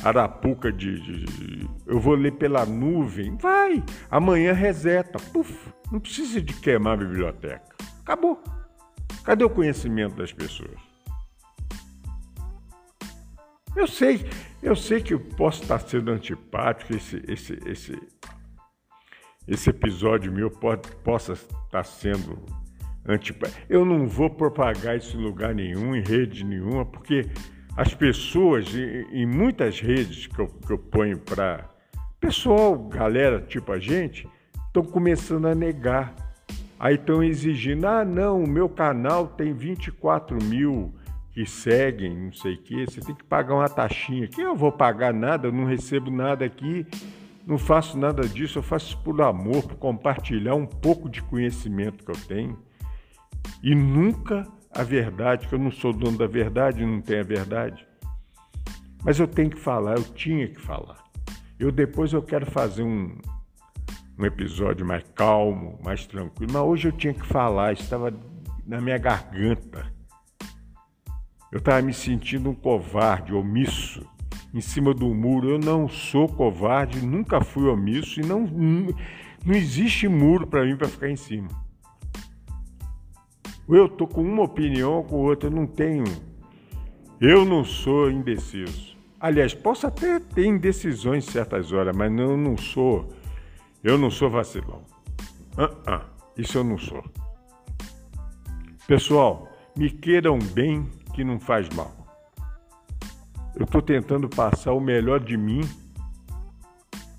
arapuca 0.03 0.69
de, 0.69 0.99
de, 0.99 1.23
de, 1.23 1.69
eu 1.87 1.97
vou 1.97 2.15
ler 2.15 2.33
pela 2.33 2.65
nuvem. 2.65 3.37
Vai, 3.37 3.81
amanhã 4.11 4.51
reseta. 4.51 5.17
Puf, 5.31 5.69
não 5.89 6.01
precisa 6.01 6.41
de 6.41 6.53
queimar 6.55 6.95
a 6.95 6.97
biblioteca. 6.97 7.68
Acabou. 8.09 8.43
Cadê 9.23 9.43
o 9.43 9.49
conhecimento 9.51 10.15
das 10.15 10.33
pessoas? 10.33 10.79
Eu 13.75 13.85
sei, 13.85 14.27
eu 14.63 14.75
sei 14.75 14.99
que 14.99 15.13
eu 15.13 15.19
posso 15.19 15.61
estar 15.61 15.77
sendo 15.77 16.09
antipático, 16.09 16.95
esse, 16.95 17.23
esse, 17.27 17.59
esse, 17.67 18.01
esse 19.47 19.69
episódio 19.69 20.33
meu 20.33 20.49
pode, 20.49 20.89
possa 21.03 21.33
estar 21.33 21.83
sendo 21.83 22.43
antipático. 23.05 23.61
Eu 23.69 23.85
não 23.85 24.07
vou 24.07 24.31
propagar 24.31 24.97
isso 24.97 25.15
em 25.15 25.21
lugar 25.21 25.53
nenhum, 25.53 25.95
em 25.95 26.01
rede 26.01 26.43
nenhuma, 26.43 26.83
porque 26.83 27.29
as 27.77 27.93
pessoas, 27.93 28.73
em, 28.73 29.21
em 29.21 29.25
muitas 29.27 29.79
redes 29.79 30.25
que 30.25 30.39
eu, 30.39 30.47
que 30.47 30.73
eu 30.73 30.79
ponho 30.79 31.19
para 31.19 31.69
pessoal, 32.19 32.75
galera 32.75 33.39
tipo 33.39 33.71
a 33.71 33.77
gente, 33.77 34.27
estão 34.65 34.83
começando 34.83 35.45
a 35.45 35.53
negar 35.53 36.28
Aí 36.79 36.95
estão 36.95 37.21
exigindo, 37.21 37.85
ah, 37.85 38.05
não, 38.05 38.41
o 38.41 38.47
meu 38.47 38.69
canal 38.69 39.27
tem 39.27 39.53
24 39.53 40.41
mil 40.41 40.93
que 41.33 41.45
seguem, 41.45 42.17
não 42.17 42.31
sei 42.31 42.53
o 42.53 42.61
quê, 42.61 42.85
você 42.85 43.01
tem 43.01 43.13
que 43.13 43.23
pagar 43.25 43.55
uma 43.55 43.67
taxinha. 43.67 44.29
Que 44.29 44.39
eu 44.39 44.55
vou 44.55 44.71
pagar 44.71 45.13
nada, 45.13 45.49
eu 45.49 45.51
não 45.51 45.65
recebo 45.65 46.09
nada 46.09 46.45
aqui, 46.45 46.87
não 47.45 47.57
faço 47.57 47.97
nada 47.97 48.25
disso, 48.25 48.59
eu 48.59 48.63
faço 48.63 48.97
por 48.99 49.21
amor, 49.21 49.63
por 49.63 49.75
compartilhar 49.75 50.55
um 50.55 50.65
pouco 50.65 51.09
de 51.09 51.21
conhecimento 51.21 52.05
que 52.05 52.11
eu 52.11 52.27
tenho. 52.27 52.57
E 53.61 53.75
nunca 53.75 54.47
a 54.71 54.83
verdade, 54.83 55.49
que 55.49 55.53
eu 55.53 55.59
não 55.59 55.71
sou 55.71 55.91
dono 55.91 56.17
da 56.17 56.27
verdade, 56.27 56.85
não 56.85 57.01
tenho 57.01 57.19
a 57.19 57.25
verdade. 57.25 57.85
Mas 59.03 59.19
eu 59.19 59.27
tenho 59.27 59.49
que 59.49 59.59
falar, 59.59 59.97
eu 59.97 60.03
tinha 60.03 60.47
que 60.47 60.61
falar. 60.61 61.03
Eu 61.59 61.73
depois 61.73 62.13
eu 62.13 62.21
quero 62.21 62.45
fazer 62.45 62.83
um, 62.83 63.17
um 64.19 64.25
episódio 64.25 64.85
mais 64.85 65.03
calmo, 65.15 65.79
mais 65.81 66.05
tranquilo. 66.05 66.51
Mas 66.51 66.61
hoje 66.61 66.87
eu 66.89 66.91
tinha 66.91 67.13
que 67.13 67.25
falar, 67.25 67.71
estava 67.71 68.13
na 68.67 68.81
minha 68.81 68.97
garganta. 68.97 69.91
Eu 71.49 71.59
estava 71.59 71.81
me 71.81 71.93
sentindo 71.93 72.49
um 72.49 72.53
covarde, 72.53 73.33
omisso, 73.33 74.05
em 74.53 74.59
cima 74.59 74.93
do 74.93 75.07
muro. 75.15 75.49
Eu 75.49 75.57
não 75.57 75.87
sou 75.87 76.27
covarde, 76.27 77.03
nunca 77.03 77.41
fui 77.41 77.69
omisso 77.69 78.19
e 78.19 78.25
não, 78.25 78.41
não 78.41 79.55
existe 79.55 80.07
muro 80.09 80.45
para 80.45 80.65
mim 80.65 80.75
para 80.75 80.89
ficar 80.89 81.09
em 81.09 81.15
cima. 81.15 81.47
Eu 83.69 83.85
estou 83.85 84.05
com 84.05 84.21
uma 84.21 84.43
opinião 84.43 84.95
ou 84.95 85.03
com 85.03 85.15
outra, 85.15 85.47
eu 85.47 85.53
não 85.53 85.65
tenho. 85.65 86.03
Eu 87.21 87.45
não 87.45 87.63
sou 87.63 88.11
indeciso. 88.11 88.97
Aliás, 89.19 89.53
posso 89.53 89.87
até 89.87 90.19
ter 90.19 90.45
indecisões 90.45 91.27
em 91.27 91.31
certas 91.31 91.71
horas, 91.71 91.95
mas 91.95 92.11
eu 92.17 92.35
não 92.35 92.57
sou 92.57 93.18
eu 93.83 93.97
não 93.97 94.09
sou 94.09 94.29
vacilão. 94.29 94.83
Uh 95.57 95.89
-uh, 95.89 96.01
isso 96.37 96.57
eu 96.57 96.63
não 96.63 96.77
sou. 96.77 97.03
Pessoal, 98.87 99.47
me 99.77 99.89
queiram 99.89 100.39
bem 100.39 100.89
que 101.13 101.23
não 101.23 101.39
faz 101.39 101.69
mal. 101.69 101.91
Eu 103.55 103.65
estou 103.65 103.81
tentando 103.81 104.29
passar 104.29 104.73
o 104.73 104.79
melhor 104.79 105.19
de 105.19 105.37
mim 105.37 105.61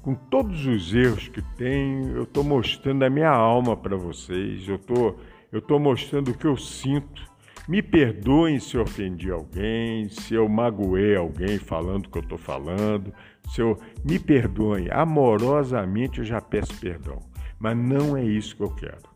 com 0.03 0.15
todos 0.15 0.67
os 0.67 0.95
erros 0.95 1.29
que 1.29 1.43
tenho, 1.57 2.17
eu 2.17 2.23
estou 2.23 2.43
mostrando 2.43 3.05
a 3.05 3.11
minha 3.11 3.31
alma 3.31 3.77
para 3.77 3.97
vocês, 3.97 4.67
eu 4.67 4.79
tô, 4.79 5.15
estou 5.53 5.79
mostrando 5.79 6.31
o 6.31 6.35
que 6.37 6.47
eu 6.47 6.57
sinto. 6.57 7.29
Me 7.69 7.83
perdoem 7.83 8.59
se 8.59 8.77
eu 8.77 8.83
ofendi 8.83 9.31
alguém, 9.31 10.09
se 10.09 10.35
eu 10.35 10.49
magoei 10.49 11.15
alguém 11.15 11.59
falando 11.59 12.07
o 12.07 12.11
que 12.11 12.19
eu 12.19 12.23
estou 12.23 12.39
falando, 12.39 13.13
se 13.51 13.61
eu 13.61 13.77
me 14.05 14.19
perdoem 14.19 14.89
amorosamente, 14.91 16.21
eu 16.21 16.25
já 16.25 16.41
peço 16.41 16.73
perdão. 16.79 17.19
Mas 17.59 17.77
não 17.77 18.17
é 18.17 18.25
isso 18.25 18.57
que 18.57 18.63
eu 18.63 18.75
quero. 18.75 19.11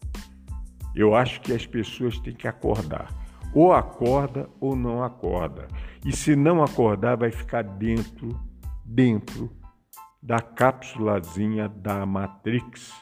Eu 0.95 1.15
acho 1.15 1.41
que 1.41 1.53
as 1.53 1.65
pessoas 1.65 2.19
têm 2.19 2.35
que 2.35 2.49
acordar. 2.49 3.09
Ou 3.55 3.73
acorda 3.73 4.49
ou 4.61 4.75
não 4.75 5.03
acorda. 5.05 5.69
E 6.05 6.15
se 6.15 6.35
não 6.35 6.63
acordar, 6.63 7.17
vai 7.17 7.31
ficar 7.31 7.63
dentro, 7.63 8.29
dentro 8.85 9.51
da 10.21 10.41
cápsulazinha 10.41 11.69
da 11.69 12.05
Matrix. 12.05 12.93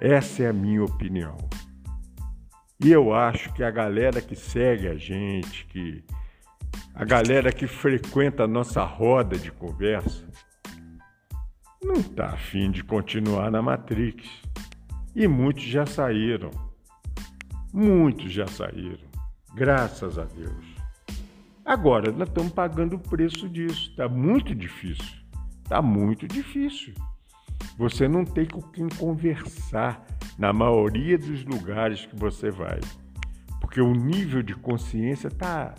Essa 0.00 0.44
é 0.44 0.48
a 0.48 0.52
minha 0.52 0.84
opinião. 0.84 1.36
E 2.78 2.92
eu 2.92 3.12
acho 3.12 3.52
que 3.54 3.64
a 3.64 3.70
galera 3.70 4.20
que 4.20 4.36
segue 4.36 4.86
a 4.86 4.94
gente, 4.94 5.66
que 5.66 6.04
a 6.94 7.04
galera 7.04 7.52
que 7.52 7.66
frequenta 7.66 8.44
a 8.44 8.48
nossa 8.48 8.82
roda 8.82 9.36
de 9.38 9.52
conversa, 9.52 10.26
não 11.82 11.94
está 11.96 12.30
afim 12.30 12.70
de 12.70 12.82
continuar 12.82 13.50
na 13.50 13.60
Matrix. 13.62 14.26
E 15.14 15.28
muitos 15.28 15.62
já 15.62 15.86
saíram. 15.86 16.50
Muitos 17.72 18.32
já 18.32 18.46
saíram. 18.46 19.06
Graças 19.54 20.18
a 20.18 20.24
Deus. 20.24 20.64
Agora, 21.64 22.10
nós 22.12 22.28
estamos 22.28 22.52
pagando 22.52 22.96
o 22.96 22.98
preço 22.98 23.48
disso. 23.48 23.90
Está 23.90 24.08
muito 24.08 24.54
difícil. 24.54 25.20
Está 25.62 25.82
muito 25.82 26.26
difícil. 26.26 26.94
Você 27.78 28.08
não 28.08 28.24
tem 28.24 28.46
com 28.46 28.62
quem 28.62 28.88
conversar 28.88 30.04
na 30.38 30.52
maioria 30.52 31.18
dos 31.18 31.44
lugares 31.44 32.06
que 32.06 32.16
você 32.16 32.50
vai. 32.50 32.80
Porque 33.60 33.80
o 33.80 33.92
nível 33.92 34.42
de 34.42 34.54
consciência 34.54 35.30
tá 35.30 35.74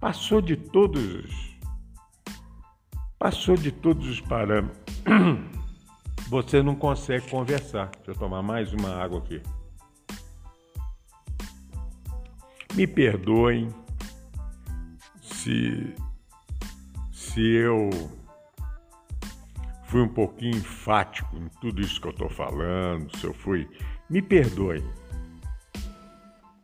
passou 0.00 0.40
de 0.40 0.56
todos 0.56 1.48
passou 3.18 3.56
de 3.56 3.72
todos 3.72 4.06
os 4.06 4.20
parâmetros. 4.20 4.78
Você 6.28 6.62
não 6.62 6.74
consegue 6.74 7.28
conversar. 7.28 7.90
Deixa 7.96 8.10
eu 8.10 8.14
tomar 8.14 8.42
mais 8.42 8.72
uma 8.72 8.94
água 8.94 9.18
aqui. 9.18 9.42
Me 12.74 12.86
perdoem 12.86 13.68
se 15.20 15.94
se 17.10 17.40
eu 17.40 17.90
fui 19.84 20.02
um 20.02 20.08
pouquinho 20.08 20.56
enfático 20.56 21.36
em 21.36 21.48
tudo 21.60 21.80
isso 21.80 22.00
que 22.00 22.06
eu 22.06 22.12
estou 22.12 22.28
falando, 22.28 23.16
se 23.16 23.24
eu 23.24 23.34
fui. 23.34 23.68
Me 24.08 24.20
perdoe. 24.20 24.84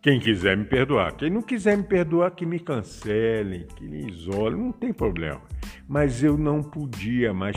Quem 0.04 0.20
quiser 0.20 0.54
me 0.54 0.66
perdoar. 0.66 1.14
Quem 1.14 1.30
não 1.30 1.40
quiser 1.40 1.78
me 1.78 1.82
perdoar, 1.82 2.30
que 2.32 2.44
me 2.44 2.60
cancelem, 2.60 3.66
que 3.74 3.88
me 3.88 4.10
isolem, 4.10 4.60
não 4.60 4.70
tem 4.70 4.92
problema. 4.92 5.40
Mas 5.88 6.22
eu 6.22 6.36
não 6.36 6.62
podia 6.62 7.32
mais. 7.32 7.56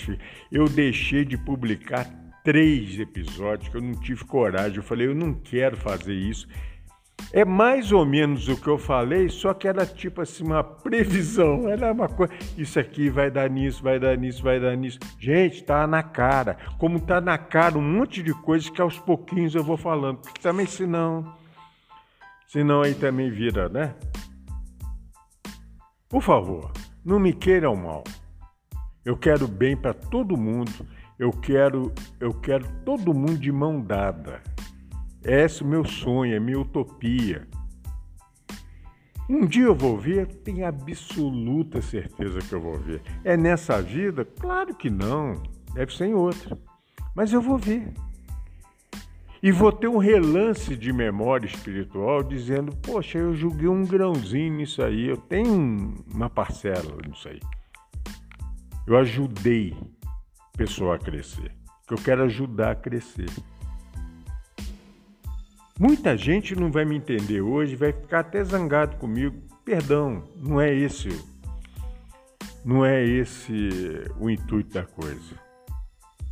Eu 0.49 0.69
deixei 0.69 1.25
de 1.25 1.37
publicar 1.37 2.09
três 2.45 2.97
episódios 3.01 3.67
que 3.67 3.75
eu 3.75 3.81
não 3.81 3.99
tive 3.99 4.23
coragem. 4.23 4.77
Eu 4.77 4.83
falei, 4.83 5.07
eu 5.07 5.13
não 5.13 5.33
quero 5.33 5.75
fazer 5.75 6.13
isso. 6.13 6.47
É 7.33 7.43
mais 7.43 7.91
ou 7.91 8.05
menos 8.05 8.47
o 8.47 8.55
que 8.55 8.69
eu 8.69 8.77
falei, 8.77 9.27
só 9.27 9.53
que 9.53 9.67
era 9.67 9.85
tipo 9.85 10.21
assim 10.21 10.45
uma 10.45 10.63
previsão, 10.63 11.67
era 11.67 11.91
uma 11.91 12.07
coisa, 12.07 12.31
isso 12.57 12.79
aqui 12.79 13.09
vai 13.09 13.29
dar 13.29 13.49
nisso, 13.49 13.83
vai 13.83 13.99
dar 13.99 14.17
nisso, 14.17 14.41
vai 14.41 14.57
dar 14.57 14.77
nisso. 14.77 14.99
Gente, 15.19 15.65
tá 15.65 15.85
na 15.85 16.01
cara. 16.01 16.57
Como 16.77 16.97
tá 16.97 17.19
na 17.19 17.37
cara 17.37 17.77
um 17.77 17.81
monte 17.81 18.23
de 18.23 18.31
coisas 18.31 18.69
que 18.69 18.79
aos 18.79 18.97
pouquinhos 18.97 19.53
eu 19.53 19.65
vou 19.65 19.75
falando, 19.75 20.19
porque 20.19 20.39
também 20.39 20.65
senão 20.65 21.35
senão 22.47 22.81
aí 22.81 22.95
também 22.95 23.29
vira, 23.29 23.69
né? 23.69 23.95
Por 26.09 26.21
favor, 26.21 26.71
não 27.03 27.19
me 27.19 27.33
queiram 27.33 27.75
mal. 27.75 28.03
Eu 29.03 29.17
quero 29.17 29.47
bem 29.47 29.75
para 29.75 29.93
todo 29.93 30.37
mundo. 30.37 30.71
Eu 31.19 31.31
quero, 31.31 31.93
eu 32.19 32.33
quero 32.33 32.67
todo 32.85 33.13
mundo 33.13 33.37
de 33.37 33.51
mão 33.51 33.81
dada. 33.81 34.41
Esse 35.23 35.63
é 35.63 35.65
o 35.65 35.69
meu 35.69 35.85
sonho, 35.85 36.35
é 36.35 36.39
minha 36.39 36.59
utopia. 36.59 37.47
Um 39.29 39.45
dia 39.45 39.65
eu 39.65 39.75
vou 39.75 39.97
ver, 39.97 40.27
tenho 40.27 40.65
absoluta 40.65 41.81
certeza 41.81 42.39
que 42.39 42.53
eu 42.53 42.61
vou 42.61 42.79
ver. 42.79 43.01
É 43.25 43.35
nessa 43.35 43.81
vida? 43.81 44.23
Claro 44.23 44.73
que 44.73 44.89
não, 44.89 45.41
deve 45.73 45.93
ser 45.93 46.05
em 46.05 46.13
outra. 46.13 46.57
Mas 47.13 47.33
eu 47.33 47.41
vou 47.41 47.57
ver. 47.57 47.93
E 49.41 49.51
vou 49.51 49.71
ter 49.71 49.87
um 49.87 49.97
relance 49.97 50.75
de 50.75 50.91
memória 50.91 51.45
espiritual 51.45 52.23
dizendo: 52.23 52.75
Poxa, 52.77 53.19
eu 53.19 53.35
julguei 53.35 53.67
um 53.67 53.85
grãozinho 53.85 54.53
nisso 54.53 54.81
aí, 54.81 55.07
eu 55.07 55.17
tenho 55.17 56.03
uma 56.11 56.29
parcela 56.29 56.97
nisso 57.07 57.29
aí. 57.29 57.39
Eu 58.87 58.97
ajudei 58.97 59.75
a 60.05 60.57
pessoa 60.57 60.95
a 60.95 60.99
crescer, 60.99 61.51
que 61.87 61.93
eu 61.93 61.97
quero 61.97 62.23
ajudar 62.23 62.71
a 62.71 62.75
crescer. 62.75 63.29
Muita 65.79 66.17
gente 66.17 66.55
não 66.55 66.71
vai 66.71 66.85
me 66.85 66.97
entender 66.97 67.41
hoje, 67.41 67.75
vai 67.75 67.91
ficar 67.91 68.21
até 68.21 68.43
zangado 68.43 68.97
comigo. 68.97 69.37
Perdão, 69.63 70.23
não 70.35 70.59
é 70.59 70.73
esse, 70.73 71.09
não 72.65 72.83
é 72.83 73.03
esse 73.05 73.69
o 74.19 74.29
intuito 74.29 74.73
da 74.73 74.83
coisa. 74.83 75.35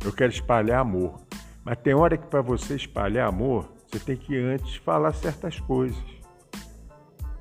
Eu 0.04 0.12
quero 0.12 0.32
espalhar 0.32 0.80
amor. 0.80 1.20
Mas 1.66 1.78
tem 1.78 1.94
hora 1.94 2.16
que 2.16 2.28
para 2.28 2.40
você 2.40 2.76
espalhar 2.76 3.28
amor, 3.28 3.68
você 3.88 3.98
tem 3.98 4.16
que 4.16 4.36
antes 4.36 4.76
falar 4.76 5.12
certas 5.12 5.58
coisas. 5.58 6.00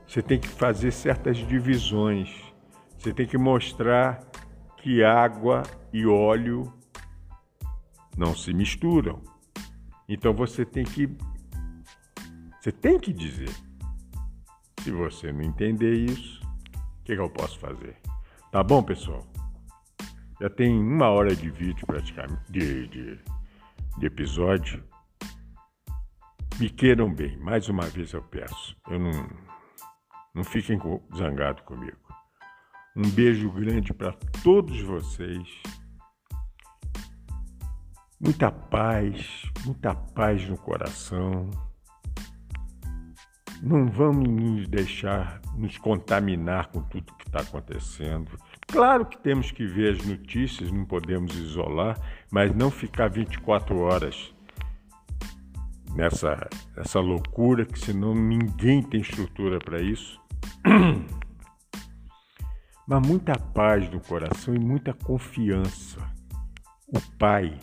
Você 0.08 0.20
tem 0.20 0.40
que 0.40 0.48
fazer 0.48 0.90
certas 0.92 1.38
divisões. 1.38 2.36
Você 2.98 3.14
tem 3.14 3.28
que 3.28 3.38
mostrar 3.38 4.26
que 4.78 5.04
água 5.04 5.62
e 5.94 6.08
óleo 6.08 6.74
não 8.18 8.36
se 8.36 8.52
misturam. 8.52 9.22
Então 10.10 10.34
você 10.34 10.66
tem 10.66 10.84
que 10.84 11.08
você 12.60 12.72
tem 12.72 13.00
que 13.00 13.14
dizer. 13.14 13.54
Se 14.80 14.90
você 14.90 15.32
não 15.32 15.44
entender 15.44 15.94
isso, 15.94 16.42
o 17.00 17.04
que, 17.04 17.14
que 17.16 17.22
eu 17.22 17.30
posso 17.30 17.60
fazer? 17.60 17.96
Tá 18.52 18.64
bom, 18.64 18.82
pessoal? 18.82 19.24
Já 20.42 20.50
tem 20.50 20.76
uma 20.76 21.10
hora 21.10 21.36
de 21.36 21.52
vídeo 21.52 21.86
praticamente, 21.86 22.42
de, 22.50 22.88
de, 22.88 23.20
de 23.98 24.08
episódio. 24.08 24.84
Me 26.60 26.70
queiram 26.70 27.14
bem, 27.14 27.38
mais 27.38 27.70
uma 27.70 27.84
vez 27.84 28.14
eu 28.14 28.22
peço. 28.22 28.76
Eu 28.89 29.00
não, 29.00 29.30
não 30.34 30.43
fiquem 30.43 30.80
zangados 31.16 31.64
comigo. 31.64 31.98
Um 32.96 33.10
beijo 33.10 33.52
grande 33.52 33.93
para 33.93 34.14
todos 34.43 34.80
vocês. 34.82 35.48
Muita 38.20 38.52
paz, 38.52 39.43
muita 39.66 39.93
paz 39.93 40.48
no 40.48 40.58
coração. 40.58 41.50
Não 43.62 43.88
vamos 43.88 44.28
nos 44.28 44.68
deixar 44.68 45.41
nos 45.58 45.78
contaminar 45.78 46.68
com 46.68 46.82
tudo 46.82 47.14
que 47.16 47.28
está 47.28 47.39
acontecendo. 47.41 48.38
Claro 48.68 49.06
que 49.06 49.18
temos 49.18 49.52
que 49.52 49.66
ver 49.66 49.96
as 49.96 50.06
notícias, 50.06 50.72
não 50.72 50.86
podemos 50.86 51.36
isolar, 51.36 51.98
mas 52.36 52.54
não 52.54 52.70
ficar 52.70 53.08
24 53.08 53.78
horas 53.78 54.36
nessa 55.96 56.50
essa 56.76 57.00
loucura, 57.00 57.66
que 57.66 57.80
senão 57.80 58.14
ninguém 58.14 58.84
tem 58.84 59.00
estrutura 59.00 59.58
para 59.58 59.82
isso. 59.82 60.20
Mas 62.86 63.08
muita 63.08 63.40
paz 63.40 63.90
no 63.90 64.02
coração 64.02 64.54
e 64.54 64.60
muita 64.60 64.94
confiança. 64.94 65.98
O 66.88 67.00
Pai 67.18 67.58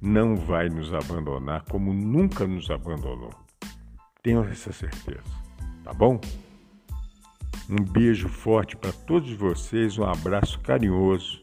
não 0.00 0.36
vai 0.36 0.68
nos 0.68 0.92
abandonar 0.92 1.64
como 1.64 1.92
nunca 1.92 2.46
nos 2.46 2.70
abandonou. 2.70 3.32
Tenho 4.22 4.44
essa 4.44 4.72
certeza, 4.72 5.24
tá 5.82 5.94
bom? 5.94 6.20
Um 7.68 7.82
beijo 7.82 8.28
forte 8.28 8.76
para 8.76 8.92
todos 8.92 9.32
vocês, 9.32 9.96
um 9.96 10.04
abraço 10.04 10.60
carinhoso. 10.60 11.40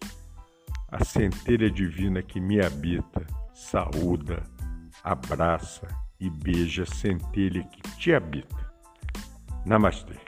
A 0.90 1.04
centelha 1.04 1.70
divina 1.70 2.22
que 2.22 2.40
me 2.40 2.62
habita, 2.62 3.28
saúda, 3.54 4.42
abraça 5.04 5.88
e 6.20 6.30
beija 6.30 6.84
a 6.84 6.86
centelha 6.86 7.64
que 7.64 7.82
te 7.98 8.14
habita. 8.14 8.72
Namastê. 9.66 10.27